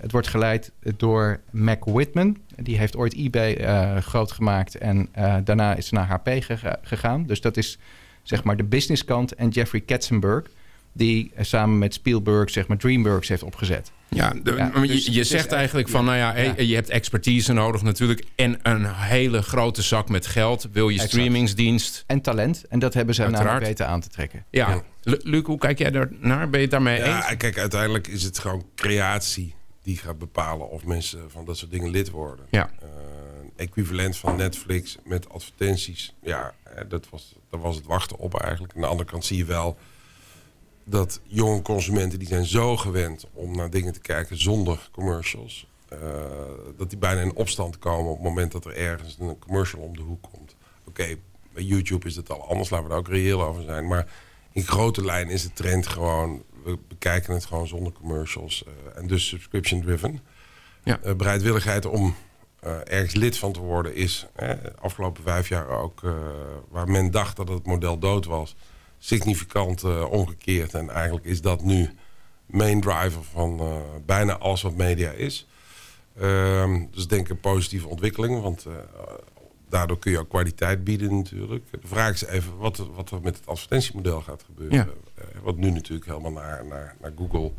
het 0.00 0.12
wordt 0.12 0.28
geleid 0.28 0.72
door 0.96 1.40
Mac 1.50 1.84
Whitman. 1.84 2.36
Die 2.56 2.78
heeft 2.78 2.96
ooit 2.96 3.14
eBay 3.14 3.56
groot 4.00 4.32
gemaakt. 4.32 4.78
En 4.78 5.08
daarna 5.44 5.74
is 5.74 5.86
ze 5.86 5.94
naar 5.94 6.06
HP 6.06 6.28
gegaan. 6.82 7.26
Dus 7.26 7.40
dat 7.40 7.56
is 7.56 7.78
zeg 8.24 8.44
maar 8.44 8.56
de 8.56 8.64
businesskant. 8.64 9.34
En 9.34 9.48
Jeffrey 9.48 9.80
Katzenberg, 9.80 10.44
die 10.92 11.32
samen 11.40 11.78
met 11.78 11.94
Spielberg 11.94 12.50
zeg 12.50 12.66
maar 12.66 12.78
DreamWorks 12.78 13.28
heeft 13.28 13.42
opgezet. 13.42 13.92
Ja, 14.08 14.32
dus 14.32 15.06
je, 15.06 15.24
zegt 15.24 15.52
eigenlijk 15.52 15.88
van, 15.88 16.04
nou 16.04 16.16
ja, 16.16 16.34
je 16.56 16.74
hebt 16.74 16.88
expertise 16.88 17.52
nodig 17.52 17.82
natuurlijk. 17.82 18.24
En 18.34 18.58
een 18.62 18.86
hele 18.94 19.42
grote 19.42 19.82
zak 19.82 20.08
met 20.08 20.26
geld. 20.26 20.68
Wil 20.72 20.88
je 20.88 21.00
streamingsdienst. 21.00 22.04
En 22.06 22.20
talent. 22.20 22.64
En 22.68 22.78
dat 22.78 22.94
hebben 22.94 23.14
ze 23.14 23.28
naar 23.28 23.60
weten 23.60 23.88
aan 23.88 24.00
te 24.00 24.08
trekken. 24.08 24.44
Ja. 24.50 24.68
ja. 24.68 24.82
Luc, 25.22 25.42
hoe 25.44 25.58
kijk 25.58 25.78
jij 25.78 25.90
daar 25.90 26.08
naar? 26.20 26.50
Ben 26.50 26.58
je 26.58 26.66
het 26.66 26.70
daarmee 26.70 26.96
eens? 26.96 27.06
Ja, 27.06 27.34
kijk, 27.34 27.58
uiteindelijk 27.58 28.06
is 28.06 28.22
het 28.22 28.38
gewoon 28.38 28.64
creatie 28.74 29.54
die 29.82 29.96
gaat 29.96 30.18
bepalen 30.18 30.70
of 30.70 30.84
mensen 30.84 31.30
van 31.30 31.44
dat 31.44 31.56
soort 31.56 31.70
dingen 31.70 31.90
lid 31.90 32.10
worden. 32.10 32.46
Ja. 32.50 32.70
Uh, 32.82 32.88
equivalent 33.56 34.16
van 34.16 34.36
Netflix 34.36 34.98
met 35.04 35.28
advertenties. 35.28 36.14
Ja, 36.22 36.54
dat 36.88 37.08
was, 37.10 37.34
dat 37.50 37.60
was 37.60 37.76
het 37.76 37.86
wachten 37.86 38.18
op 38.18 38.40
eigenlijk. 38.40 38.74
Aan 38.74 38.80
de 38.80 38.86
andere 38.86 39.10
kant 39.10 39.24
zie 39.24 39.36
je 39.36 39.44
wel 39.44 39.78
dat 40.84 41.20
jonge 41.24 41.62
consumenten 41.62 42.18
die 42.18 42.28
zijn 42.28 42.44
zo 42.44 42.76
gewend 42.76 43.26
om 43.32 43.56
naar 43.56 43.70
dingen 43.70 43.92
te 43.92 44.00
kijken 44.00 44.40
zonder 44.40 44.88
commercials. 44.92 45.66
Uh, 45.92 45.98
dat 46.76 46.90
die 46.90 46.98
bijna 46.98 47.20
in 47.20 47.34
opstand 47.34 47.78
komen 47.78 48.10
op 48.10 48.16
het 48.16 48.24
moment 48.26 48.52
dat 48.52 48.64
er 48.64 48.76
ergens 48.76 49.16
een 49.20 49.38
commercial 49.38 49.82
om 49.82 49.96
de 49.96 50.02
hoek 50.02 50.22
komt. 50.32 50.56
Oké, 50.84 51.16
bij 51.52 51.62
YouTube 51.62 52.06
is 52.06 52.16
het 52.16 52.30
al 52.30 52.48
anders, 52.48 52.70
laten 52.70 52.86
we 52.86 52.90
daar 52.90 53.00
ook 53.00 53.08
reëel 53.08 53.42
over 53.42 53.62
zijn. 53.62 53.86
Maar 53.86 54.06
in 54.52 54.66
grote 54.66 55.04
lijn 55.04 55.30
is 55.30 55.42
de 55.42 55.52
trend 55.52 55.86
gewoon, 55.86 56.42
we 56.64 56.78
bekijken 56.88 57.34
het 57.34 57.44
gewoon 57.44 57.66
zonder 57.66 57.92
commercials. 57.92 58.64
Uh, 58.66 58.98
en 58.98 59.06
dus 59.06 59.28
subscription 59.28 59.82
driven. 59.82 60.20
Ja. 60.84 61.00
Uh, 61.04 61.14
bereidwilligheid 61.14 61.86
om 61.86 62.14
ergens 62.84 63.14
lid 63.14 63.38
van 63.38 63.52
te 63.52 63.60
worden 63.60 63.94
is 63.94 64.26
afgelopen 64.80 65.22
vijf 65.22 65.48
jaar 65.48 65.68
ook 65.68 66.00
waar 66.68 66.90
men 66.90 67.10
dacht 67.10 67.36
dat 67.36 67.48
het 67.48 67.66
model 67.66 67.98
dood 67.98 68.24
was 68.24 68.56
significant 68.98 69.82
uh, 69.82 70.10
omgekeerd. 70.10 70.74
En 70.74 70.90
eigenlijk 70.90 71.24
is 71.24 71.40
dat 71.40 71.62
nu 71.62 71.90
main 72.46 72.80
driver 72.80 73.22
van 73.32 73.82
bijna 74.06 74.38
alles 74.38 74.62
wat 74.62 74.76
media 74.76 75.10
is. 75.10 75.46
Uh, 76.20 76.80
dus 76.90 77.06
denk 77.06 77.28
een 77.28 77.40
positieve 77.40 77.88
ontwikkeling, 77.88 78.40
want 78.40 78.66
daardoor 79.68 79.98
kun 79.98 80.10
je 80.10 80.18
ook 80.18 80.28
kwaliteit 80.28 80.84
bieden 80.84 81.16
natuurlijk. 81.16 81.64
De 81.70 81.78
vraag 81.86 82.12
is 82.12 82.24
even 82.24 82.56
wat, 82.56 82.76
wat 82.94 83.10
er 83.10 83.20
met 83.20 83.36
het 83.36 83.46
advertentiemodel 83.46 84.20
gaat 84.20 84.42
gebeuren. 84.42 84.76
Ja. 84.76 84.86
wat 85.42 85.56
nu 85.56 85.70
natuurlijk 85.70 86.06
helemaal 86.06 86.32
naar, 86.32 86.64
naar, 86.64 86.96
naar 87.00 87.12
Google, 87.16 87.52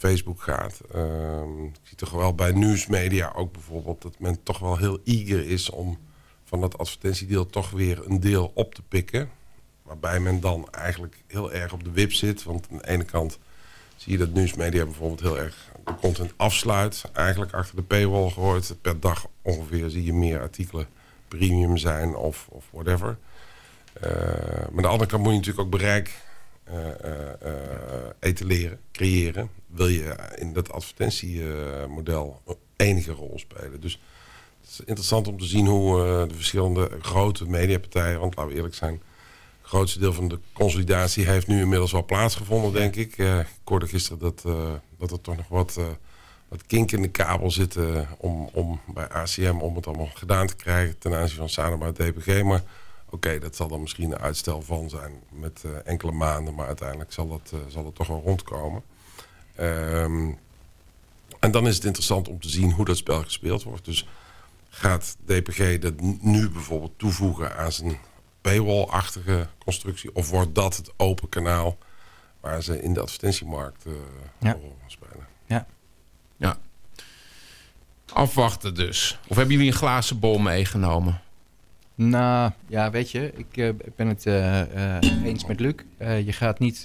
Facebook 0.00 0.42
gaat. 0.42 0.80
Ehm, 0.92 1.64
ik 1.64 1.80
zie 1.82 1.96
toch 1.96 2.10
wel 2.10 2.34
bij 2.34 2.52
nieuwsmedia 2.52 3.32
ook 3.34 3.52
bijvoorbeeld 3.52 4.02
dat 4.02 4.18
men 4.18 4.42
toch 4.42 4.58
wel 4.58 4.76
heel 4.76 4.98
eager 5.04 5.46
is 5.46 5.70
om 5.70 5.98
van 6.44 6.60
dat 6.60 6.78
advertentiedeel 6.78 7.46
toch 7.46 7.70
weer 7.70 8.06
een 8.06 8.20
deel 8.20 8.52
op 8.54 8.74
te 8.74 8.82
pikken. 8.82 9.30
Waarbij 9.82 10.20
men 10.20 10.40
dan 10.40 10.68
eigenlijk 10.70 11.22
heel 11.26 11.52
erg 11.52 11.72
op 11.72 11.84
de 11.84 11.90
wip 11.90 12.12
zit. 12.12 12.42
Want 12.42 12.66
aan 12.70 12.76
de 12.76 12.88
ene 12.88 13.04
kant 13.04 13.38
zie 13.96 14.12
je 14.12 14.18
dat 14.18 14.32
nieuwsmedia 14.32 14.84
bijvoorbeeld 14.84 15.20
heel 15.20 15.38
erg 15.38 15.72
de 15.84 15.94
content 15.94 16.32
afsluit. 16.36 17.04
Eigenlijk 17.12 17.52
achter 17.52 17.76
de 17.76 17.82
paywall 17.82 18.28
gegooid. 18.28 18.76
Per 18.80 19.00
dag 19.00 19.26
ongeveer 19.42 19.90
zie 19.90 20.04
je 20.04 20.12
meer 20.12 20.40
artikelen 20.40 20.86
premium 21.28 21.76
zijn 21.76 22.14
of, 22.14 22.46
of 22.48 22.64
whatever. 22.70 23.18
Uh, 24.04 24.10
maar 24.10 24.76
aan 24.76 24.82
de 24.82 24.86
andere 24.86 25.10
kant 25.10 25.22
moet 25.22 25.32
je 25.32 25.38
natuurlijk 25.38 25.66
ook 25.66 25.78
bereik 25.80 26.20
etaleren, 28.20 28.80
creëren. 28.92 29.50
Wil 29.66 29.88
je 29.88 30.14
in 30.34 30.52
dat 30.52 30.72
advertentiemodel 30.72 32.42
enige 32.76 33.12
rol 33.12 33.38
spelen. 33.38 33.80
Dus 33.80 34.00
het 34.60 34.70
is 34.70 34.80
interessant 34.80 35.28
om 35.28 35.38
te 35.38 35.44
zien 35.44 35.66
hoe 35.66 35.98
de 36.28 36.34
verschillende 36.34 36.90
grote 37.00 37.48
mediapartijen... 37.48 38.20
want 38.20 38.36
laten 38.36 38.50
we 38.50 38.56
eerlijk 38.56 38.74
zijn 38.74 39.02
grootste 39.70 39.98
deel 39.98 40.12
van 40.12 40.28
de 40.28 40.38
consolidatie 40.52 41.26
heeft 41.26 41.46
nu 41.46 41.60
inmiddels 41.60 41.92
wel 41.92 42.04
plaatsgevonden, 42.04 42.72
denk 42.72 42.96
ik. 42.96 43.18
Uh, 43.18 43.38
ik 43.38 43.46
hoorde 43.64 43.86
gisteren 43.86 44.18
dat, 44.18 44.42
uh, 44.46 44.72
dat 44.98 45.10
er 45.10 45.20
toch 45.20 45.36
nog 45.36 45.48
wat, 45.48 45.80
wat 46.48 46.66
kink 46.66 46.92
in 46.92 47.02
de 47.02 47.08
kabel 47.08 47.50
zitten 47.50 48.08
om, 48.18 48.48
om 48.52 48.80
bij 48.86 49.08
ACM 49.08 49.56
om 49.58 49.76
het 49.76 49.86
allemaal 49.86 50.10
gedaan 50.14 50.46
te 50.46 50.56
krijgen 50.56 50.98
ten 50.98 51.14
aanzien 51.14 51.36
van 51.36 51.48
Sanoma 51.48 51.86
en 51.86 51.94
DPG. 51.94 52.42
Maar 52.42 52.62
oké, 53.10 53.38
dat 53.38 53.56
zal 53.56 53.68
dan 53.68 53.80
misschien 53.80 54.10
een 54.10 54.18
uitstel 54.18 54.62
van 54.62 54.88
zijn 54.88 55.12
met 55.30 55.64
enkele 55.84 56.12
maanden, 56.12 56.54
maar 56.54 56.66
uiteindelijk 56.66 57.12
zal 57.12 57.28
dat, 57.28 57.52
zal 57.68 57.84
dat 57.84 57.94
toch 57.94 58.06
wel 58.06 58.22
rondkomen. 58.24 58.82
Um, 59.60 60.38
en 61.40 61.50
dan 61.50 61.66
is 61.66 61.74
het 61.74 61.84
interessant 61.84 62.28
om 62.28 62.40
te 62.40 62.48
zien 62.48 62.72
hoe 62.72 62.84
dat 62.84 62.96
spel 62.96 63.22
gespeeld 63.22 63.62
wordt. 63.62 63.84
Dus 63.84 64.08
gaat 64.68 65.16
DPG 65.24 65.78
dat 65.78 66.00
nu 66.20 66.50
bijvoorbeeld 66.50 66.98
toevoegen 66.98 67.56
aan 67.56 67.72
zijn 67.72 67.98
paywall-achtige 68.40 69.46
constructie? 69.58 70.14
Of 70.14 70.30
wordt 70.30 70.54
dat 70.54 70.76
het 70.76 70.92
open 70.96 71.28
kanaal 71.28 71.78
waar 72.40 72.62
ze 72.62 72.82
in 72.82 72.92
de 72.92 73.00
advertentiemarkt 73.00 73.86
uh, 73.86 73.92
ja. 74.38 74.56
spelen? 74.86 75.26
Ja. 75.46 75.66
ja. 76.36 76.58
Afwachten 78.12 78.74
dus. 78.74 79.18
Of 79.28 79.36
hebben 79.36 79.54
jullie 79.54 79.70
een 79.70 79.78
glazen 79.78 80.18
bol 80.18 80.38
meegenomen? 80.38 81.20
Nou, 82.08 82.50
ja, 82.66 82.90
weet 82.90 83.10
je, 83.10 83.32
ik, 83.36 83.56
uh, 83.56 83.70
ben 83.96 84.06
het 84.06 84.26
uh, 84.26 85.00
eens 85.24 85.46
met 85.46 85.60
Luc. 85.60 85.74
je 85.98 86.32
gaat 86.32 86.58
niet... 86.58 86.84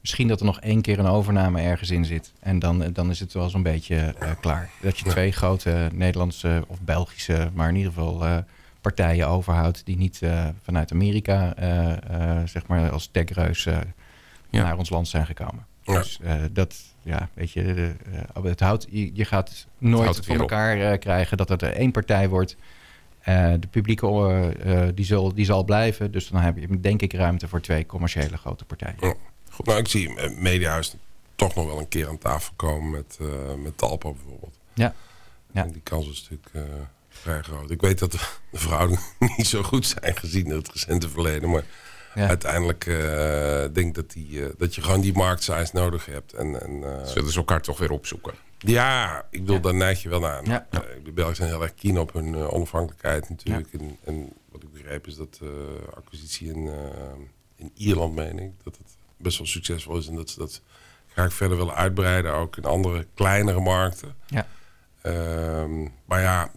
misschien 0.00 0.28
dat 0.28 0.40
er 0.40 0.46
nog 0.46 0.60
één 0.60 0.80
keer 0.80 0.98
een 0.98 1.06
overname 1.06 1.60
ergens 1.60 1.90
in 1.90 2.04
zit. 2.04 2.32
En 2.40 2.58
dan, 2.58 2.92
dan 2.92 3.10
is 3.10 3.20
het 3.20 3.32
wel 3.32 3.48
zo'n 3.48 3.62
beetje 3.62 4.14
klaar. 4.40 4.70
Dat 4.80 4.98
je 4.98 5.04
twee 5.04 5.32
grote 5.32 5.88
Nederlandse 5.92 6.64
of 6.66 6.80
Belgische... 6.80 7.50
maar 7.54 7.68
in 7.68 7.76
ieder 7.76 7.92
geval 7.92 8.44
partijen 8.80 9.28
overhoudt 9.28 9.82
die 9.84 9.96
niet 9.96 10.20
uh, 10.22 10.48
vanuit 10.62 10.92
Amerika, 10.92 11.54
uh, 11.58 11.88
uh, 12.10 12.42
zeg 12.44 12.66
maar 12.66 12.90
als 12.90 13.08
techreus 13.12 13.64
ja. 13.64 13.82
naar 14.50 14.78
ons 14.78 14.90
land 14.90 15.08
zijn 15.08 15.26
gekomen. 15.26 15.66
Ja. 15.82 15.94
Dus 15.94 16.20
dat, 16.52 16.76
ja, 17.02 17.28
weet 17.34 17.50
je, 17.50 17.62
de, 17.62 17.94
het 18.48 18.60
houdt, 18.60 18.86
je, 18.90 19.10
je 19.14 19.24
gaat 19.24 19.66
nooit 19.78 20.16
het 20.16 20.26
van 20.26 20.38
elkaar 20.38 20.98
krijgen 20.98 21.36
dat 21.36 21.48
het 21.48 21.62
er 21.62 21.72
één 21.72 21.90
partij 21.90 22.28
wordt. 22.28 22.56
De 23.24 23.68
publieke 23.70 24.92
die, 24.94 25.04
zal, 25.04 25.34
die 25.34 25.44
zal 25.44 25.64
blijven. 25.64 26.12
Dus 26.12 26.28
dan 26.28 26.40
heb 26.40 26.58
je 26.58 26.80
denk 26.80 27.02
ik 27.02 27.12
ruimte 27.12 27.48
voor 27.48 27.60
twee 27.60 27.86
commerciële 27.86 28.36
grote 28.36 28.64
partijen. 28.64 28.96
Ja. 29.00 29.14
Goed. 29.50 29.66
Nou, 29.66 29.78
ik 29.78 29.88
zie 29.88 30.30
Mediahuis 30.36 30.94
toch 31.34 31.54
nog 31.54 31.66
wel 31.66 31.78
een 31.78 31.88
keer 31.88 32.08
aan 32.08 32.18
tafel 32.18 32.52
komen 32.56 32.90
met, 32.90 33.18
met 33.62 33.78
Talpa 33.78 34.10
bijvoorbeeld. 34.10 34.58
Ja. 34.74 34.94
ja. 35.52 35.64
En 35.64 35.72
die 35.72 35.82
kans 35.82 36.10
is 36.10 36.28
natuurlijk 36.30 36.66
vrij 37.08 37.42
groot. 37.42 37.70
Ik 37.70 37.80
weet 37.80 37.98
dat 37.98 38.12
de 38.12 38.18
verhoudingen 38.52 39.02
niet 39.36 39.46
zo 39.46 39.62
goed 39.62 39.86
zijn 39.86 40.16
gezien 40.16 40.50
het 40.50 40.72
recente 40.72 41.08
verleden. 41.08 41.50
Maar 41.50 41.64
ja. 42.14 42.28
uiteindelijk 42.28 42.86
uh, 42.86 43.64
denk 43.72 43.94
dat, 43.94 44.10
die, 44.10 44.28
uh, 44.30 44.46
dat 44.58 44.74
je 44.74 44.82
gewoon 44.82 45.00
die 45.00 45.12
marktsize 45.12 45.70
nodig 45.72 46.06
hebt. 46.06 46.32
En, 46.32 46.62
en, 46.62 46.70
uh, 46.70 47.06
Zullen 47.06 47.30
ze 47.30 47.38
elkaar 47.38 47.62
toch 47.62 47.78
weer 47.78 47.90
opzoeken? 47.90 48.34
Ja, 48.66 49.26
ik 49.30 49.40
bedoel, 49.40 49.56
ja. 49.56 49.62
daar 49.62 49.74
neig 49.74 50.02
je 50.02 50.08
wel 50.08 50.20
naar. 50.20 50.44
Ja. 50.44 50.66
de 51.04 51.12
Belgen 51.12 51.36
zijn 51.36 51.48
heel 51.48 51.62
erg 51.62 51.74
keen 51.74 51.98
op 51.98 52.12
hun 52.12 52.36
onafhankelijkheid 52.36 53.28
natuurlijk. 53.28 53.72
En, 53.72 53.96
en, 54.04 54.32
wat 54.50 54.62
ik 54.62 54.72
begreep 54.72 55.06
is 55.06 55.16
dat 55.16 55.40
acquisitie 55.94 56.48
in, 56.48 56.70
in 57.56 57.70
Ierland, 57.74 58.14
meen 58.14 58.38
ik, 58.38 58.52
dat 58.64 58.76
het 58.76 58.96
best 59.16 59.38
wel 59.38 59.46
succesvol 59.46 59.96
is. 59.96 60.06
En 60.06 60.14
dat 60.14 60.30
ze 60.30 60.38
dat 60.38 60.62
graag 61.12 61.32
verder 61.32 61.56
willen 61.56 61.74
uitbreiden, 61.74 62.32
ook 62.32 62.56
in 62.56 62.64
andere 62.64 63.06
kleinere 63.14 63.60
markten. 63.60 64.14
Ja. 64.26 64.46
Ehm, 65.02 65.86
maar 66.04 66.20
ja, 66.20 66.50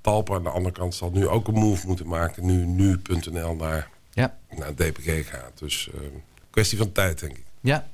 Talpa 0.00 0.34
aan 0.34 0.42
de 0.42 0.50
andere 0.50 0.74
kant 0.74 0.94
zal 0.94 1.10
nu 1.10 1.28
ook 1.28 1.48
een 1.48 1.54
move 1.54 1.86
moeten 1.86 2.06
maken. 2.06 2.46
Nu 2.46 2.66
nu.nl 2.66 3.54
naar, 3.54 3.88
ja. 4.12 4.38
naar 4.50 4.74
DPG 4.74 5.28
gaat. 5.28 5.58
Dus 5.58 5.90
uh, 5.94 6.00
kwestie 6.50 6.78
van 6.78 6.92
tijd, 6.92 7.20
denk 7.20 7.36
ik. 7.36 7.44
Ja. 7.60 7.88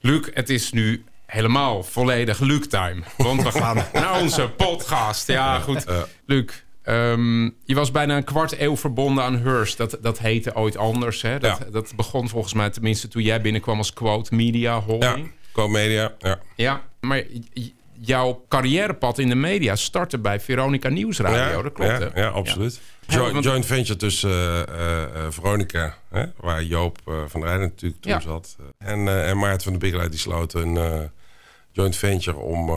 Luc, 0.00 0.28
het 0.34 0.50
is 0.50 0.72
nu 0.72 1.04
helemaal 1.26 1.82
volledig 1.82 2.40
Luc-time. 2.40 3.02
Want 3.16 3.42
we 3.42 3.50
gaan 3.50 3.76
naar 3.92 4.20
onze 4.20 4.50
podcast. 4.56 5.26
Ja, 5.26 5.58
goed. 5.58 5.84
Luc, 6.26 6.52
um, 6.84 7.54
je 7.64 7.74
was 7.74 7.90
bijna 7.90 8.16
een 8.16 8.24
kwart 8.24 8.58
eeuw 8.58 8.76
verbonden 8.76 9.24
aan 9.24 9.38
Hearst. 9.38 9.76
Dat, 9.76 9.98
dat 10.00 10.18
heette 10.18 10.54
ooit 10.54 10.76
anders. 10.76 11.22
Hè? 11.22 11.38
Dat, 11.38 11.58
ja. 11.58 11.70
dat 11.70 11.92
begon 11.96 12.28
volgens 12.28 12.54
mij 12.54 12.70
tenminste 12.70 13.08
toen 13.08 13.22
jij 13.22 13.40
binnenkwam 13.40 13.78
als 13.78 13.92
quote 13.92 14.34
media 14.34 14.80
holding. 14.80 15.16
Ja. 15.16 15.30
Co-media, 15.52 16.12
ja. 16.18 16.38
Ja, 16.54 16.82
maar 17.00 17.22
jouw 17.92 18.44
carrièrepad 18.48 19.18
in 19.18 19.28
de 19.28 19.34
media 19.34 19.76
startte 19.76 20.18
bij 20.18 20.40
Veronica 20.40 20.88
Nieuwsradio. 20.88 21.62
dat 21.62 21.72
klopt, 21.72 21.98
ja, 21.98 22.10
ja, 22.14 22.28
absoluut. 22.28 22.80
joint 23.40 23.66
venture 23.66 23.98
tussen 23.98 24.66
uh, 24.68 25.04
Veronica, 25.28 25.96
hè, 26.10 26.24
waar 26.36 26.62
Joop 26.62 26.98
van 27.04 27.40
der 27.40 27.48
Rijden 27.48 27.68
natuurlijk 27.68 28.02
toen 28.02 28.20
zat. 28.20 28.56
En, 28.78 29.24
en 29.26 29.38
Maarten 29.38 29.62
van 29.62 29.72
de 29.72 29.78
Biggelheid 29.78 30.10
die 30.10 30.20
sloten 30.20 30.76
een 30.76 31.10
joint 31.76 31.96
venture 31.96 32.36
om, 32.36 32.70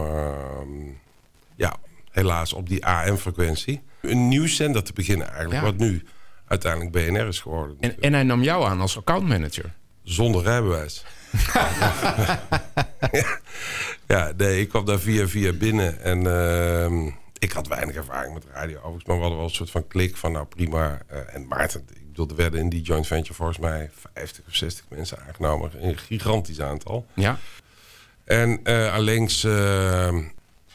ja, 1.56 1.76
helaas 2.12 2.54
op 2.54 2.70
die 2.70 2.86
AM-frequentie. 2.86 3.82
Een 4.02 4.28
nieuwszender 4.28 4.84
te 4.84 4.94
beginnen 4.94 5.30
eigenlijk, 5.30 5.62
wat 5.62 5.78
nu 5.78 6.04
uiteindelijk 6.48 6.92
BNR 6.92 7.28
is 7.28 7.40
geworden. 7.40 7.78
En, 7.80 7.96
en 8.02 8.14
hij 8.14 8.24
nam 8.24 8.44
jou 8.44 8.66
aan 8.66 8.82
als 8.82 8.98
accountmanager? 8.98 9.74
Zonder 10.04 10.44
rijbewijs. 10.44 11.06
ja, 14.08 14.32
nee, 14.38 14.62
ik 14.62 14.70
kwam 14.70 14.86
daar 14.86 15.00
via 15.00 15.28
via 15.28 15.54
binnen. 15.54 16.02
En 16.02 16.20
uh, 16.26 17.12
ik 17.38 17.52
had 17.52 17.68
weinig 17.68 17.96
ervaring 17.96 18.34
met 18.34 18.46
radio 18.54 18.78
overigens. 18.78 19.06
Maar 19.06 19.16
we 19.16 19.22
hadden 19.22 19.40
wel 19.40 19.48
een 19.48 19.56
soort 19.56 19.72
van 19.72 19.88
klik 19.88 20.18
van 20.18 20.32
nou 20.32 20.46
prima. 20.46 21.02
Uh, 21.12 21.36
en 21.36 21.48
Maarten, 21.48 21.86
ik 21.90 22.08
bedoel, 22.08 22.28
er 22.28 22.36
werden 22.36 22.60
in 22.60 22.70
die 22.70 22.82
joint 22.82 23.08
venture 23.08 23.34
volgens 23.34 23.58
mij 23.58 23.90
50 23.94 24.44
of 24.48 24.56
60 24.56 24.86
mensen 24.90 25.20
aangenomen. 25.28 25.88
Een 25.88 25.98
gigantisch 25.98 26.62
aantal. 26.62 27.06
Ja. 27.14 27.40
En 28.30 28.60
uh, 28.63 28.94
alleen 28.94 29.30
uh, 29.46 30.18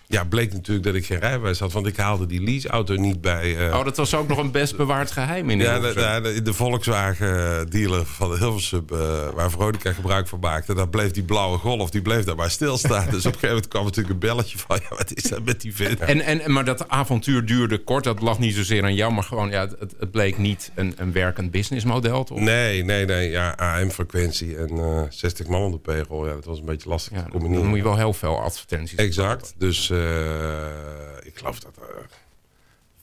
ja, 0.07 0.25
bleek 0.25 0.53
natuurlijk 0.53 0.87
dat 0.87 0.95
ik 0.95 1.07
geen 1.07 1.19
rijbewijs 1.19 1.59
had, 1.59 1.73
want 1.73 1.87
ik 1.87 1.97
haalde 1.97 2.27
die 2.27 2.43
leaseauto 2.43 2.95
niet 2.95 3.21
bij. 3.21 3.69
Uh... 3.69 3.75
Oh, 3.79 3.85
dat 3.85 3.97
was 3.97 4.15
ook 4.15 4.29
nog 4.29 4.39
een 4.39 4.51
best 4.51 4.77
bewaard 4.77 5.11
geheim 5.11 5.51
in 5.51 5.59
Ja, 5.59 5.79
de, 5.79 6.21
de, 6.23 6.43
de, 6.43 6.53
Volkswagen 6.53 7.71
dealer 7.71 8.07
van 8.07 8.31
de 8.31 8.39
Hilversum, 8.39 8.85
uh, 8.93 8.99
waar 9.35 9.51
Veronica 9.51 9.93
gebruik 9.93 10.29
van 10.29 10.39
maakte, 10.41 10.75
daar 10.75 10.89
bleef 10.89 11.11
die 11.11 11.23
blauwe 11.23 11.59
golf, 11.59 11.91
die 11.91 12.03
bleef 12.03 12.25
daar 12.25 12.37
maar 12.37 12.51
stilstaan. 12.51 13.11
dus 13.11 13.27
op 13.27 13.33
een 13.33 13.39
gegeven 13.39 13.49
moment 13.49 13.69
kwam 13.69 13.85
natuurlijk 13.85 14.15
een 14.15 14.21
belletje 14.21 14.59
van, 14.59 14.79
ja, 14.83 14.97
wat 14.97 15.13
is 15.15 15.23
dat 15.23 15.45
met 15.45 15.61
die 15.61 15.75
vent? 15.75 16.01
En, 16.01 16.21
en, 16.21 16.53
maar 16.53 16.65
dat 16.65 16.89
avontuur 16.89 17.47
duurde 17.47 17.79
kort, 17.79 18.05
dat 18.05 18.21
lag 18.21 18.39
niet 18.39 18.55
zozeer 18.55 18.83
aan 18.83 18.95
jou, 18.95 19.13
maar 19.13 19.23
gewoon, 19.23 19.51
ja, 19.51 19.69
het, 19.79 19.95
het 19.99 20.11
bleek 20.11 20.39
niet 20.39 20.71
een, 20.75 20.95
een 20.97 21.13
werkend 21.13 21.51
businessmodel, 21.51 22.25
toch? 22.25 22.39
Nee, 22.41 22.85
nee, 22.85 23.05
nee, 23.05 23.31
ja, 23.31 23.51
AM-frequentie 23.51 24.57
en 24.57 24.77
uh, 24.77 24.99
eh, 24.99 25.07
60 25.11 25.47
man 25.47 25.63
op 25.63 25.73
de 25.73 25.79
pegel, 25.79 26.27
ja, 26.27 26.33
dat 26.33 26.45
was 26.45 26.59
een 26.59 26.65
beetje 26.65 26.89
lastig 26.89 27.13
ja, 27.13 27.23
te 27.23 27.31
combineren. 27.31 27.61
Dan 27.61 27.69
moet 27.69 27.79
je 27.79 27.85
wel 27.85 27.97
heel 27.97 28.13
veel 28.13 28.41
advertenties 28.41 28.99
Exact, 28.99 29.55
dus... 29.59 29.93
Eh, 29.95 31.27
ik 31.27 31.39
geloof 31.39 31.61
dat 31.61 31.77
er 31.77 32.07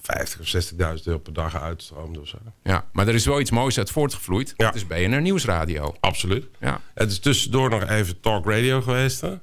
50 0.01 0.39
of 0.39 0.47
60.000 0.47 1.03
euro 1.03 1.19
per 1.19 1.33
dag 1.33 1.61
uitstroomde 1.61 2.19
of 2.19 2.27
zo. 2.27 2.37
Ja, 2.63 2.85
maar 2.91 3.07
er 3.07 3.13
is 3.13 3.25
wel 3.25 3.39
iets 3.39 3.51
moois 3.51 3.77
uit 3.77 3.91
voortgevloeid. 3.91 4.53
Ja. 4.57 4.65
Het 4.65 4.75
is 4.75 4.87
BNR 4.87 5.21
Nieuwsradio. 5.21 5.95
Absoluut. 5.99 6.45
Ja. 6.59 6.81
Het 6.93 7.11
is 7.11 7.19
tussendoor 7.19 7.69
nog 7.69 7.89
even 7.89 8.19
talk 8.19 8.45
radio 8.45 8.81
geweest. 8.81 9.21
Hè? 9.21 9.33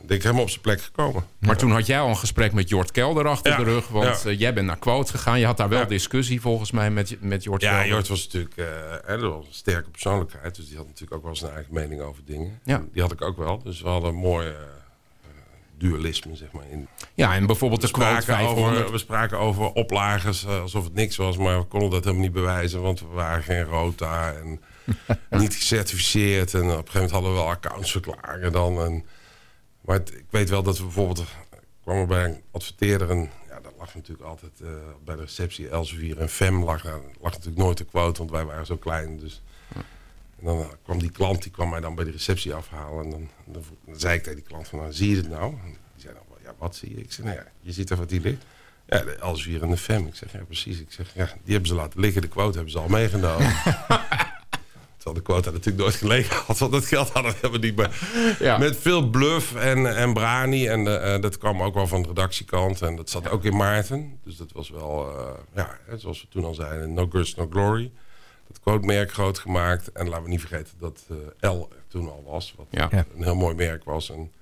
Ik 0.00 0.08
denk 0.08 0.22
helemaal 0.22 0.42
op 0.42 0.50
zijn 0.50 0.60
plek 0.60 0.80
gekomen. 0.80 1.24
Maar 1.38 1.56
toen 1.56 1.70
had 1.70 1.86
jij 1.86 2.00
al 2.00 2.08
een 2.08 2.16
gesprek 2.16 2.52
met 2.52 2.68
Jort 2.68 2.90
Kelder 2.90 3.26
achter 3.28 3.56
de 3.56 3.62
rug. 3.62 3.88
Want 3.88 4.26
eh, 4.26 4.38
jij 4.38 4.54
bent 4.54 4.66
naar 4.66 4.78
Quote 4.78 5.10
gegaan. 5.10 5.38
Je 5.38 5.46
had 5.46 5.56
daar 5.56 5.68
wel 5.68 5.86
discussie 5.86 6.40
volgens 6.40 6.70
mij 6.70 6.90
met, 6.90 7.16
met 7.20 7.42
Jort 7.42 7.62
Ja, 7.62 7.86
Jort 7.86 8.08
was 8.08 8.24
natuurlijk 8.24 8.56
uh, 8.56 8.66
een 9.06 9.44
sterke 9.50 9.90
persoonlijkheid. 9.90 10.54
Dus 10.54 10.68
die 10.68 10.76
had 10.76 10.86
natuurlijk 10.86 11.12
ook 11.12 11.22
wel 11.22 11.36
zijn 11.36 11.52
eigen 11.52 11.74
mening 11.74 12.00
over 12.00 12.24
dingen. 12.24 12.60
Ja. 12.64 12.84
Die 12.92 13.02
had 13.02 13.12
ik 13.12 13.22
ook 13.22 13.36
wel. 13.36 13.62
Dus 13.62 13.80
we 13.80 13.88
hadden 13.88 14.10
een 14.10 14.16
mooie 14.16 14.54
dualisme, 15.82 16.36
zeg 16.36 16.52
maar. 16.52 16.64
In. 16.70 16.88
Ja, 17.14 17.34
en 17.34 17.46
bijvoorbeeld 17.46 17.80
de 17.80 17.90
quote 17.90 18.36
over, 18.36 18.92
We 18.92 18.98
spraken 18.98 19.38
over 19.38 19.72
oplagers 19.72 20.44
eh, 20.44 20.60
alsof 20.60 20.84
het 20.84 20.94
niks 20.94 21.16
was, 21.16 21.36
maar 21.36 21.58
we 21.58 21.64
konden 21.64 21.90
dat 21.90 22.04
helemaal 22.04 22.22
niet 22.22 22.32
bewijzen, 22.32 22.82
want 22.82 23.00
we 23.00 23.06
waren 23.06 23.42
geen 23.42 23.64
rota 23.64 24.32
en 24.32 24.60
niet 25.40 25.54
gecertificeerd. 25.54 26.54
En 26.54 26.60
op 26.60 26.66
een 26.66 26.72
gegeven 26.72 26.92
moment 26.92 27.10
hadden 27.10 27.30
we 27.30 27.36
wel 27.36 27.48
accountsverklaringen 27.48 28.52
dan. 28.52 28.80
En, 28.80 29.04
maar 29.80 29.96
ik 29.96 30.26
weet 30.30 30.50
wel 30.50 30.62
dat 30.62 30.78
we 30.78 30.84
bijvoorbeeld 30.84 31.24
kwamen 31.82 32.08
bij 32.08 32.24
een 32.24 32.42
adverteerder 32.50 33.10
en 33.10 33.30
ja, 33.48 33.60
dat 33.60 33.72
lag 33.78 33.94
natuurlijk 33.94 34.28
altijd 34.28 34.52
uh, 34.62 34.68
bij 35.04 35.16
de 35.16 35.22
receptie 35.22 35.68
Elsevier 35.68 36.18
en 36.18 36.28
Fem 36.28 36.64
lag, 36.64 36.84
lag 37.20 37.32
natuurlijk 37.32 37.56
nooit 37.56 37.78
de 37.78 37.84
quote, 37.84 38.18
want 38.18 38.30
wij 38.30 38.44
waren 38.44 38.66
zo 38.66 38.76
klein. 38.76 39.18
Dus 39.18 39.42
en 40.42 40.48
dan 40.48 40.76
kwam 40.82 40.98
die 40.98 41.10
klant, 41.10 41.42
die 41.42 41.52
kwam 41.52 41.68
mij 41.68 41.80
dan 41.80 41.94
bij 41.94 42.04
de 42.04 42.10
receptie 42.10 42.54
afhalen. 42.54 43.04
En 43.04 43.10
dan, 43.10 43.28
dan, 43.44 43.64
zei 43.96 44.14
ik 44.14 44.22
tegen 44.22 44.38
die 44.38 44.48
klant 44.48 44.68
van, 44.68 44.78
nou, 44.78 44.92
zie 44.92 45.10
je 45.10 45.16
het 45.16 45.28
nou? 45.28 45.52
En 45.52 45.70
die 45.94 46.02
zei 46.02 46.14
dan, 46.14 46.22
ja, 46.42 46.54
wat 46.58 46.76
zie 46.76 46.90
je? 46.90 47.02
Ik 47.02 47.12
zei, 47.12 47.26
nou 47.26 47.38
ja, 47.38 47.46
je 47.60 47.72
ziet 47.72 47.90
er 47.90 47.96
wat 47.96 48.08
die 48.08 48.20
ligt. 48.20 48.44
Ja, 48.86 48.98
de 48.98 49.16
Elsevier 49.16 49.62
en 49.62 49.70
de 49.70 49.76
FEM. 49.76 50.06
Ik 50.06 50.14
zeg, 50.14 50.32
ja, 50.32 50.44
precies. 50.44 50.80
Ik 50.80 50.92
zeg, 50.92 51.14
ja, 51.14 51.24
die 51.24 51.52
hebben 51.52 51.68
ze 51.68 51.74
laten 51.74 52.00
liggen. 52.00 52.22
De 52.22 52.28
quote 52.28 52.54
hebben 52.54 52.72
ze 52.72 52.78
al 52.78 52.88
meegenomen. 52.88 53.52
Terwijl 54.96 55.24
de 55.24 55.32
quota 55.32 55.50
natuurlijk 55.50 55.82
nooit 55.82 55.94
gelegen 55.94 56.36
had. 56.36 56.58
Want 56.68 56.72
dat 56.72 56.86
geld 56.86 57.10
hadden 57.10 57.34
we 57.52 57.58
niet 57.58 57.76
meer. 57.76 57.90
Ja. 58.38 58.58
Met 58.58 58.76
veel 58.76 59.10
bluff 59.10 59.54
en, 59.54 59.96
en 59.96 60.12
brani. 60.12 60.66
En 60.66 60.80
uh, 60.80 61.20
dat 61.20 61.38
kwam 61.38 61.62
ook 61.62 61.74
wel 61.74 61.86
van 61.86 62.02
de 62.02 62.08
redactiekant. 62.08 62.82
En 62.82 62.96
dat 62.96 63.10
zat 63.10 63.30
ook 63.30 63.44
in 63.44 63.56
Maarten. 63.56 64.18
Dus 64.24 64.36
dat 64.36 64.52
was 64.52 64.70
wel, 64.70 65.18
uh, 65.18 65.26
ja, 65.54 65.78
zoals 65.96 66.20
we 66.20 66.28
toen 66.28 66.44
al 66.44 66.54
zeiden, 66.54 66.92
no 66.92 67.06
guts, 67.06 67.34
no 67.34 67.46
glory 67.50 67.90
het 68.52 68.62
quote-merk 68.62 69.12
groot 69.12 69.38
gemaakt. 69.38 69.92
En 69.92 70.08
laten 70.08 70.24
we 70.24 70.30
niet 70.30 70.40
vergeten 70.40 70.74
dat 70.78 71.06
uh, 71.10 71.50
L 71.50 71.68
er 71.70 71.82
toen 71.88 72.08
al 72.08 72.22
was. 72.26 72.54
Wat 72.56 72.66
ja. 72.70 72.88
een 72.92 73.22
heel 73.22 73.34
mooi 73.34 73.54
merk 73.54 73.84
was. 73.84 74.10
En 74.10 74.32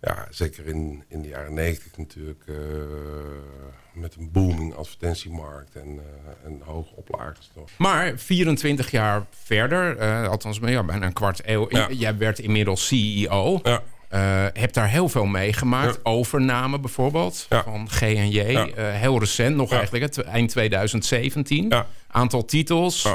ja, 0.00 0.26
zeker 0.30 0.66
in, 0.66 1.04
in 1.08 1.22
de 1.22 1.28
jaren 1.28 1.54
negentig 1.54 1.96
natuurlijk. 1.96 2.42
Uh, 2.46 2.56
met 3.92 4.14
een 4.14 4.30
booming 4.32 4.74
advertentiemarkt 4.74 5.76
en, 5.76 5.88
uh, 5.88 6.00
en 6.44 6.60
hoge 6.64 6.94
oplagers. 6.94 7.50
Toch. 7.54 7.70
Maar 7.78 8.12
24 8.16 8.90
jaar 8.90 9.26
verder, 9.30 9.98
althans 10.28 10.58
ja, 10.62 10.82
bijna 10.82 11.06
een 11.06 11.12
kwart 11.12 11.40
eeuw. 11.44 11.66
Ja. 11.68 11.90
Jij 11.90 12.16
werd 12.16 12.38
inmiddels 12.38 12.86
CEO. 12.86 13.60
Ja. 13.62 13.82
Uh, 14.14 14.46
heb 14.52 14.72
daar 14.72 14.88
heel 14.88 15.08
veel 15.08 15.24
meegemaakt. 15.24 15.94
Ja. 15.94 16.00
Overname 16.02 16.80
bijvoorbeeld 16.80 17.46
ja. 17.48 17.62
van 17.62 17.90
G&J. 17.90 18.40
Ja. 18.40 18.66
Uh, 18.66 18.72
heel 18.76 19.18
recent 19.18 19.56
nog 19.56 19.72
eigenlijk, 19.72 20.04
het, 20.04 20.24
eind 20.24 20.50
2017. 20.50 21.72
Aantal 22.06 22.44
titels. 22.44 23.08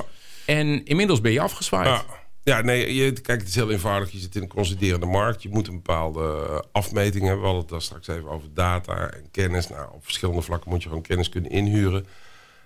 En 0.46 0.86
inmiddels 0.86 1.22
ben 1.22 1.32
je 1.32 1.40
afgezwaaid. 1.40 1.88
Ja, 1.88 2.06
ja 2.44 2.62
nee, 2.62 2.96
je, 2.96 3.12
kijk, 3.12 3.40
het 3.40 3.50
is 3.50 3.56
heel 3.56 3.72
eenvoudig. 3.72 4.12
Je 4.12 4.18
zit 4.18 4.36
in 4.36 4.42
een 4.42 4.48
consoliderende 4.48 5.06
markt. 5.06 5.44
Je 5.44 5.50
moet 5.50 5.68
een 5.68 5.76
bepaalde 5.76 6.64
afmeting 6.72 7.24
hebben. 7.24 7.40
We 7.40 7.46
hadden 7.46 7.62
het 7.62 7.72
daar 7.72 7.82
straks 7.82 8.08
even 8.08 8.30
over 8.30 8.54
data 8.54 9.10
en 9.10 9.32
kennis. 9.32 9.70
Nou, 9.70 9.94
op 9.94 10.04
verschillende 10.04 10.42
vlakken 10.42 10.70
moet 10.70 10.84
je 10.84 10.88
gewoon 10.88 11.04
kennis 11.04 11.30
kunnen 11.30 11.52
inhuren. 11.52 12.06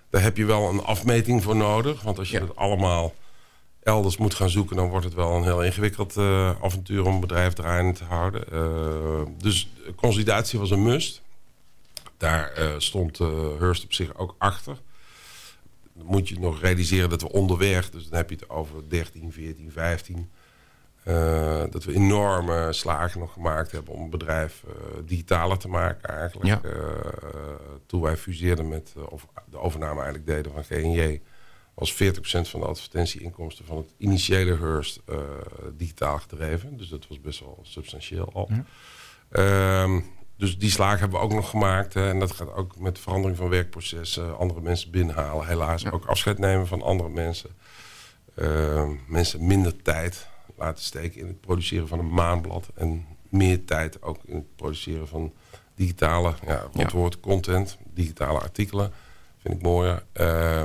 Daar 0.09 0.21
heb 0.21 0.37
je 0.37 0.45
wel 0.45 0.69
een 0.69 0.83
afmeting 0.83 1.43
voor 1.43 1.55
nodig. 1.55 2.01
Want 2.01 2.19
als 2.19 2.29
je 2.29 2.39
het 2.39 2.55
allemaal 2.55 3.13
elders 3.83 4.17
moet 4.17 4.33
gaan 4.33 4.49
zoeken... 4.49 4.75
dan 4.75 4.89
wordt 4.89 5.05
het 5.05 5.13
wel 5.13 5.35
een 5.35 5.43
heel 5.43 5.63
ingewikkeld 5.63 6.17
uh, 6.17 6.49
avontuur 6.61 7.05
om 7.05 7.13
een 7.13 7.19
bedrijf 7.19 7.53
draaiende 7.53 7.93
te 7.93 8.03
houden. 8.03 8.43
Uh, 8.53 9.21
dus 9.37 9.69
consolidatie 9.95 10.59
was 10.59 10.71
een 10.71 10.83
must. 10.83 11.21
Daar 12.17 12.53
uh, 12.59 12.73
stond 12.77 13.17
Hearst 13.59 13.83
op 13.83 13.93
zich 13.93 14.17
ook 14.17 14.35
achter 14.37 14.77
moet 16.03 16.29
je 16.29 16.39
nog 16.39 16.61
realiseren 16.61 17.09
dat 17.09 17.21
we 17.21 17.31
onderweg, 17.31 17.89
dus 17.89 18.07
dan 18.07 18.17
heb 18.17 18.29
je 18.29 18.35
het 18.35 18.49
over 18.49 18.89
13, 18.89 19.31
14, 19.31 19.71
15, 19.71 20.29
uh, 21.05 21.63
dat 21.69 21.83
we 21.83 21.93
enorme 21.93 22.73
slagen 22.73 23.19
nog 23.19 23.33
gemaakt 23.33 23.71
hebben 23.71 23.93
om 23.93 24.01
het 24.01 24.09
bedrijf 24.09 24.63
uh, 24.67 24.73
digitaler 25.05 25.57
te 25.57 25.67
maken 25.67 26.09
eigenlijk. 26.09 26.47
Ja. 26.47 26.61
Uh, 26.63 26.71
toen 27.85 28.01
wij 28.01 28.17
fuseerden 28.17 28.67
met, 28.67 28.93
of 29.09 29.27
de 29.49 29.57
overname 29.57 30.01
eigenlijk 30.01 30.25
deden 30.25 30.51
van 30.51 30.63
GNJ, 30.63 31.21
was 31.73 31.93
40% 31.93 31.95
van 32.41 32.59
de 32.59 32.65
advertentieinkomsten 32.65 33.65
van 33.65 33.77
het 33.77 33.93
initiële 33.97 34.57
Hearst 34.57 35.01
digitaal 35.77 36.17
gedreven. 36.17 36.77
Dus 36.77 36.89
dat 36.89 37.07
was 37.07 37.21
best 37.21 37.39
wel 37.39 37.59
substantieel 37.61 38.33
al. 38.33 38.49
Ja. 38.51 38.65
Ehm, 39.29 39.99
dus 40.39 40.57
die 40.57 40.69
slagen 40.69 40.99
hebben 40.99 41.19
we 41.19 41.25
ook 41.25 41.33
nog 41.33 41.49
gemaakt. 41.49 41.95
En 41.95 42.19
dat 42.19 42.31
gaat 42.31 42.53
ook 42.53 42.79
met 42.79 42.99
verandering 42.99 43.37
van 43.37 43.49
werkprocessen. 43.49 44.37
Andere 44.37 44.61
mensen 44.61 44.91
binnenhalen. 44.91 45.47
Helaas 45.47 45.91
ook 45.91 46.05
afscheid 46.05 46.37
nemen 46.37 46.67
van 46.67 46.81
andere 46.81 47.09
mensen. 47.09 47.49
Uh, 48.35 48.89
mensen 49.07 49.47
minder 49.47 49.81
tijd 49.81 50.27
laten 50.57 50.83
steken 50.83 51.19
in 51.19 51.27
het 51.27 51.41
produceren 51.41 51.87
van 51.87 51.99
een 51.99 52.13
maanblad. 52.13 52.69
En 52.75 53.05
meer 53.29 53.65
tijd 53.65 54.01
ook 54.01 54.17
in 54.25 54.35
het 54.35 54.55
produceren 54.55 55.07
van 55.07 55.33
digitale 55.75 56.33
ja, 56.45 56.69
content. 57.21 57.77
Digitale 57.93 58.39
artikelen. 58.39 58.93
Vind 59.37 59.53
ik 59.53 59.61
mooier. 59.61 60.03
Uh, 60.13 60.61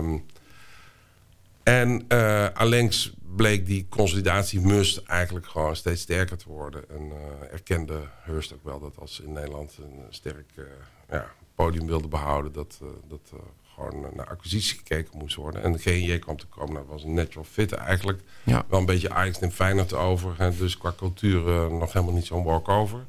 en 1.62 2.04
uh, 2.08 2.46
allengs 2.54 3.12
bleek 3.36 3.66
die 3.66 3.86
consolidatie 3.88 4.60
must 4.60 4.96
eigenlijk 5.06 5.46
gewoon 5.46 5.76
steeds 5.76 6.00
sterker 6.00 6.36
te 6.36 6.48
worden. 6.48 6.90
En 6.90 7.02
uh, 7.06 7.52
erkende 7.52 8.00
Hearst 8.22 8.52
ook 8.52 8.64
wel 8.64 8.80
dat 8.80 8.98
als 8.98 9.20
in 9.20 9.32
Nederland 9.32 9.78
een 9.78 10.02
sterk 10.08 10.50
uh, 10.54 10.64
ja, 11.10 11.26
podium 11.54 11.86
wilde 11.86 12.08
behouden, 12.08 12.52
dat, 12.52 12.78
uh, 12.82 12.88
dat 13.08 13.32
gewoon 13.74 14.06
naar 14.14 14.26
acquisitie 14.26 14.76
gekeken 14.76 15.18
moest 15.18 15.36
worden. 15.36 15.62
En 15.62 15.72
de 15.72 15.78
GNJ 15.78 16.18
kwam 16.18 16.36
te 16.36 16.46
komen, 16.46 16.74
dat 16.74 16.86
was 16.86 17.04
een 17.04 17.14
natural 17.14 17.44
fit 17.44 17.72
eigenlijk. 17.72 18.20
Ja. 18.42 18.64
Wel 18.68 18.80
een 18.80 18.86
beetje 18.86 19.10
Ajax 19.10 19.38
en 19.38 19.52
Feyenoord 19.52 19.94
over. 19.94 20.56
Dus 20.58 20.78
qua 20.78 20.92
cultuur 20.96 21.70
nog 21.70 21.92
helemaal 21.92 22.14
niet 22.14 22.26
zo'n 22.26 22.44
walkover. 22.44 23.06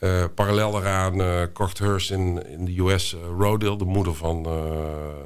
Uh, 0.00 0.24
parallel 0.34 0.72
daaraan 0.72 1.20
uh, 1.20 1.42
kocht 1.52 1.78
Hearst 1.78 2.10
in, 2.10 2.46
in 2.46 2.64
de 2.64 2.80
US 2.80 3.14
uh, 3.14 3.20
Rodale, 3.38 3.78
de 3.78 3.84
moeder 3.84 4.14
van 4.14 4.40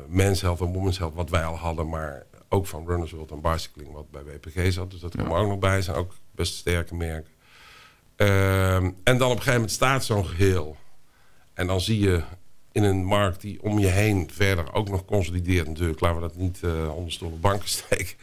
Men's 0.08 0.40
Health 0.40 0.60
en 0.60 0.72
Women's 0.72 0.98
Health, 0.98 1.14
wat 1.14 1.30
wij 1.30 1.44
al 1.44 1.56
hadden, 1.56 1.88
maar 1.88 2.26
ook 2.52 2.66
van 2.66 2.86
Runners 2.86 3.10
World 3.10 3.30
en 3.30 3.40
Bicycling, 3.40 3.92
wat 3.92 4.10
bij 4.10 4.22
WPG 4.22 4.72
zat. 4.72 4.90
Dus 4.90 5.00
dat 5.00 5.12
ja. 5.12 5.24
er 5.24 5.32
ook 5.32 5.48
nog 5.48 5.58
bij 5.58 5.82
zijn. 5.82 5.96
Ook 5.96 6.14
best 6.30 6.54
sterke 6.54 6.94
merken. 6.94 7.30
Ehm, 8.16 8.90
en 9.04 9.18
dan 9.18 9.30
op 9.30 9.36
een 9.36 9.42
gegeven 9.42 9.52
moment 9.52 9.70
staat 9.70 10.04
zo'n 10.04 10.26
geheel. 10.26 10.76
En 11.54 11.66
dan 11.66 11.80
zie 11.80 12.00
je 12.00 12.22
in 12.72 12.82
een 12.82 13.04
markt 13.04 13.40
die 13.40 13.62
om 13.62 13.78
je 13.78 13.86
heen 13.86 14.30
verder 14.32 14.72
ook 14.72 14.88
nog 14.88 15.04
consolideert 15.04 15.68
natuurlijk. 15.68 16.00
Laten 16.00 16.20
we 16.20 16.28
dat 16.28 16.36
niet 16.36 16.60
uh, 16.64 16.96
onder 16.96 17.12
stoelen 17.12 17.40
banken 17.40 17.68
steken. 17.78 18.16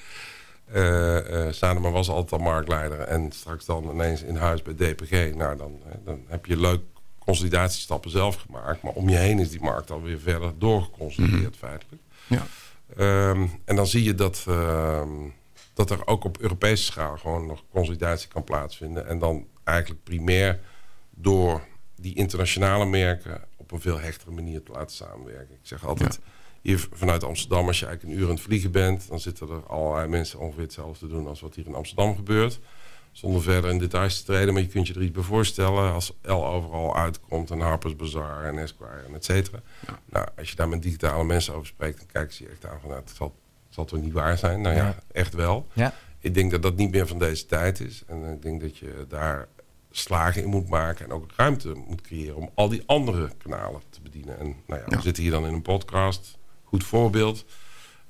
Uh, 0.76 1.52
Sanema 1.52 1.92
was 1.92 2.10
altijd 2.10 2.32
al 2.32 2.48
marktleider. 2.48 3.00
En 3.00 3.32
straks 3.32 3.66
dan 3.66 3.90
ineens 3.90 4.24
in 4.24 4.36
huis 4.36 4.62
bij 4.62 4.74
DPG. 4.74 5.36
Nou, 5.36 5.58
dan, 5.58 5.82
dan 6.04 6.22
heb 6.28 6.46
je 6.46 6.60
leuk 6.60 6.82
consolidatiestappen 7.20 8.12
zelf 8.12 8.36
gemaakt. 8.36 8.82
Maar 8.82 8.94
om 8.94 9.10
je 9.10 9.16
heen 9.16 9.40
is 9.40 9.50
die 9.50 9.62
markt 9.62 9.92
alweer 9.92 10.20
verder 10.20 10.54
doorgeconsolideerd 10.58 11.60
mhm. 11.60 11.66
feitelijk. 11.66 12.02
Ja. 12.28 12.46
Ehm, 12.96 13.48
en 13.66 13.76
dan 13.76 13.88
zie 13.88 14.04
je 14.04 14.16
dat, 14.16 14.44
ehm, 14.48 15.30
dat 15.74 15.90
er 15.90 16.08
ook 16.08 16.24
op 16.24 16.40
Europese 16.40 16.84
schaal 16.84 17.18
gewoon 17.18 17.46
nog 17.46 17.64
consolidatie 17.72 18.30
kan 18.30 18.44
plaatsvinden. 18.44 19.08
En 19.08 19.20
dan 19.20 19.48
eigenlijk 19.64 20.04
primair 20.04 20.60
door 21.10 21.62
die 21.96 22.16
internationale 22.16 22.86
merken 22.86 23.42
op 23.56 23.72
een 23.72 23.82
veel 23.82 24.00
hechtere 24.00 24.32
manier 24.32 24.64
te 24.64 24.72
laten 24.72 24.96
samenwerken. 24.96 25.56
Ik 25.56 25.68
zeg 25.68 25.86
altijd, 25.86 26.20
hier 26.62 26.88
vanuit 26.92 27.24
Amsterdam, 27.24 27.68
als 27.68 27.80
je 27.80 27.86
eigenlijk 27.86 28.16
een 28.16 28.22
uur 28.24 28.30
aan 28.30 28.36
het 28.36 28.44
vliegen 28.44 28.72
bent... 28.72 29.08
dan 29.08 29.20
zitten 29.20 29.50
er 29.50 29.66
allerlei 29.66 30.08
mensen 30.08 30.40
ongeveer 30.40 30.64
hetzelfde 30.64 31.08
te 31.08 31.14
doen 31.14 31.28
als 31.28 31.40
wat 31.40 31.56
hier 31.56 31.66
in 31.66 31.76
Amsterdam 31.76 32.16
gebeurt. 32.16 32.60
Zonder 33.18 33.42
verder 33.42 33.70
in 33.70 33.78
details 33.78 34.18
te 34.18 34.26
treden, 34.26 34.54
maar 34.54 34.62
je 34.62 34.68
kunt 34.68 34.88
je 34.88 34.94
er 34.94 35.02
iets 35.02 35.12
bij 35.12 35.24
voorstellen... 35.24 35.94
als 35.94 36.14
L 36.22 36.32
overal 36.32 36.96
uitkomt 36.96 37.52
en 37.52 37.60
Harper's 37.60 37.96
Bazaar 37.96 38.44
en 38.44 38.58
Esquire 38.58 39.04
en 39.08 39.16
et 39.16 39.26
cetera. 39.26 39.62
Nou, 40.06 40.28
als 40.38 40.50
je 40.50 40.56
daar 40.56 40.70
met 40.70 40.82
digitale 40.82 41.24
mensen 41.24 41.54
over 41.54 41.68
spreekt... 41.68 41.98
dan 41.98 42.08
kijken 42.08 42.34
ze 42.34 42.44
je 42.44 42.50
echt 42.50 42.66
aan 42.66 42.80
van, 42.80 42.90
nou, 42.90 43.02
het 43.02 43.12
zal, 43.16 43.36
het 43.66 43.74
zal 43.74 43.86
toch 43.86 44.02
niet 44.02 44.14
waar 44.14 44.38
zijn? 44.38 44.62
Nou 44.62 44.76
ja, 44.76 44.96
echt 45.12 45.34
wel. 45.34 45.68
Ja. 45.74 45.94
Ik 46.20 46.34
denk 46.34 46.52
dat 46.52 46.62
dat 46.62 46.76
niet 46.76 46.92
meer 46.92 47.08
van 47.08 47.20
deze 47.20 47.46
tijd 47.46 47.80
is. 47.80 48.04
En 48.08 48.34
ik 48.34 48.42
denk 48.42 48.62
dat 48.62 48.78
je 48.78 49.06
daar 49.08 49.48
slagen 49.92 50.44
in 50.44 50.50
moet 50.50 50.70
maken 50.70 51.06
en 51.06 51.12
ook 51.12 51.32
ruimte 51.36 51.74
moet 51.88 52.02
creëren 52.02 52.36
om 52.36 52.50
al 52.54 52.70
die 52.70 52.84
andere 52.86 53.32
kanalen 53.38 53.82
te 53.90 54.02
bedienen. 54.02 54.40
En 54.40 54.56
nou 54.68 54.82
ja, 54.82 54.98
we 54.98 55.02
zitten 55.02 55.24
hier 55.24 55.32
dan 55.32 55.46
in 55.46 55.54
een 55.54 55.62
podcast, 55.62 56.38
goed 56.64 56.84
voorbeeld. 56.84 57.46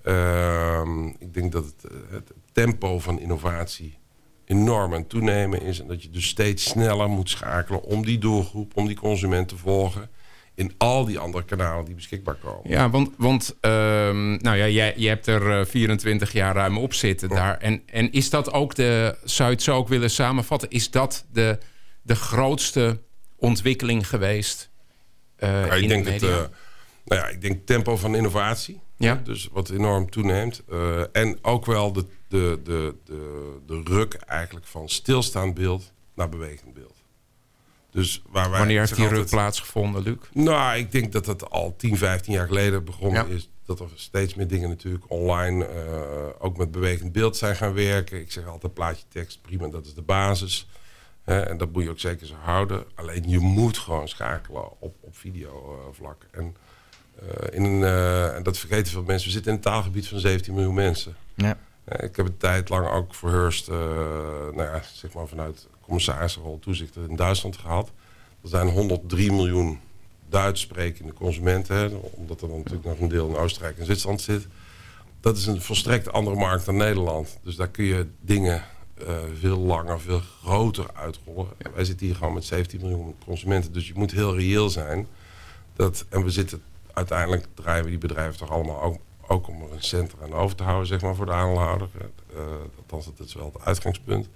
Ehm, 0.02 1.08
ik 1.08 1.34
denk 1.34 1.52
dat 1.52 1.66
het, 1.66 1.92
eh, 1.92 1.98
het, 2.10 2.32
tempo 2.52 3.00
van 3.00 3.20
innovatie 3.20 3.97
enorm 4.48 4.94
aan 4.94 5.08
toenemen 5.08 5.62
is 5.62 5.80
en 5.80 5.88
dat 5.88 6.04
je 6.04 6.10
dus 6.10 6.28
steeds 6.28 6.64
sneller 6.64 7.10
moet 7.10 7.30
schakelen 7.30 7.84
om 7.84 8.06
die 8.06 8.18
doelgroep, 8.18 8.72
om 8.76 8.88
die 8.88 8.96
consument 8.96 9.48
te 9.48 9.58
volgen 9.58 10.10
in 10.56 10.74
al 10.78 11.06
die 11.06 11.20
andere 11.20 11.46
kanalen 11.46 11.86
die 11.86 11.96
beschikbaar 11.96 12.36
komen. 12.36 12.70
Ja, 12.70 12.90
want, 12.90 13.10
want 13.18 13.56
ehm, 13.62 14.36
nou 14.36 14.58
ja, 14.58 14.68
jij, 14.68 14.94
je 14.96 15.08
hebt 15.08 15.28
er 15.28 15.68
24 15.68 16.28
eh, 16.28 16.34
jaar 16.34 16.56
ruim 16.56 16.78
op 16.78 16.94
zitten 16.94 17.30
daar. 17.30 17.58
En, 17.58 17.82
en 17.86 18.12
is 18.12 18.30
dat 18.30 18.54
ook 18.54 18.76
de, 18.76 19.18
zou 19.24 19.50
je 19.50 19.56
het 19.56 19.64
zo 19.64 19.76
ook 19.76 19.88
willen 19.88 20.10
samenvatten, 20.10 20.70
is 20.70 20.92
dat 20.92 21.26
de 21.32 21.60
de 22.08 22.16
grootste 22.16 23.00
ontwikkeling 23.36 24.08
geweest 24.08 24.70
uh, 25.40 25.50
ja, 25.50 25.74
ik 25.74 25.82
in 25.82 25.88
denk 25.88 26.06
de 26.06 26.12
media? 26.12 26.30
Het, 26.30 26.40
uh, 26.40 26.46
nou 27.06 27.22
ja, 27.22 27.28
ik 27.28 27.42
denk 27.42 27.66
tempo 27.66 27.98
van 27.98 28.16
innovatie. 28.16 28.80
Ja. 28.98 29.22
Dus 29.24 29.50
wat 29.52 29.70
enorm 29.70 30.10
toeneemt. 30.10 30.64
En 31.12 31.38
ook 31.42 31.66
wel 31.66 31.92
de, 31.92 32.06
de, 32.28 32.60
de, 32.64 32.96
de, 33.06 33.60
de 33.66 33.82
ruk 33.84 34.14
eigenlijk 34.14 34.66
van 34.66 34.90
stilstaand 34.90 35.54
beeld 35.54 35.92
naar 36.14 36.30
bewegend 36.30 36.74
beeld. 36.74 36.96
Dus 37.92 38.22
waar 38.30 38.50
wij 38.50 38.60
Wanneer 38.60 38.80
heeft 38.80 38.96
die 38.96 39.08
ruk 39.08 39.30
plaatsgevonden, 39.30 40.04
Luc? 40.04 40.18
Nou, 40.34 40.78
ik 40.78 40.92
denk 40.92 41.12
dat 41.12 41.26
het 41.26 41.50
al 41.50 41.76
10, 41.76 41.98
15 41.98 42.34
jaar 42.34 42.48
geleden 42.48 42.84
begonnen 42.84 43.30
is. 43.30 43.50
Dat 43.66 43.80
er 43.80 43.90
steeds 43.96 44.36
meer 44.36 44.48
dingen 44.48 44.70
natuurlijk 44.70 45.04
online 45.08 45.68
ook 46.40 46.58
met 46.58 46.72
bewegend 46.72 47.12
beeld 47.12 47.38
zijn 47.38 47.56
gaan 47.56 47.74
werken. 47.74 48.20
Ik 48.20 48.32
zeg 48.32 48.46
altijd 48.46 48.74
plaatje 48.74 49.04
tekst, 49.10 49.42
prima, 49.42 49.68
dat 49.68 49.86
is 49.86 49.94
de 49.94 50.02
basis 50.02 50.68
en 51.28 51.58
dat 51.58 51.72
moet 51.72 51.84
je 51.84 51.90
ook 51.90 52.00
zeker 52.00 52.28
zo 52.28 52.36
houden. 52.42 52.84
Alleen 52.96 53.30
je 53.30 53.40
moet 53.40 53.78
gewoon 53.78 54.08
schakelen 54.08 54.82
op, 54.82 54.96
op 55.00 55.18
videovlak. 55.18 56.28
en, 56.32 56.56
uh, 57.24 57.60
in, 57.60 57.64
uh, 57.64 58.36
en 58.36 58.44
dat 58.44 58.58
vergeten 58.58 58.92
veel 58.92 59.04
mensen. 59.04 59.28
We 59.28 59.34
zitten 59.34 59.52
in 59.52 59.58
een 59.58 59.64
taalgebied 59.64 60.08
van 60.08 60.20
17 60.20 60.54
miljoen 60.54 60.74
mensen. 60.74 61.16
Ja. 61.36 61.58
Ik 61.88 62.16
heb 62.16 62.26
een 62.26 62.38
tijd 62.38 62.70
lang 62.70 62.88
ook 62.88 63.14
voor 63.14 63.30
Hearst, 63.30 63.70
uh, 63.70 63.76
nou 63.76 64.62
ja, 64.62 64.82
zeg 64.94 65.14
maar 65.14 65.28
vanuit 65.28 65.68
commissarissenrol 65.82 66.60
toezichter 66.60 67.10
in 67.10 67.16
Duitsland 67.16 67.58
gehad. 67.58 67.92
Er 68.44 68.50
zijn 68.50 68.70
103 68.70 69.32
miljoen 69.32 69.80
Duits 70.30 70.62
sprekende 70.62 71.14
consumenten. 71.14 71.76
Hè, 71.76 71.88
omdat 72.12 72.42
er 72.42 72.48
dan 72.48 72.58
natuurlijk 72.58 72.86
nog 72.86 73.00
een 73.00 73.08
deel 73.08 73.28
in 73.28 73.36
Oostenrijk 73.36 73.78
en 73.78 73.86
Zwitserland 73.86 74.22
zit. 74.22 74.48
Dat 75.20 75.38
is 75.38 75.46
een 75.46 75.62
volstrekt 75.62 76.12
andere 76.12 76.36
markt 76.36 76.66
dan 76.66 76.78
Nederland. 76.78 77.38
Dus 77.44 77.56
daar 77.56 77.70
kun 77.70 77.86
je 77.86 78.08
dingen 78.22 78.64
uh, 79.02 79.18
veel 79.40 79.58
langer, 79.58 80.00
veel 80.00 80.22
groter 80.42 80.86
uitrollen. 80.94 81.48
Wij 81.74 81.86
zitten 81.86 82.06
hier 82.06 82.16
gewoon 82.16 82.34
met 82.34 82.46
17 82.46 82.80
miljoen 82.82 83.16
consumenten. 83.26 83.74
Dus 83.74 83.88
je 83.88 83.94
moet 83.96 84.12
heel 84.12 84.36
reëel 84.36 84.70
zijn. 84.70 85.08
Dat, 85.76 86.06
en 86.10 86.24
we 86.24 86.30
zitten 86.30 86.62
uiteindelijk 86.94 87.46
draaien 87.54 87.84
we 87.84 87.90
die 87.90 88.00
bedrijven 88.00 88.38
toch 88.38 88.52
allemaal 88.52 88.82
ook, 88.82 88.98
ook 89.28 89.48
om 89.48 89.62
er 89.62 89.72
een 89.72 89.84
centrum 89.84 90.24
aan 90.24 90.34
over 90.34 90.56
te 90.56 90.64
houden, 90.64 90.88
zeg 90.88 91.02
maar, 91.02 91.16
voor 91.16 91.26
de 91.26 91.32
aandeelhouder. 91.32 91.90
Uh, 92.36 92.42
althans, 92.78 93.06
dat 93.06 93.28
is 93.28 93.34
wel 93.34 93.52
het 93.54 93.66
uitgangspunt. 93.66 94.30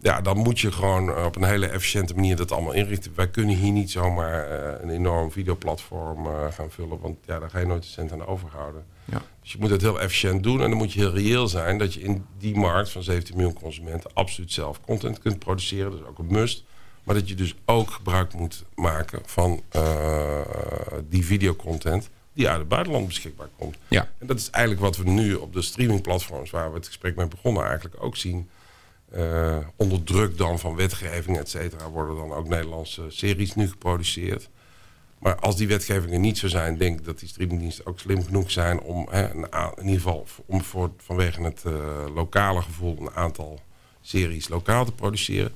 Ja, 0.00 0.20
dan 0.20 0.36
moet 0.36 0.60
je 0.60 0.72
gewoon 0.72 1.24
op 1.24 1.36
een 1.36 1.44
hele 1.44 1.66
efficiënte 1.66 2.14
manier 2.14 2.36
dat 2.36 2.52
allemaal 2.52 2.72
inrichten. 2.72 3.12
Wij 3.14 3.28
kunnen 3.28 3.56
hier 3.56 3.72
niet 3.72 3.90
zomaar 3.90 4.50
uh, 4.50 4.82
een 4.82 4.90
enorm 4.90 5.32
videoplatform 5.32 6.26
gaan 6.50 6.70
vullen, 6.70 7.00
want 7.00 7.16
ja, 7.24 7.38
daar 7.38 7.50
ga 7.50 7.58
je 7.58 7.66
nooit 7.66 7.84
een 7.84 7.90
cent 7.90 8.12
aan 8.12 8.26
overhouden. 8.26 8.84
Ja. 9.04 9.22
Dus 9.42 9.52
je 9.52 9.58
moet 9.60 9.70
het 9.70 9.80
heel 9.80 10.00
efficiënt 10.00 10.42
doen 10.42 10.62
en 10.62 10.68
dan 10.68 10.78
moet 10.78 10.92
je 10.92 11.00
heel 11.00 11.14
reëel 11.14 11.48
zijn 11.48 11.78
dat 11.78 11.94
je 11.94 12.00
in 12.00 12.26
die 12.38 12.56
markt 12.56 12.90
van 12.90 13.02
17 13.02 13.36
miljoen 13.36 13.58
consumenten 13.60 14.10
absoluut 14.14 14.52
zelf 14.52 14.80
content 14.80 15.18
kunt 15.18 15.38
produceren. 15.38 15.90
Dat 15.90 16.00
is 16.00 16.06
ook 16.06 16.18
een 16.18 16.26
must. 16.28 16.64
Maar 17.06 17.14
dat 17.14 17.28
je 17.28 17.34
dus 17.34 17.54
ook 17.64 17.90
gebruik 17.90 18.34
moet 18.34 18.64
maken 18.74 19.22
van 19.24 19.62
uh, 19.76 20.40
die 21.08 21.24
videocontent 21.24 22.10
die 22.36 22.48
uit 22.48 22.58
het 22.58 22.68
buitenland 22.68 23.06
beschikbaar 23.06 23.48
komt. 23.58 23.76
Ja. 23.88 24.08
En 24.18 24.26
dat 24.26 24.36
is 24.38 24.50
eigenlijk 24.50 24.84
wat 24.84 24.96
we 24.96 25.10
nu 25.10 25.34
op 25.34 25.52
de 25.52 25.62
streamingplatforms 25.62 26.50
waar 26.50 26.70
we 26.70 26.76
het 26.76 26.86
gesprek 26.86 27.16
mee 27.16 27.26
begonnen 27.26 27.64
eigenlijk 27.64 28.02
ook 28.02 28.16
zien. 28.16 28.48
Uh, 29.14 29.56
onder 29.76 30.04
druk 30.04 30.38
dan 30.38 30.58
van 30.58 30.74
wetgeving, 30.74 31.38
et 31.38 31.48
cetera, 31.48 31.88
worden 31.88 32.16
dan 32.16 32.32
ook 32.32 32.48
Nederlandse 32.48 33.04
series 33.08 33.54
nu 33.54 33.68
geproduceerd. 33.68 34.48
Maar 35.18 35.36
als 35.36 35.56
die 35.56 35.68
wetgevingen 35.68 36.20
niet 36.20 36.38
zo 36.38 36.48
zijn, 36.48 36.78
denk 36.78 36.98
ik 36.98 37.04
dat 37.04 37.18
die 37.18 37.28
streamingdiensten 37.28 37.86
ook 37.86 38.00
slim 38.00 38.24
genoeg 38.24 38.50
zijn 38.50 38.80
om 38.80 39.08
hè, 39.10 39.30
in 39.30 39.84
ieder 39.84 40.00
geval 40.00 40.26
om 40.46 40.62
voor, 40.62 40.90
vanwege 40.96 41.42
het 41.42 41.62
uh, 41.66 41.74
lokale 42.14 42.62
gevoel 42.62 42.96
een 43.00 43.14
aantal 43.14 43.60
series 44.00 44.48
lokaal 44.48 44.84
te 44.84 44.92
produceren. 44.92 45.52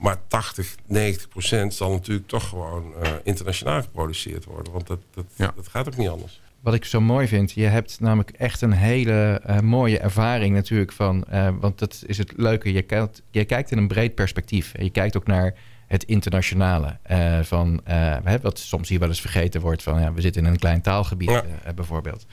Maar 0.00 0.16
80, 0.26 0.74
90 0.86 1.28
procent 1.28 1.74
zal 1.74 1.90
natuurlijk 1.90 2.28
toch 2.28 2.48
gewoon 2.48 2.92
uh, 3.02 3.10
internationaal 3.22 3.82
geproduceerd 3.82 4.44
worden. 4.44 4.72
Want 4.72 4.86
dat, 4.86 4.98
dat, 5.14 5.24
dat 5.36 5.68
gaat 5.68 5.86
ook 5.86 5.96
niet 5.96 6.08
anders. 6.08 6.40
Wat 6.60 6.74
ik 6.74 6.84
zo 6.84 7.00
mooi 7.00 7.28
vind, 7.28 7.52
je 7.52 7.66
hebt 7.66 8.00
namelijk 8.00 8.30
echt 8.30 8.60
een 8.60 8.72
hele 8.72 9.42
uh, 9.46 9.60
mooie 9.60 9.98
ervaring 9.98 10.54
natuurlijk 10.54 10.92
van... 10.92 11.24
want 11.60 11.78
dat 11.78 12.02
is 12.06 12.18
het 12.18 12.32
leuke, 12.36 12.72
je 12.72 12.82
kijkt, 12.82 13.22
je 13.30 13.44
kijkt 13.44 13.70
in 13.70 13.78
een 13.78 13.88
breed 13.88 14.14
perspectief. 14.14 14.74
En 14.74 14.84
je 14.84 14.90
kijkt 14.90 15.16
ook 15.16 15.26
naar 15.26 15.54
het 15.90 16.04
internationale. 16.04 16.96
Uh, 17.10 17.40
van, 17.42 17.80
uh, 17.88 18.34
wat 18.42 18.58
soms 18.58 18.88
hier 18.88 18.98
wel 18.98 19.08
eens 19.08 19.20
vergeten 19.20 19.60
wordt 19.60 19.82
van 19.82 20.00
ja, 20.00 20.12
we 20.12 20.20
zitten 20.20 20.44
in 20.44 20.50
een 20.50 20.58
klein 20.58 20.80
taalgebied 20.80 21.30
ja. 21.30 21.44
uh, 21.44 21.72
bijvoorbeeld. 21.74 22.26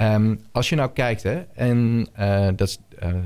Um, 0.00 0.40
als 0.52 0.68
je 0.68 0.76
nou 0.76 0.90
kijkt, 0.90 1.22
hè, 1.22 1.42
en 1.54 2.08
dat 2.56 2.68
is 2.68 2.78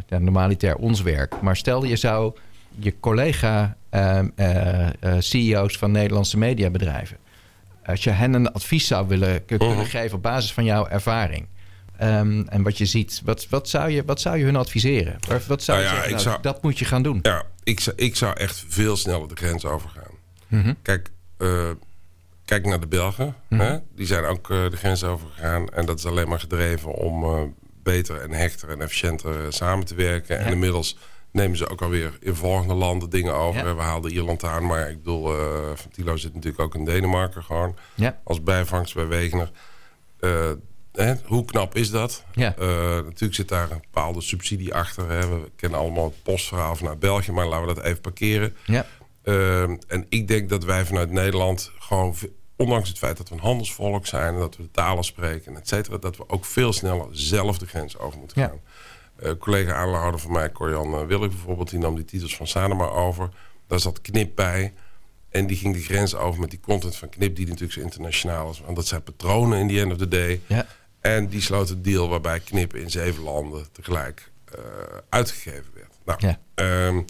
ja, 0.07 0.19
normaliter 0.19 0.77
ons 0.77 1.03
werk, 1.03 1.41
maar 1.41 1.57
stel 1.57 1.85
je 1.85 1.97
zou 1.97 2.35
je 2.79 2.95
collega 3.01 3.77
ehm, 3.91 4.29
CEO's 5.19 5.77
van 5.79 5.91
Nederlandse 5.91 6.39
mediabedrijven, 6.39 7.17
als 7.87 8.05
je 8.05 8.11
hen 8.11 8.35
een 8.35 8.53
advies 8.53 8.87
zou 8.87 9.09
willen 9.09 9.45
kunnen 9.45 9.69
uh-huh. 9.69 9.87
geven 9.87 10.17
op 10.17 10.23
basis 10.23 10.53
van 10.53 10.65
jouw 10.65 10.89
ervaring. 10.89 11.47
Um, 12.03 12.49
en 12.49 12.63
wat 12.63 12.79
je 12.79 12.87
ziet, 12.87 13.21
wat, 13.25 13.49
wat, 13.49 13.69
zou 13.69 13.91
je, 13.91 14.05
wat 14.05 14.21
zou 14.21 14.39
je 14.39 14.45
hun 14.45 14.57
adviseren? 14.57 15.19
Wat 15.47 15.63
zou 15.63 15.79
je 15.79 15.85
nou 15.85 15.97
ja, 15.97 16.03
zeggen, 16.03 16.11
nou, 16.11 16.23
zou, 16.23 16.43
dat 16.43 16.63
moet 16.63 16.79
je 16.79 16.85
gaan 16.85 17.03
doen? 17.03 17.19
Ja, 17.23 17.43
ik 17.63 17.81
zou, 17.81 17.97
ik 17.97 18.17
zou 18.17 18.37
echt 18.37 18.65
veel 18.69 18.97
sneller 18.97 19.29
de 19.29 19.37
grens 19.37 19.65
overgaan. 19.65 20.13
Mm 20.49 20.77
Kijk, 20.83 21.11
uh, 21.39 21.71
kijk 22.45 22.67
naar 22.67 22.81
de 22.81 22.87
Belgen. 22.87 23.27
Mm 23.27 23.59
-hmm. 23.59 23.61
hè? 23.61 23.79
Die 23.95 24.07
zijn 24.07 24.25
ook 24.25 24.51
uh, 24.51 24.71
de 24.71 24.77
grens 24.77 25.05
overgegaan. 25.05 25.69
En 25.69 25.87
dat 25.87 25.99
is 25.99 26.07
alleen 26.07 26.29
maar 26.29 26.41
gedreven 26.41 26.95
om 26.95 27.25
uh, 27.25 27.43
beter 27.83 28.21
en 28.21 28.31
hechter 28.31 28.71
en 28.71 28.81
efficiënter 28.81 29.53
samen 29.53 29.87
te 29.87 29.95
werken. 29.95 30.39
Ja. 30.39 30.45
En 30.45 30.53
inmiddels 30.53 30.97
nemen 31.35 31.57
ze 31.57 31.69
ook 31.69 31.83
alweer 31.83 32.17
in 32.21 32.35
volgende 32.35 32.75
landen 32.75 33.11
dingen 33.11 33.35
over. 33.35 33.67
Ja. 33.67 33.75
We 33.75 33.83
haalden 33.83 34.13
Ierland 34.13 34.45
aan, 34.45 34.67
maar 34.67 34.91
ik 34.91 34.97
bedoel, 34.97 35.33
Van 35.75 35.91
Tilo 35.91 36.17
zit 36.17 36.35
natuurlijk 36.35 36.63
ook 36.63 36.75
in 36.75 36.85
Denemarken 36.85 37.43
gewoon. 37.43 37.77
Ja. 37.95 38.21
Als 38.25 38.43
bijvangst 38.43 38.95
bij 38.95 39.07
Wegener. 39.07 39.51
Hè, 40.93 41.15
hoe 41.25 41.45
knap 41.45 41.75
is 41.75 41.91
dat? 41.91 42.25
Ja. 42.35 42.55
Uh, 42.59 42.67
natuurlijk 42.89 43.35
zit 43.35 43.49
daar 43.49 43.71
een 43.71 43.81
bepaalde 43.81 44.21
subsidie 44.21 44.75
achter. 44.75 45.11
Hè. 45.11 45.29
We 45.29 45.51
kennen 45.57 45.79
allemaal 45.79 46.05
het 46.05 46.23
postverhaal 46.23 46.77
vanuit 46.77 46.99
België, 46.99 47.33
maar 47.33 47.47
laten 47.47 47.67
we 47.67 47.75
dat 47.75 47.85
even 47.85 48.01
parkeren. 48.01 48.57
Ja. 48.65 48.87
En 49.87 50.07
ik 50.09 50.29
denk 50.29 50.49
dat 50.49 50.65
wij 50.65 50.85
vanuit 50.85 51.11
Nederland 51.11 51.71
gewoon, 51.79 52.15
ondanks 52.57 52.89
het 52.89 52.99
feit 52.99 53.17
dat 53.17 53.29
we 53.29 53.35
een 53.35 53.41
handelsvolk 53.41 54.07
zijn... 54.07 54.35
en 54.35 54.41
dat 54.41 54.57
we 54.57 54.63
de 54.63 54.71
talen 54.71 55.05
spreken, 55.05 55.57
et 55.57 55.69
cetera... 55.69 55.97
dat 55.97 56.17
we 56.17 56.29
ook 56.29 56.45
veel 56.45 56.73
sneller 56.73 57.07
zelf 57.11 57.59
de 57.59 57.67
grens 57.67 57.99
over 57.99 58.19
moeten 58.19 58.43
gaan. 58.43 58.61
Uh, 59.23 59.31
collega 59.39 59.75
aanhouder 59.75 60.21
van 60.21 60.33
mij, 60.33 60.53
Corjan 60.53 61.07
Willig 61.07 61.29
bijvoorbeeld... 61.29 61.71
die 61.71 61.79
nam 61.79 61.95
die 61.95 62.05
titels 62.05 62.37
van 62.37 62.47
Sanema 62.47 62.87
over. 62.87 63.29
Daar 63.67 63.81
zat 63.81 64.01
Knip 64.01 64.35
bij. 64.35 64.73
En 65.29 65.47
die 65.47 65.57
ging 65.57 65.75
de 65.75 65.83
grens 65.83 66.15
over 66.15 66.41
met 66.41 66.51
die 66.51 66.61
content 66.61 66.97
van 66.97 67.09
Knip, 67.09 67.37
die 67.37 67.47
natuurlijk 67.47 67.73
zo 67.73 67.81
internationaal 67.81 68.51
is. 68.51 68.61
Want 68.61 68.77
dat 68.77 68.87
zijn 68.87 69.03
patronen 69.03 69.59
in 69.59 69.69
the 69.69 69.81
end 69.81 69.93
of 69.93 69.99
the 69.99 70.09
day. 70.09 70.41
Ja. 70.47 70.67
En 71.01 71.29
die 71.29 71.41
sloot 71.41 71.71
een 71.71 71.83
deal 71.83 72.09
waarbij 72.09 72.41
Knip 72.41 72.75
in 72.75 72.91
zeven 72.91 73.23
landen 73.23 73.67
tegelijk 73.73 74.31
uh, 74.59 74.61
uitgegeven 75.09 75.71
werd. 75.75 75.93
Nou, 76.05 76.19
ja. 76.27 76.39
Ehm, 76.55 77.03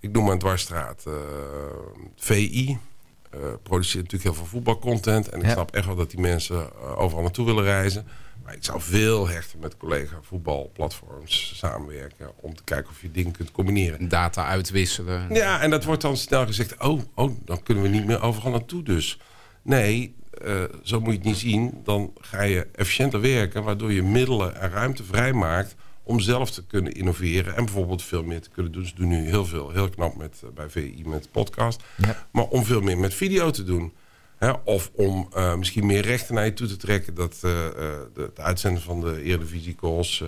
ik 0.00 0.12
noem 0.12 0.24
maar 0.24 0.32
een 0.32 0.38
dwarsstraat. 0.38 1.04
Uh, 1.08 1.14
VI 2.16 2.78
uh, 3.34 3.40
produceert 3.62 4.02
natuurlijk 4.02 4.22
heel 4.22 4.34
veel 4.34 4.46
voetbalcontent. 4.46 5.28
En 5.28 5.42
ik 5.42 5.50
snap 5.50 5.74
echt 5.74 5.86
wel 5.86 5.96
dat 5.96 6.10
die 6.10 6.20
mensen 6.20 6.80
overal 6.96 7.22
naartoe 7.22 7.46
willen 7.46 7.64
reizen. 7.64 8.06
Maar 8.44 8.54
ik 8.54 8.64
zou 8.64 8.80
veel 8.80 9.28
hechter 9.28 9.58
met 9.58 9.76
collega 9.76 10.18
voetbalplatforms 10.22 11.52
samenwerken... 11.56 12.30
om 12.40 12.54
te 12.54 12.64
kijken 12.64 12.90
of 12.90 13.02
je 13.02 13.10
dingen 13.10 13.32
kunt 13.32 13.50
combineren. 13.50 14.08
Data 14.08 14.46
uitwisselen. 14.46 15.34
Ja, 15.34 15.60
en 15.60 15.70
dat 15.70 15.84
wordt 15.84 16.02
dan 16.02 16.16
snel 16.16 16.46
gezegd... 16.46 16.80
oh, 16.80 17.00
oh 17.14 17.30
dan 17.44 17.62
kunnen 17.62 17.82
we 17.82 17.88
niet 17.88 18.06
meer 18.06 18.22
overal 18.22 18.50
naartoe 18.50 18.82
dus. 18.82 19.18
Nee, 19.62 20.14
uh, 20.44 20.62
zo 20.82 21.00
moet 21.00 21.10
je 21.10 21.18
het 21.18 21.26
niet 21.26 21.36
zien. 21.36 21.80
Dan 21.84 22.12
ga 22.20 22.42
je 22.42 22.66
efficiënter 22.72 23.20
werken... 23.20 23.62
waardoor 23.62 23.92
je 23.92 24.02
middelen 24.02 24.60
en 24.60 24.70
ruimte 24.70 25.04
vrijmaakt... 25.04 25.74
om 26.02 26.20
zelf 26.20 26.50
te 26.50 26.66
kunnen 26.66 26.92
innoveren 26.92 27.56
en 27.56 27.64
bijvoorbeeld 27.64 28.02
veel 28.02 28.24
meer 28.24 28.40
te 28.40 28.50
kunnen 28.50 28.72
doen. 28.72 28.86
Ze 28.86 28.94
doen 28.94 29.08
nu 29.08 29.24
heel 29.24 29.46
veel, 29.46 29.70
heel 29.70 29.88
knap 29.88 30.16
met, 30.16 30.40
uh, 30.44 30.50
bij 30.50 30.70
VI 30.70 31.02
met 31.06 31.30
podcast. 31.30 31.82
Ja. 31.96 32.26
Maar 32.32 32.44
om 32.44 32.64
veel 32.64 32.80
meer 32.80 32.98
met 32.98 33.14
video 33.14 33.50
te 33.50 33.64
doen... 33.64 33.92
Hè, 34.42 34.52
of 34.64 34.90
om 34.94 35.28
uh, 35.36 35.54
misschien 35.54 35.86
meer 35.86 36.02
rechten 36.02 36.34
naar 36.34 36.44
je 36.44 36.52
toe 36.52 36.66
te 36.66 36.76
trekken... 36.76 37.14
dat 37.14 37.34
uh, 37.34 37.40
de, 37.42 38.10
het 38.14 38.40
uitzenden 38.40 38.82
van 38.82 39.00
de 39.00 39.22
Eredivisie 39.22 39.74
calls 39.74 40.24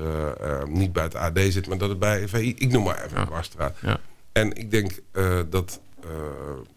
niet 0.67 0.93
bij 0.93 1.03
het 1.03 1.15
AD 1.15 1.39
zit... 1.39 1.69
maar 1.69 1.79
dat 1.79 1.89
het 1.89 1.99
bij 1.99 2.29
VI... 2.29 2.55
Ik 2.59 2.71
noem 2.71 2.83
maar 2.83 3.05
even 3.05 3.29
ja. 3.59 3.75
Ja. 3.81 4.01
En 4.33 4.53
ik 4.53 4.71
denk 4.71 4.93
dat, 5.51 5.81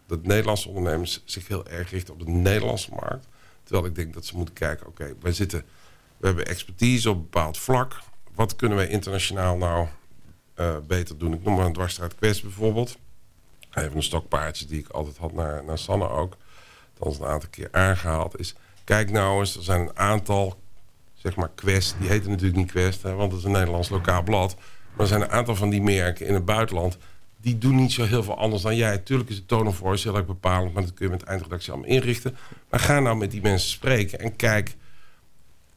dat 0.06 0.22
Nederlandse 0.22 0.68
ondernemers 0.68 1.22
zich 1.24 1.48
heel 1.48 1.66
erg 1.66 1.90
richten 1.90 2.14
op 2.14 2.20
de 2.20 2.30
Nederlandse 2.30 2.90
markt. 2.90 3.26
Terwijl 3.62 3.86
ik 3.86 3.94
denk 3.94 4.14
dat 4.14 4.26
ze 4.26 4.36
moeten 4.36 4.54
kijken... 4.54 4.86
oké, 4.86 5.14
wij 5.20 5.32
zitten... 5.32 5.64
We 6.16 6.26
hebben 6.26 6.46
expertise 6.46 7.10
op 7.10 7.16
een 7.16 7.22
bepaald 7.22 7.58
vlak. 7.58 8.00
Wat 8.34 8.56
kunnen 8.56 8.76
wij 8.76 8.88
internationaal 8.88 9.56
nou 9.56 9.86
beter 10.86 11.18
doen? 11.18 11.32
Ik 11.32 11.44
noem 11.44 11.54
maar 11.56 11.66
een 11.66 11.72
dwarsstraat 11.72 12.14
Quest 12.14 12.42
bijvoorbeeld. 12.42 12.96
Even 13.74 13.96
een 13.96 14.02
stokpaardje 14.02 14.66
die 14.66 14.78
ik 14.78 14.88
altijd 14.88 15.16
had 15.16 15.32
naar, 15.32 15.64
naar 15.64 15.78
Sanne 15.78 16.08
ook 16.08 16.36
althans 16.98 17.18
een 17.18 17.32
aantal 17.32 17.48
keer 17.50 17.68
aangehaald, 17.70 18.38
is... 18.38 18.54
kijk 18.84 19.10
nou 19.10 19.40
eens, 19.40 19.56
er 19.56 19.62
zijn 19.62 19.80
een 19.80 19.96
aantal, 19.98 20.60
zeg 21.14 21.36
maar 21.36 21.50
Quest... 21.54 21.96
die 22.00 22.08
heten 22.08 22.30
natuurlijk 22.30 22.58
niet 22.58 22.70
Quest, 22.70 23.02
hè, 23.02 23.14
want 23.14 23.30
het 23.30 23.40
is 23.40 23.46
een 23.46 23.52
Nederlands 23.52 23.88
lokaal 23.88 24.22
blad... 24.22 24.54
maar 24.92 25.00
er 25.00 25.06
zijn 25.06 25.20
een 25.20 25.30
aantal 25.30 25.56
van 25.56 25.70
die 25.70 25.82
merken 25.82 26.26
in 26.26 26.34
het 26.34 26.44
buitenland... 26.44 26.98
die 27.36 27.58
doen 27.58 27.74
niet 27.74 27.92
zo 27.92 28.04
heel 28.04 28.22
veel 28.22 28.38
anders 28.38 28.62
dan 28.62 28.76
jij. 28.76 28.98
Tuurlijk 28.98 29.30
is 29.30 29.36
het 29.36 29.48
tone 29.48 29.68
of 29.68 29.76
voice 29.76 30.08
heel 30.08 30.16
erg 30.16 30.26
bepalend... 30.26 30.72
maar 30.72 30.82
dat 30.82 30.94
kun 30.94 31.06
je 31.06 31.12
met 31.12 31.22
eindredactie 31.22 31.72
allemaal 31.72 31.90
inrichten. 31.90 32.36
Maar 32.70 32.80
ga 32.80 33.00
nou 33.00 33.16
met 33.16 33.30
die 33.30 33.42
mensen 33.42 33.70
spreken 33.70 34.18
en 34.18 34.36
kijk... 34.36 34.76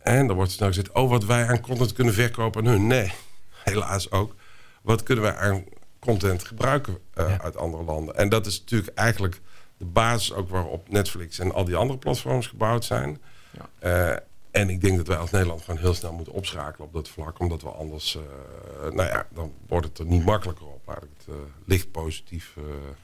En 0.01 0.27
dan 0.27 0.35
wordt 0.35 0.51
snel 0.51 0.67
gezegd, 0.67 0.91
oh, 0.91 1.09
wat 1.09 1.25
wij 1.25 1.47
aan 1.47 1.61
content 1.61 1.93
kunnen 1.93 2.13
verkopen 2.13 2.65
aan 2.65 2.71
hun. 2.71 2.87
Nee, 2.87 3.11
helaas 3.63 4.11
ook. 4.11 4.35
Wat 4.81 5.03
kunnen 5.03 5.23
wij 5.23 5.35
aan 5.35 5.63
content 5.99 6.43
gebruiken 6.43 6.97
uh, 7.17 7.35
uit 7.35 7.57
andere 7.57 7.83
landen? 7.83 8.15
En 8.15 8.29
dat 8.29 8.45
is 8.45 8.59
natuurlijk 8.59 8.97
eigenlijk 8.97 9.41
de 9.81 9.87
basis 9.87 10.33
ook 10.33 10.49
waarop 10.49 10.89
Netflix 10.89 11.39
en 11.39 11.53
al 11.53 11.65
die 11.65 11.75
andere 11.75 11.99
platforms 11.99 12.47
gebouwd 12.47 12.85
zijn. 12.85 13.21
Ja. 13.51 14.09
Uh, 14.11 14.17
en 14.51 14.69
ik 14.69 14.81
denk 14.81 14.97
dat 14.97 15.07
wij 15.07 15.17
als 15.17 15.31
Nederland 15.31 15.61
gewoon 15.61 15.79
heel 15.79 15.93
snel 15.93 16.13
moeten 16.13 16.33
opschakelen 16.33 16.87
op 16.87 16.93
dat 16.93 17.09
vlak. 17.09 17.39
Omdat 17.39 17.61
we 17.61 17.69
anders, 17.69 18.15
uh, 18.15 18.95
nou 18.95 19.09
ja, 19.09 19.25
dan 19.33 19.53
wordt 19.67 19.87
het 19.87 19.97
er 19.99 20.05
niet 20.05 20.25
makkelijker 20.25 20.65
op. 20.65 20.89
Ik 20.89 20.95
het 21.17 21.27
uh, 21.29 21.35
licht 21.65 21.91
positief. 21.91 22.55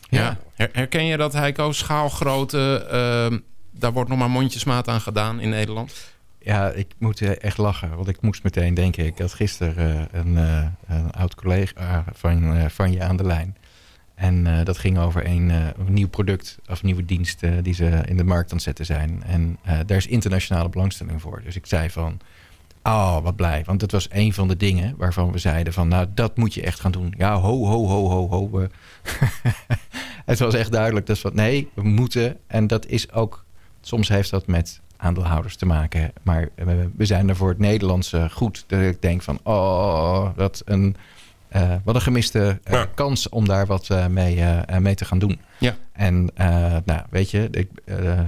ja, 0.09 0.37
herken 0.55 1.05
je 1.05 1.17
dat 1.17 1.33
Heiko? 1.33 1.71
Schaalgrootte, 1.71 2.87
ehm, 2.89 3.39
daar 3.71 3.93
wordt 3.93 4.09
nog 4.09 4.19
maar 4.19 4.29
mondjesmaat 4.29 4.87
aan 4.87 5.01
gedaan 5.01 5.39
in 5.39 5.49
Nederland? 5.49 5.93
Ja, 6.39 6.69
ik 6.69 6.93
moet 6.97 7.21
echt 7.21 7.57
lachen. 7.57 7.95
Want 7.95 8.07
ik 8.07 8.21
moest 8.21 8.43
meteen 8.43 8.73
denken, 8.73 9.05
ik 9.05 9.17
had 9.17 9.33
gisteren 9.33 10.07
een, 10.11 10.35
een 10.87 11.11
oud 11.11 11.35
collega 11.35 12.05
van, 12.13 12.69
van 12.69 12.91
je 12.91 13.03
aan 13.03 13.17
de 13.17 13.23
lijn. 13.23 13.57
En 14.17 14.45
uh, 14.45 14.63
dat 14.63 14.77
ging 14.77 14.97
over 14.97 15.25
een, 15.25 15.49
uh, 15.49 15.65
een, 15.77 15.93
nieuw 15.93 16.08
product 16.08 16.58
of 16.69 16.84
nieuwe 16.84 17.06
dienst 17.06 17.41
die 17.62 17.73
ze 17.73 18.03
in 18.06 18.17
de 18.17 18.23
markt 18.23 18.49
aan 18.49 18.56
het 18.56 18.65
zetten 18.65 18.86
zijn. 18.86 19.23
En 19.25 19.58
daar 19.86 19.97
is 19.97 20.08
internationale 20.08 20.69
belangstelling 20.69 21.21
voor. 21.21 21.41
Dus 21.43 21.56
ik 21.56 21.65
zei 21.65 21.89
van, 21.89 22.19
oh 22.88 23.17
wat 23.23 23.36
blij. 23.36 23.63
Want 23.65 23.80
dat 23.80 23.91
was 23.91 24.08
een 24.12 24.34
van 24.34 24.47
de 24.47 24.58
dingen 24.58 24.93
waarvan 24.97 25.32
we 25.32 25.38
zeiden 25.38 25.73
van, 25.73 25.88
nou 25.88 26.08
dat 26.13 26.38
moet 26.38 26.53
je 26.53 26.62
echt 26.62 26.80
gaan 26.80 26.91
doen. 26.91 27.13
Ja, 27.17 27.36
ho, 27.36 27.65
ho, 27.65 27.88
ho, 27.88 28.08
ho, 28.08 28.27
ho. 28.30 28.67
het 30.25 30.39
was 30.39 30.53
echt 30.53 30.71
duidelijk. 30.71 31.06
Dat 31.06 31.19
van, 31.19 31.36
nee, 31.36 31.69
we 31.73 31.84
moeten. 31.84 32.38
En 32.47 32.67
dat 32.67 32.86
is 32.86 33.12
ook, 33.12 33.45
soms 33.82 34.08
heeft 34.08 34.30
dat 34.30 34.47
met 34.47 34.82
aandeelhouders 34.97 35.56
te 35.56 35.65
maken. 35.65 36.12
Maar 36.23 36.49
we 36.95 37.06
zijn 37.06 37.30
er 37.30 37.36
voor 37.36 37.49
het 37.49 37.60
Nederlandse 37.60 38.30
goed. 38.32 38.63
Dat 38.67 38.82
ik 38.82 39.01
denk 39.01 39.21
van, 39.21 39.39
oh, 39.43 40.30
dat 40.36 40.62
een 40.65 40.95
uh, 41.55 41.73
wat 41.83 41.95
een 41.95 42.01
gemiste 42.01 42.60
uh, 42.71 42.81
kans 42.93 43.29
om 43.29 43.47
daar 43.47 43.65
wat 43.65 43.89
uh, 43.91 44.07
mee, 44.07 44.43
mee 44.79 44.95
te 44.95 45.05
gaan 45.05 45.19
doen. 45.19 45.39
Ja. 45.57 45.75
En 45.93 46.29
nou, 46.86 47.01
weet 47.10 47.31
je, 47.31 47.47
ik, 47.51 47.69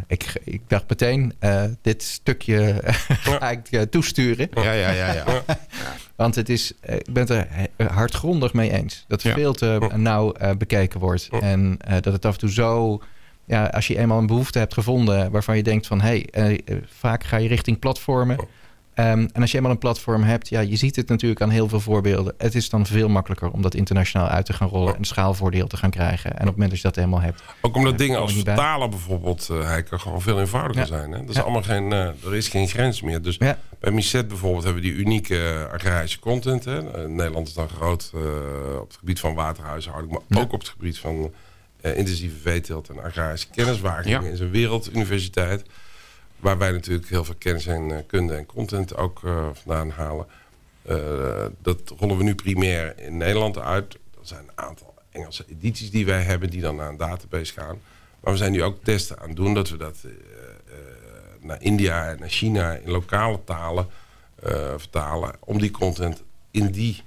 ik, 0.07 0.41
ik 0.43 0.61
dacht 0.67 0.89
meteen, 0.89 1.33
dit 1.81 2.03
stukje 2.03 2.81
ga 3.39 3.49
ik 3.49 3.85
toesturen. 3.89 4.49
Ja, 4.53 4.71
ja, 4.71 4.91
ja. 4.91 5.13
ja. 5.13 5.25
Want 6.15 6.35
het 6.35 6.49
is, 6.49 6.73
ik 6.81 7.13
ben 7.13 7.27
het 7.27 7.47
er 7.75 7.91
hardgrondig 7.91 8.53
mee 8.53 8.71
eens. 8.71 9.05
Dat 9.07 9.23
het 9.23 9.33
veel 9.33 9.53
te 9.53 9.89
nauw 9.95 10.33
bekeken 10.57 10.99
wordt. 10.99 11.29
En 11.41 11.79
dat 12.01 12.13
het 12.13 12.25
af 12.25 12.33
en 12.33 12.39
toe 12.39 12.51
zo... 12.51 13.01
Ja, 13.45 13.65
als 13.65 13.87
je 13.87 13.97
eenmaal 13.97 14.17
een 14.17 14.27
behoefte 14.27 14.59
hebt 14.59 14.73
gevonden 14.73 15.31
waarvan 15.31 15.57
je 15.57 15.63
denkt 15.63 15.87
van... 15.87 16.01
hé, 16.01 16.23
hey, 16.31 16.61
vaak 16.85 17.23
ga 17.23 17.37
je 17.37 17.47
richting 17.47 17.79
platformen... 17.79 18.37
Ehm, 18.99 19.27
en 19.33 19.41
als 19.41 19.51
je 19.51 19.57
eenmaal 19.57 19.71
een 19.71 19.77
platform 19.77 20.23
hebt, 20.23 20.49
ja, 20.49 20.59
je 20.59 20.75
ziet 20.75 20.95
het 20.95 21.07
natuurlijk 21.07 21.41
aan 21.41 21.49
heel 21.49 21.69
veel 21.69 21.79
voorbeelden. 21.79 22.33
Het 22.37 22.55
is 22.55 22.69
dan 22.69 22.85
veel 22.85 23.09
makkelijker 23.09 23.51
om 23.51 23.61
dat 23.61 23.75
internationaal 23.75 24.27
uit 24.27 24.45
te 24.45 24.53
gaan 24.53 24.67
rollen 24.67 24.95
en 24.95 25.05
schaalvoordeel 25.05 25.67
te 25.67 25.77
gaan 25.77 25.89
krijgen. 25.89 26.29
En 26.29 26.39
op 26.39 26.45
het 26.45 26.51
moment 26.51 26.69
dat 26.69 26.79
je 26.79 26.87
dat 26.87 26.95
helemaal 26.95 27.21
hebt. 27.21 27.43
Ook 27.61 27.75
omdat 27.75 27.97
dingen 27.97 28.19
als 28.19 28.33
vertalen 28.33 28.89
bijvoorbeeld, 28.89 29.47
uh, 29.51 29.75
gewoon 29.89 30.21
veel 30.21 30.39
eenvoudiger 30.39 30.85
zijn. 30.85 31.11
Hè? 31.11 31.19
Dat 31.19 31.35
is 31.35 31.41
allemaal 31.41 31.63
geen, 31.63 31.91
uh, 31.91 31.99
er 32.25 32.35
is 32.35 32.47
geen 32.47 32.67
grens 32.67 33.01
meer. 33.01 33.21
Dus 33.21 33.37
bij 33.37 33.91
Miset 33.91 34.27
bijvoorbeeld 34.27 34.63
hebben 34.63 34.81
we 34.81 34.89
die 34.89 34.97
unieke 34.97 35.69
agrarische 35.73 36.19
content. 36.19 36.65
Hè? 36.65 37.07
Nederland 37.07 37.47
is 37.47 37.53
dan 37.53 37.69
groot 37.69 38.11
op 38.81 38.87
het 38.87 38.97
gebied 38.99 39.19
van 39.19 39.33
waterhuishouding, 39.33 40.19
maar 40.27 40.41
ook 40.41 40.53
op 40.53 40.59
het 40.59 40.69
gebied 40.69 40.99
van 40.99 41.31
intensieve 41.81 42.37
veeteelt 42.37 42.89
en 42.89 43.03
agrarische 43.03 43.47
kenniswaarneming. 43.49 44.31
in 44.31 44.37
zijn 44.37 44.51
werelduniversiteit. 44.51 45.63
Waar 46.39 46.57
wij 46.57 46.71
natuurlijk 46.71 47.09
heel 47.09 47.23
veel 47.23 47.35
kennis 47.37 47.65
en 47.65 47.89
uh, 47.89 47.97
kunde 48.07 48.35
en 48.35 48.45
content 48.45 48.95
ook 48.95 49.21
uh, 49.21 49.49
vandaan 49.53 49.89
halen. 49.89 50.25
Uh, 50.89 51.45
dat 51.61 51.93
rollen 51.97 52.17
we 52.17 52.23
nu 52.23 52.35
primair 52.35 52.99
in 52.99 53.17
Nederland 53.17 53.57
uit. 53.57 53.93
Er 53.93 53.99
zijn 54.21 54.43
een 54.43 54.57
aantal 54.65 54.93
Engelse 55.11 55.45
edities 55.49 55.91
die 55.91 56.05
wij 56.05 56.21
hebben 56.21 56.49
die 56.49 56.61
dan 56.61 56.75
naar 56.75 56.89
een 56.89 56.97
database 56.97 57.53
gaan. 57.53 57.81
Maar 58.19 58.31
we 58.31 58.37
zijn 58.39 58.51
nu 58.51 58.63
ook 58.63 58.83
testen 58.83 59.19
aan 59.19 59.27
het 59.27 59.35
doen 59.35 59.53
dat 59.53 59.69
we 59.69 59.77
dat 59.77 59.97
naar 61.39 61.61
India 61.61 62.09
en 62.09 62.19
naar 62.19 62.29
China 62.29 62.73
in 62.73 62.91
lokale 62.91 63.43
talen 63.43 63.87
vertalen. 64.77 65.35
Om 65.39 65.59
die 65.59 65.71
content 65.71 66.23
in 66.51 66.71
die 66.71 67.03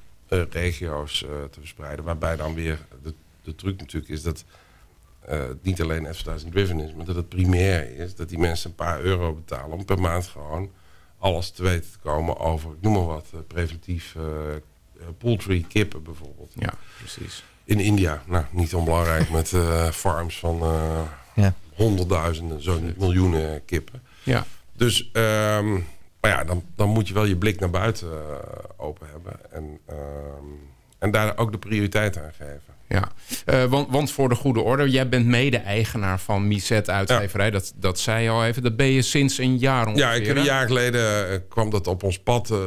regio's 0.51 1.18
te 1.51 1.59
verspreiden. 1.59 2.05
Waarbij 2.05 2.37
dan 2.37 2.55
weer 2.55 2.79
de, 3.03 3.14
de 3.42 3.55
truc 3.55 3.79
natuurlijk 3.79 4.12
is 4.12 4.23
dat 4.23 4.45
uh, 5.31 5.43
niet 5.63 5.83
alleen 5.83 6.07
advertising 6.07 6.53
driven 6.53 6.81
is, 6.81 6.95
maar 6.95 7.05
dat 7.05 7.17
het 7.17 7.29
primair 7.29 7.97
is. 7.97 8.15
Dat 8.15 8.29
die 8.29 8.39
mensen 8.39 8.71
een 8.71 8.77
paar 8.77 9.01
euro 9.01 9.35
betalen 9.35 9.79
om 9.79 9.85
per 9.85 10.01
maand 10.01 10.27
gewoon 10.27 10.71
alles 11.19 11.51
te 11.51 11.63
weten 11.63 11.91
te 11.91 11.99
komen 11.99 12.39
over, 12.39 12.71
ik 12.71 12.81
noem 12.81 12.93
maar 12.93 13.07
wat, 13.07 13.27
uh, 13.35 13.41
preventief 13.47 14.15
uh, 14.15 14.23
poultry, 15.19 15.65
kippen 15.69 16.03
bijvoorbeeld. 16.03 16.53
Ja, 16.59 16.75
precies. 16.99 17.45
In 17.65 17.81
India, 17.81 18.23
nou, 18.27 18.45
niet 18.51 18.75
onbelangrijk 18.75 19.31
met 19.31 19.49
farms 19.93 20.39
van 20.39 20.59
ja. 21.35 21.55
honderdduizenden, 21.75 22.63
zo 22.63 22.81
niet 22.81 22.99
miljoenen 22.99 23.65
kippen. 23.65 24.03
Ja. 24.23 24.47
Dus, 24.73 25.11
um, 25.13 25.87
maar 26.21 26.31
ja, 26.31 26.45
dan, 26.45 26.65
dan 26.77 26.89
moet 26.89 27.09
je 27.09 27.15
wel 27.15 27.25
je 27.25 27.37
blik 27.37 27.61
naar 27.61 27.71
buiten 27.71 28.09
open 28.77 29.07
hebben. 29.11 29.53
En, 29.53 29.79
um, 29.91 30.71
en 30.99 31.11
daar 31.11 31.37
ook 31.37 31.53
de 31.53 31.59
prioriteit 31.59 32.19
aan 32.19 32.33
geven. 32.33 32.75
Ja, 32.92 33.09
uh, 33.47 33.64
want, 33.64 33.90
want, 33.90 34.11
voor 34.11 34.28
de 34.28 34.34
goede 34.34 34.61
orde, 34.61 34.90
jij 34.90 35.09
bent 35.09 35.26
mede-eigenaar 35.26 36.20
van 36.20 36.49
Miset 36.49 36.90
Uitgeverij. 36.90 37.51
Dat, 37.51 37.72
dat 37.76 37.99
zei 37.99 38.22
je 38.22 38.30
al 38.30 38.45
even. 38.45 38.62
Dat 38.62 38.76
ben 38.76 38.86
je 38.86 39.03
sinds 39.03 39.38
een 39.38 39.59
jaar 39.59 39.86
ongeveer. 39.86 40.07
Ja, 40.07 40.12
ik 40.12 40.26
heb 40.26 40.36
een 40.36 40.43
jaar 40.43 40.66
geleden 40.66 41.32
uh, 41.32 41.38
kwam 41.49 41.70
dat 41.70 41.86
op 41.86 42.03
ons 42.03 42.18
pad. 42.18 42.51
Uh, 42.51 42.59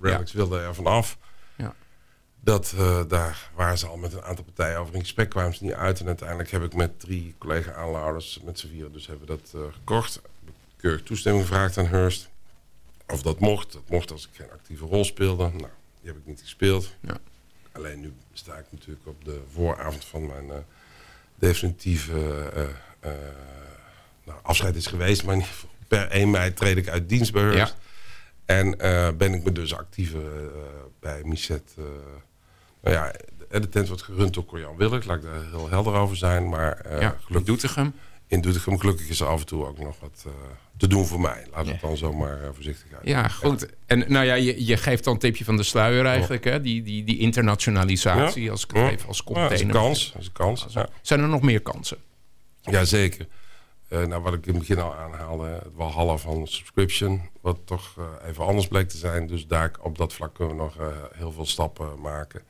Relics 0.00 0.32
ja. 0.32 0.36
wilde 0.36 0.58
er 0.58 0.74
vanaf. 0.74 1.18
Ja. 1.56 1.74
Dat, 2.40 2.74
daar 3.08 3.50
waren 3.54 3.78
ze 3.78 3.86
al 3.86 3.96
met 3.96 4.12
een 4.12 4.22
aantal 4.22 4.44
partijen 4.44 4.78
over 4.78 4.94
in 4.94 5.00
gesprek. 5.00 5.28
Kwamen 5.28 5.54
ze 5.54 5.64
niet 5.64 5.72
uit. 5.72 6.00
En 6.00 6.06
uiteindelijk 6.06 6.50
heb 6.50 6.62
ik 6.62 6.74
met 6.74 7.00
drie 7.00 7.34
collega-aanhouders, 7.38 8.40
met 8.44 8.58
z'n 8.58 8.68
vieren, 8.68 8.92
dus 8.92 9.06
hebben 9.06 9.26
we 9.26 9.36
dat 9.36 9.72
gekocht. 9.72 10.20
Keurig 10.76 11.02
toestemming 11.02 11.46
gevraagd 11.46 11.78
aan 11.78 11.86
Hearst. 11.86 12.28
Of 13.06 13.22
dat 13.22 13.38
mocht. 13.38 13.72
Dat 13.72 13.88
mocht 13.88 14.12
als 14.12 14.28
ik 14.28 14.36
geen 14.36 14.50
actieve 14.50 14.84
rol 14.84 15.04
speelde. 15.04 15.42
Nou, 15.42 15.70
die 16.00 16.10
heb 16.10 16.16
ik 16.16 16.26
niet 16.26 16.40
gespeeld. 16.40 16.90
Ja. 17.00 17.16
Alleen 17.78 18.00
nu 18.00 18.12
sta 18.32 18.54
ik 18.54 18.64
natuurlijk 18.70 19.06
op 19.06 19.24
de 19.24 19.40
vooravond 19.52 20.04
van 20.04 20.26
mijn 20.26 20.64
definitief 21.34 22.10
nou, 24.24 24.38
afscheid 24.42 24.76
is 24.76 24.86
geweest. 24.86 25.24
Maar 25.24 25.48
per 25.88 26.10
1 26.10 26.30
mei 26.30 26.54
treed 26.54 26.76
ik 26.76 26.88
uit 26.88 27.08
dienst 27.08 27.32
bij 27.32 27.42
Hearst. 27.42 27.76
En 28.44 28.70
ben 29.18 29.34
ik 29.34 29.44
me 29.44 29.52
dus 29.52 29.74
actief 29.74 30.14
bij 31.00 31.20
Miset. 31.24 31.74
nou 32.80 32.94
ja, 32.94 33.12
de 33.48 33.68
tent 33.68 33.88
wordt 33.88 34.02
gerund 34.02 34.34
door 34.34 34.44
Corjan 34.44 34.76
Willek. 34.76 35.04
Laat 35.04 35.16
ik 35.16 35.22
daar 35.22 35.44
heel 35.50 35.68
helder 35.68 35.94
over 35.94 36.16
zijn. 36.16 36.48
Maar 36.48 37.00
ja, 37.00 37.16
gelukkig, 37.20 37.42
Doetinchem. 37.42 37.94
In 38.28 38.40
Doetinchem 38.40 38.78
gelukkig 38.78 39.08
is 39.08 39.20
er 39.20 39.26
af 39.26 39.40
en 39.40 39.46
toe 39.46 39.66
ook 39.66 39.78
nog 39.78 40.00
wat 40.00 40.24
uh, 40.26 40.32
te 40.76 40.86
doen 40.86 41.06
voor 41.06 41.20
mij. 41.20 41.46
Laat 41.50 41.66
het 41.66 41.80
dan 41.80 41.96
zomaar 41.96 42.42
uh, 42.42 42.48
voorzichtig 42.52 42.92
uit. 42.92 43.08
Ja, 43.08 43.28
goed. 43.28 43.68
En 43.86 44.04
nou 44.06 44.24
ja, 44.26 44.34
je, 44.34 44.66
je 44.66 44.76
geeft 44.76 45.04
dan 45.04 45.12
een 45.12 45.18
tipje 45.18 45.44
van 45.44 45.56
de 45.56 45.62
sluier 45.62 46.06
eigenlijk. 46.06 46.44
Hè? 46.44 46.60
Die, 46.60 46.82
die, 46.82 47.04
die 47.04 47.18
internationalisatie 47.18 48.50
als 48.50 48.64
ik 48.64 48.70
het 48.70 48.92
even 48.92 49.08
als 49.08 49.24
container. 49.24 49.52
Ja, 49.52 49.58
dat 49.58 49.70
is 49.70 49.74
een 49.74 49.82
kans. 49.82 50.14
Is 50.18 50.26
een 50.26 50.32
kans. 50.32 50.66
Zijn 51.02 51.20
er 51.20 51.28
nog 51.28 51.42
meer 51.42 51.60
kansen? 51.60 51.98
Jazeker. 52.60 53.26
Uh, 53.88 54.04
nou, 54.04 54.22
wat 54.22 54.34
ik 54.34 54.46
in 54.46 54.54
het 54.54 54.66
begin 54.66 54.82
al 54.82 54.94
aanhaalde, 54.94 55.46
het 55.46 55.74
Walhalla 55.74 56.16
van 56.16 56.46
subscription, 56.46 57.28
wat 57.40 57.58
toch 57.64 57.96
even 58.26 58.44
anders 58.44 58.68
bleek 58.68 58.88
te 58.88 58.96
zijn. 58.96 59.26
Dus 59.26 59.46
daar 59.46 59.70
op 59.80 59.98
dat 59.98 60.12
vlak 60.12 60.34
kunnen 60.34 60.56
we 60.56 60.62
nog 60.62 60.76
heel 61.14 61.32
veel 61.32 61.46
stappen 61.46 62.00
maken. 62.00 62.42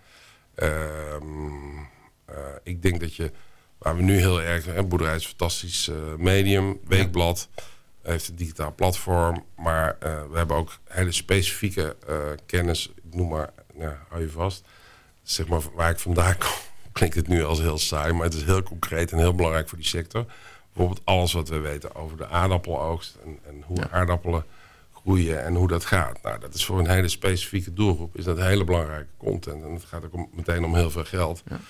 Ehm, 0.59 1.79
eh, 2.25 2.37
ik 2.63 2.83
denk 2.83 3.01
dat 3.01 3.15
je, 3.15 3.33
waar 3.79 3.97
we 3.97 4.03
nu 4.03 4.19
heel 4.19 4.43
erg... 4.43 4.65
Hè, 4.65 4.85
Boerderij 4.85 5.17
is 5.17 5.23
een 5.23 5.29
fantastisch 5.29 5.89
eh, 5.89 5.97
medium, 6.17 6.81
weekblad... 6.85 7.49
heeft 8.03 8.29
een 8.29 8.37
digitaal 8.37 8.75
platform, 8.75 9.45
maar 9.57 9.97
eh, 10.01 10.23
we 10.31 10.37
hebben 10.37 10.57
ook 10.57 10.79
hele 10.85 11.13
specifieke 11.13 11.97
kennis. 12.47 12.93
Ik 12.97 13.15
noem 13.15 13.29
maar, 13.29 13.51
nou, 13.75 13.95
hou 14.09 14.23
je 14.23 14.31
vast. 14.31 14.65
Zeg 15.23 15.49
maar 15.49 15.61
waar 15.75 15.91
ik 15.91 15.99
vandaan 15.99 16.39
kom, 16.45 16.51
klinkt 16.93 17.17
het 17.17 17.29
nu 17.29 17.45
als 17.45 17.59
heel 17.59 17.79
saai, 17.79 18.13
maar 18.13 18.25
het 18.25 18.35
is 18.35 18.45
heel 18.45 18.63
concreet 18.63 19.13
en 19.13 19.19
heel 19.19 19.35
belangrijk 19.35 19.69
voor 19.69 19.79
die 19.79 19.87
sector. 19.87 20.25
Bijvoorbeeld 20.73 21.07
alles 21.07 21.33
wat 21.33 21.49
we 21.49 21.59
weten 21.59 21.95
over 21.95 22.17
de 22.17 22.29
aardappeloogst 22.29 23.17
en, 23.25 23.39
en 23.47 23.63
hoe 23.67 23.91
aardappelen 23.91 24.45
groeien 25.09 25.45
en 25.45 25.55
hoe 25.55 25.69
dat 25.69 25.85
gaat. 25.85 26.23
Nou, 26.23 26.41
dat 26.41 26.55
is 26.55 26.65
voor 26.65 26.79
een 26.79 26.89
hele 26.89 27.09
specifieke 27.09 27.73
doelgroep 27.73 28.17
is 28.17 28.25
dat 28.25 28.39
hele 28.39 28.65
belangrijke 28.65 29.11
content. 29.17 29.63
En 29.65 29.73
het 29.73 29.85
gaat 29.85 30.05
ook 30.05 30.15
om, 30.15 30.29
meteen 30.33 30.65
om 30.65 30.75
heel 30.75 30.91
veel 30.91 31.05
geld. 31.05 31.43
Ja. 31.49 31.61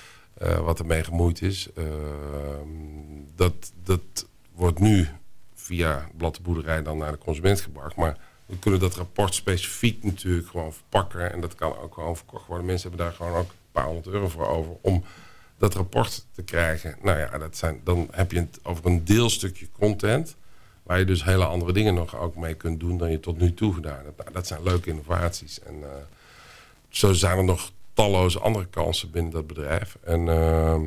Uh, 0.43 0.59
wat 0.59 0.79
ermee 0.79 1.05
gemoeid 1.05 1.43
is. 1.43 1.69
Uh, 1.75 1.85
dat, 3.35 3.73
dat 3.83 4.27
wordt 4.53 4.79
nu 4.79 5.09
via 5.55 6.09
boerderij 6.43 6.83
dan 6.83 6.99
naar 6.99 7.13
de 7.13 7.19
consument 7.19 7.61
gebracht. 7.61 7.97
Maar 7.97 8.19
we 8.47 8.59
kunnen 8.59 8.81
dat 8.81 8.95
rapport 8.95 9.35
specifiek 9.35 10.05
natuurlijk 10.05 10.49
gewoon 10.49 10.73
verpakken. 10.73 11.33
En 11.33 11.41
dat 11.41 11.55
kan 11.55 11.79
ook 11.79 11.95
gewoon 11.95 12.17
verkocht 12.17 12.47
worden. 12.47 12.67
Mensen 12.67 12.89
hebben 12.89 13.07
daar 13.07 13.17
gewoon 13.17 13.35
ook 13.35 13.51
een 13.51 13.73
paar 13.73 13.85
honderd 13.85 14.07
euro 14.07 14.29
voor 14.29 14.47
over 14.47 14.73
om 14.81 15.05
dat 15.59 15.75
rapport 15.75 16.27
te 16.33 16.43
krijgen. 16.43 16.97
Nou 17.03 17.19
ja, 17.19 17.39
dat 17.39 17.57
zijn, 17.57 17.81
dan 17.85 18.09
heb 18.11 18.33
je 18.33 18.39
het 18.39 18.61
over 18.63 18.87
een 18.87 19.05
deelstukje 19.05 19.69
content 19.73 20.37
Waar 20.89 20.99
je 20.99 21.05
dus 21.05 21.25
hele 21.25 21.45
andere 21.45 21.73
dingen 21.73 21.95
nog 21.95 22.17
ook 22.17 22.37
mee 22.37 22.55
kunt 22.55 22.81
doen 22.81 22.99
dan 22.99 23.11
je 23.11 23.21
tot 23.21 23.39
nu 23.39 23.55
toe 23.55 23.75
gedaan 23.75 24.05
hebt. 24.05 24.19
Nou, 24.19 24.33
dat 24.33 24.47
zijn 24.47 24.63
leuke 24.63 24.91
innovaties. 24.91 25.61
En 25.61 25.75
uh, 25.81 25.87
zo 26.89 27.13
zijn 27.13 27.39
er 27.39 27.45
nog 27.45 27.71
talloze 27.99 28.39
andere 28.39 28.67
kansen 28.67 29.11
binnen 29.11 29.33
dat 29.33 29.47
bedrijf. 29.47 29.97
En 30.05 30.21
uh, 30.27 30.81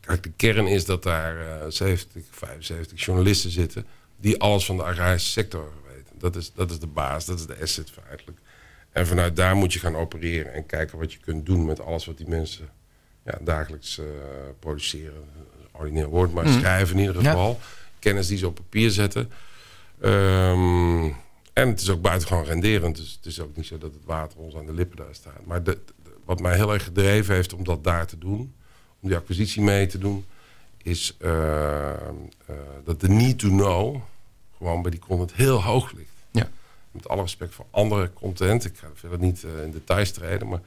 kijk, 0.00 0.22
de 0.22 0.32
kern 0.36 0.66
is 0.66 0.84
dat 0.84 1.02
daar 1.02 1.36
uh, 1.36 1.64
70, 1.68 2.22
75 2.30 3.04
journalisten 3.04 3.50
zitten... 3.50 3.86
die 4.16 4.40
alles 4.40 4.64
van 4.64 4.76
de 4.76 4.82
agrarische 4.82 5.30
sector 5.30 5.72
weten. 5.88 6.18
Dat 6.18 6.36
is, 6.36 6.52
dat 6.54 6.70
is 6.70 6.78
de 6.78 6.86
baas, 6.86 7.24
dat 7.24 7.38
is 7.38 7.46
de 7.46 7.56
asset 7.62 7.90
feitelijk. 7.90 8.38
En 8.92 9.06
vanuit 9.06 9.36
daar 9.36 9.56
moet 9.56 9.72
je 9.72 9.78
gaan 9.78 9.96
opereren 9.96 10.52
en 10.52 10.66
kijken 10.66 10.98
wat 10.98 11.12
je 11.12 11.18
kunt 11.18 11.46
doen... 11.46 11.64
met 11.64 11.80
alles 11.80 12.06
wat 12.06 12.16
die 12.16 12.28
mensen 12.28 12.68
ja, 13.24 13.38
dagelijks 13.40 13.98
uh, 13.98 14.04
produceren. 14.58 15.24
Ordinair 15.72 16.08
woord, 16.08 16.32
maar 16.32 16.46
mm. 16.46 16.52
schrijven 16.58 16.96
in 16.96 17.00
ieder 17.00 17.22
geval... 17.22 17.58
Ja 17.60 17.66
kennis 18.04 18.26
die 18.26 18.38
ze 18.38 18.46
op 18.46 18.54
papier 18.54 18.90
zetten. 18.90 19.30
Um, 20.04 21.04
en 21.52 21.68
het 21.68 21.80
is 21.80 21.90
ook 21.90 22.00
buitengewoon 22.00 22.44
renderend. 22.44 22.96
Dus 22.96 23.12
het 23.12 23.26
is 23.26 23.40
ook 23.40 23.56
niet 23.56 23.66
zo 23.66 23.78
dat 23.78 23.92
het 23.92 24.04
water 24.04 24.38
ons 24.38 24.54
aan 24.54 24.66
de 24.66 24.72
lippen 24.72 24.96
daar 24.96 25.14
staat. 25.14 25.44
Maar 25.44 25.62
de, 25.62 25.78
wat 26.24 26.40
mij 26.40 26.54
heel 26.56 26.72
erg 26.72 26.84
gedreven 26.84 27.34
heeft 27.34 27.52
om 27.52 27.64
dat 27.64 27.84
daar 27.84 28.06
te 28.06 28.18
doen... 28.18 28.54
om 29.00 29.08
die 29.08 29.16
acquisitie 29.16 29.62
mee 29.62 29.86
te 29.86 29.98
doen... 29.98 30.24
is 30.82 31.16
uh, 31.20 31.30
uh, 31.30 32.56
dat 32.84 33.00
de 33.00 33.08
need 33.08 33.38
to 33.38 33.48
know... 33.48 33.96
gewoon 34.56 34.82
bij 34.82 34.90
die 34.90 35.00
content 35.00 35.34
heel 35.34 35.62
hoog 35.62 35.92
ligt. 35.92 36.08
Ja. 36.30 36.48
Met 36.90 37.08
alle 37.08 37.22
respect 37.22 37.54
voor 37.54 37.66
andere 37.70 38.10
content. 38.12 38.64
Ik 38.64 38.76
ga 38.76 38.86
verder 38.94 39.18
niet 39.18 39.42
uh, 39.42 39.64
in 39.64 39.70
details 39.70 40.10
treden... 40.10 40.48
maar 40.48 40.60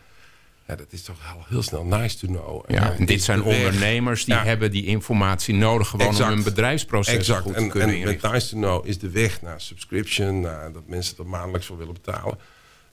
ja, 0.68 0.76
dat 0.76 0.88
is 0.90 1.04
toch 1.04 1.18
heel, 1.32 1.44
heel 1.48 1.62
snel 1.62 1.84
nice 1.84 2.18
to 2.18 2.28
know. 2.28 2.70
Ja, 2.72 2.94
en, 2.94 3.06
dit 3.06 3.24
zijn 3.24 3.44
ondernemers 3.44 4.26
die 4.26 4.36
hebben 4.36 4.72
die 4.72 4.86
informatie 4.86 5.56
nodig... 5.56 5.88
gewoon 5.88 6.08
om 6.08 6.22
hun 6.22 6.44
bedrijfsproces 6.44 7.14
exact. 7.14 7.42
goed 7.42 7.54
te 7.54 7.60
en, 7.60 7.70
kunnen 7.70 8.02
en 8.02 8.32
nice 8.32 8.50
to 8.50 8.58
know 8.58 8.86
is 8.86 9.00
de 9.00 9.10
weg 9.10 9.42
naar 9.42 9.62
subscription... 9.62 10.40
Naar 10.40 10.72
dat 10.72 10.88
mensen 10.88 11.18
er 11.18 11.28
maandelijks 11.28 11.68
voor 11.68 11.78
willen 11.78 11.94
betalen. 11.94 12.38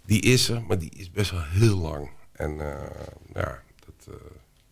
Die 0.06 0.20
is 0.20 0.48
er, 0.48 0.62
maar 0.62 0.78
die 0.78 0.90
is 0.96 1.10
best 1.10 1.30
wel 1.30 1.42
heel 1.42 1.76
lang. 1.76 2.08
En 2.36 2.54
uh, 2.54 2.66
ja, 3.34 3.60
dat, 3.84 4.08
uh, 4.08 4.14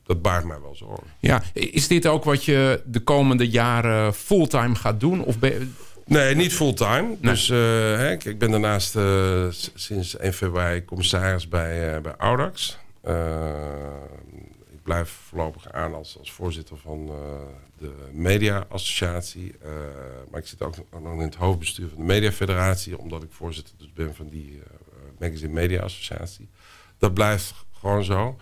dat 0.07 0.23
baart 0.23 0.45
mij 0.45 0.61
wel 0.61 0.75
zorgen. 0.75 1.07
Ja, 1.19 1.43
is 1.53 1.89
dit 1.89 2.07
ook 2.07 2.25
wat 2.25 2.45
je 2.45 2.83
de 2.87 3.01
komende 3.01 3.49
jaren 3.49 4.15
fulltime 4.15 4.75
gaat 4.75 5.01
doen? 5.01 5.25
Of 5.25 5.39
ben 5.39 5.75
Nee, 6.07 6.35
niet 6.35 6.55
fulltime. 6.55 7.03
Nee. 7.03 7.17
Dus 7.21 7.49
uh, 7.49 7.57
hè, 7.97 8.13
ik 8.13 8.39
ben 8.39 8.51
daarnaast 8.51 8.99
sinds 9.75 10.17
1 10.17 10.33
februari 10.33 10.85
commissaris 10.85 11.49
bij, 11.49 12.01
bij 12.01 12.15
Audax. 12.17 12.79
Ik 14.73 14.83
blijf 14.83 15.19
voorlopig 15.29 15.73
aan 15.73 15.95
als, 15.95 16.19
als 16.19 16.33
voorzitter 16.33 16.77
van 16.77 17.11
de 17.79 17.93
Media-associatie. 18.13 19.55
Uh, 19.65 19.71
maar 20.31 20.41
ik 20.41 20.47
zit 20.47 20.63
ook 20.63 20.75
nog 21.03 21.13
in 21.13 21.21
het 21.21 21.35
hoofdbestuur 21.35 21.89
van 21.89 21.99
de 21.99 22.05
Media-federatie... 22.05 22.99
omdat 22.99 23.23
ik 23.23 23.31
voorzitter 23.31 23.75
dus 23.79 23.93
ben 23.93 24.15
van 24.15 24.29
die 24.29 24.63
Magazine 25.19 25.53
Media-associatie. 25.53 26.49
Dat 27.03 27.15
blijft 27.15 27.55
gewoon 27.79 28.05
zo. 28.05 28.37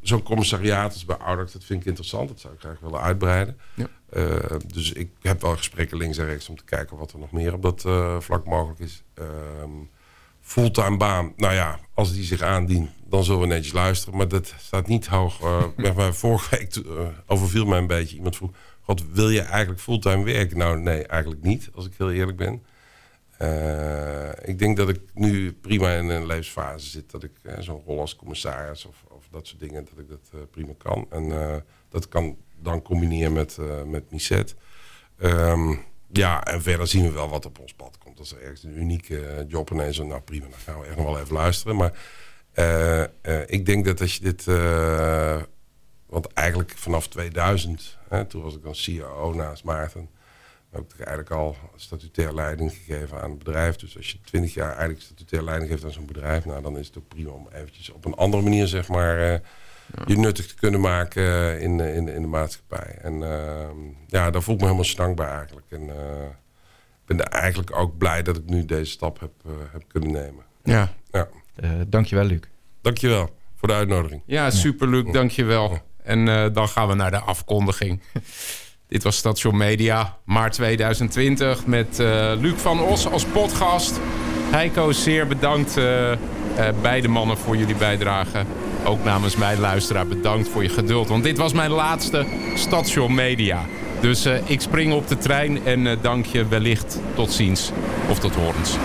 Zo'n 0.00 0.22
commissariaat 0.22 0.92
als 0.92 1.04
bij 1.04 1.16
dat 1.36 1.64
vind 1.64 1.80
ik 1.80 1.86
interessant. 1.86 2.28
Dat 2.28 2.40
zou 2.40 2.54
ik 2.54 2.60
graag 2.60 2.80
willen 2.80 3.00
uitbreiden. 3.00 3.58
Ja. 3.74 3.86
dus 4.66 4.92
ik 4.92 5.10
heb 5.20 5.40
wel 5.40 5.56
gesprekken 5.56 5.96
links 5.96 6.18
en 6.18 6.26
rechts... 6.26 6.48
om 6.48 6.56
te 6.56 6.64
kijken 6.64 6.96
wat 6.96 7.12
er 7.12 7.18
nog 7.18 7.32
meer 7.32 7.52
op 7.52 7.62
dat 7.62 7.80
vlak 8.24 8.44
mogelijk 8.44 8.80
is. 8.80 9.02
Ehm, 9.14 9.70
fulltime 10.46 10.96
baan, 10.96 11.32
nou 11.36 11.54
ja, 11.54 11.78
als 11.94 12.12
die 12.12 12.24
zich 12.24 12.42
aandient, 12.42 12.90
dan 13.08 13.24
zullen 13.24 13.40
we 13.40 13.46
netjes 13.46 13.72
luisteren. 13.72 14.16
Maar 14.16 14.28
dat 14.28 14.54
staat 14.58 14.86
niet 14.86 15.06
hoog. 15.06 15.40
Uh, 15.76 16.10
vorige 16.10 16.56
week 16.56 16.76
uh, 16.76 17.06
overviel 17.26 17.64
mij 17.64 17.78
een 17.78 17.86
beetje. 17.86 18.16
Iemand 18.16 18.36
vroeg, 18.36 18.50
God, 18.80 19.04
wil 19.12 19.30
je 19.30 19.40
eigenlijk 19.40 19.80
fulltime 19.80 20.24
werken? 20.24 20.58
Nou, 20.58 20.78
nee, 20.78 21.06
eigenlijk 21.06 21.42
niet, 21.42 21.70
als 21.74 21.86
ik 21.86 21.92
heel 21.96 22.12
eerlijk 22.12 22.36
ben. 22.36 22.62
Uh, 23.42 24.28
ik 24.42 24.58
denk 24.58 24.76
dat 24.76 24.88
ik 24.88 25.00
nu 25.14 25.52
prima 25.52 25.92
in 25.92 26.08
een 26.08 26.26
levensfase 26.26 26.88
zit. 26.88 27.10
Dat 27.10 27.22
ik 27.22 27.32
zo'n 27.58 27.82
rol 27.86 28.00
als 28.00 28.16
commissaris 28.16 28.84
of, 28.84 29.04
of, 29.08 29.28
dat 29.30 29.46
soort 29.46 29.60
dingen, 29.60 29.84
dat 29.84 29.98
ik 29.98 30.08
dat 30.08 30.50
prima 30.50 30.72
kan. 30.78 31.06
En 31.10 31.62
dat 31.88 32.08
kan 32.08 32.36
dan 32.56 32.82
combineren 32.82 33.32
met, 33.32 33.58
met 33.86 34.10
Miset. 34.10 34.54
Um, 35.22 35.84
ja, 36.12 36.44
en 36.44 36.62
verder 36.62 36.86
zien 36.86 37.02
we 37.02 37.10
wel 37.10 37.28
wat 37.28 37.46
op 37.46 37.58
ons 37.58 37.74
pad 37.74 37.98
komt. 37.98 38.18
Als 38.18 38.32
er 38.32 38.42
ergens 38.42 38.62
een 38.62 38.78
unieke 38.78 39.44
job 39.48 39.70
ineens... 39.70 39.98
Nou 39.98 40.20
prima, 40.20 40.46
dan 40.48 40.58
gaan 40.58 40.80
we 40.80 40.86
echt 40.86 40.96
nog 40.96 41.04
wel 41.04 41.20
even 41.20 41.34
luisteren. 41.34 41.76
Maar 41.76 41.92
ik 43.46 43.66
denk 43.66 43.84
dat 43.84 44.00
als 44.00 44.14
je 44.14 44.20
dit... 44.20 44.44
Want 46.06 46.32
eigenlijk 46.32 46.72
vanaf 46.76 47.08
2000, 47.08 47.98
hè, 48.08 48.24
toen 48.24 48.42
was 48.42 48.54
ik 48.54 48.62
dan 48.62 48.74
CEO 48.74 49.32
naast 49.34 49.64
Maarten... 49.64 50.08
heb 50.70 50.92
ik 50.94 51.00
eigenlijk 51.00 51.30
al 51.30 51.56
statutair 51.76 52.34
leiding 52.34 52.72
gegeven 52.72 53.22
aan 53.22 53.30
het 53.30 53.38
bedrijf. 53.38 53.76
Dus 53.76 53.96
als 53.96 54.10
je 54.10 54.20
20 54.20 54.54
jaar 54.54 54.70
eigenlijk 54.70 55.00
statutair 55.00 55.42
leiding 55.42 55.70
geeft 55.70 55.84
aan 55.84 55.92
zo'n 55.92 56.06
bedrijf... 56.06 56.44
nou, 56.44 56.62
dan 56.62 56.78
is 56.78 56.86
het 56.86 56.98
ook 56.98 57.08
prima 57.08 57.30
om 57.30 57.48
eventjes 57.52 57.90
op 57.90 58.04
een 58.04 58.14
andere 58.14 58.42
manier, 58.42 58.66
zeg 58.66 58.88
maar 58.88 59.42
je 60.06 60.18
nuttig 60.18 60.46
te 60.46 60.54
kunnen 60.54 60.80
maken 60.80 61.60
in, 61.60 61.80
in, 61.80 62.08
in 62.08 62.22
de 62.22 62.28
maatschappij. 62.28 62.98
En 63.02 63.14
uh, 63.14 63.68
ja, 64.06 64.30
daar 64.30 64.42
voel 64.42 64.54
ik 64.54 64.60
me 64.60 64.66
helemaal 64.66 64.94
dankbaar 64.94 65.36
eigenlijk. 65.36 65.66
En 65.70 65.82
uh, 65.82 65.94
ben 67.06 67.20
er 67.20 67.32
eigenlijk 67.32 67.76
ook 67.76 67.98
blij 67.98 68.22
dat 68.22 68.36
ik 68.36 68.44
nu 68.44 68.64
deze 68.64 68.90
stap 68.90 69.20
heb, 69.20 69.32
uh, 69.46 69.52
heb 69.72 69.82
kunnen 69.88 70.10
nemen. 70.10 70.44
Ja. 70.64 70.92
ja. 71.10 71.28
dankjewel, 71.86 72.24
Luc. 72.24 72.40
Dankjewel 72.80 73.36
voor 73.54 73.68
de 73.68 73.74
uitnodiging. 73.74 74.22
Ja, 74.26 74.50
super, 74.50 74.88
Luc. 74.88 75.12
Dankjewel. 75.12 75.78
En 76.02 76.52
dan 76.52 76.68
gaan 76.68 76.88
we 76.88 76.94
naar 76.94 77.10
de 77.10 77.20
afkondiging. 77.20 78.00
Dit 78.88 79.02
was 79.02 79.16
Station 79.16 79.56
Media, 79.56 80.16
maart 80.24 80.52
2020, 80.52 81.66
met 81.66 81.98
Luc 82.40 82.54
van 82.56 82.80
Os 82.80 83.06
als 83.08 83.24
podcast. 83.24 84.00
Heiko, 84.50 84.92
zeer 84.92 85.26
bedankt 85.26 85.74
beide 86.82 87.08
mannen 87.08 87.38
voor 87.38 87.56
jullie 87.56 87.74
bijdrage. 87.74 88.44
Ook 88.84 89.04
namens 89.04 89.36
mijn 89.36 89.60
luisteraar 89.60 90.06
bedankt 90.06 90.48
voor 90.48 90.62
je 90.62 90.68
geduld. 90.68 91.08
Want 91.08 91.24
dit 91.24 91.38
was 91.38 91.52
mijn 91.52 91.70
laatste 91.70 92.26
Station 92.54 93.14
Media. 93.14 93.64
Dus 94.00 94.26
ik 94.26 94.60
spring 94.60 94.92
op 94.92 95.08
de 95.08 95.18
trein 95.18 95.64
en 95.64 95.98
dank 96.02 96.26
je 96.26 96.48
wellicht 96.48 97.00
tot 97.14 97.32
ziens 97.32 97.70
of 98.08 98.18
tot 98.18 98.34
horens. 98.34 98.76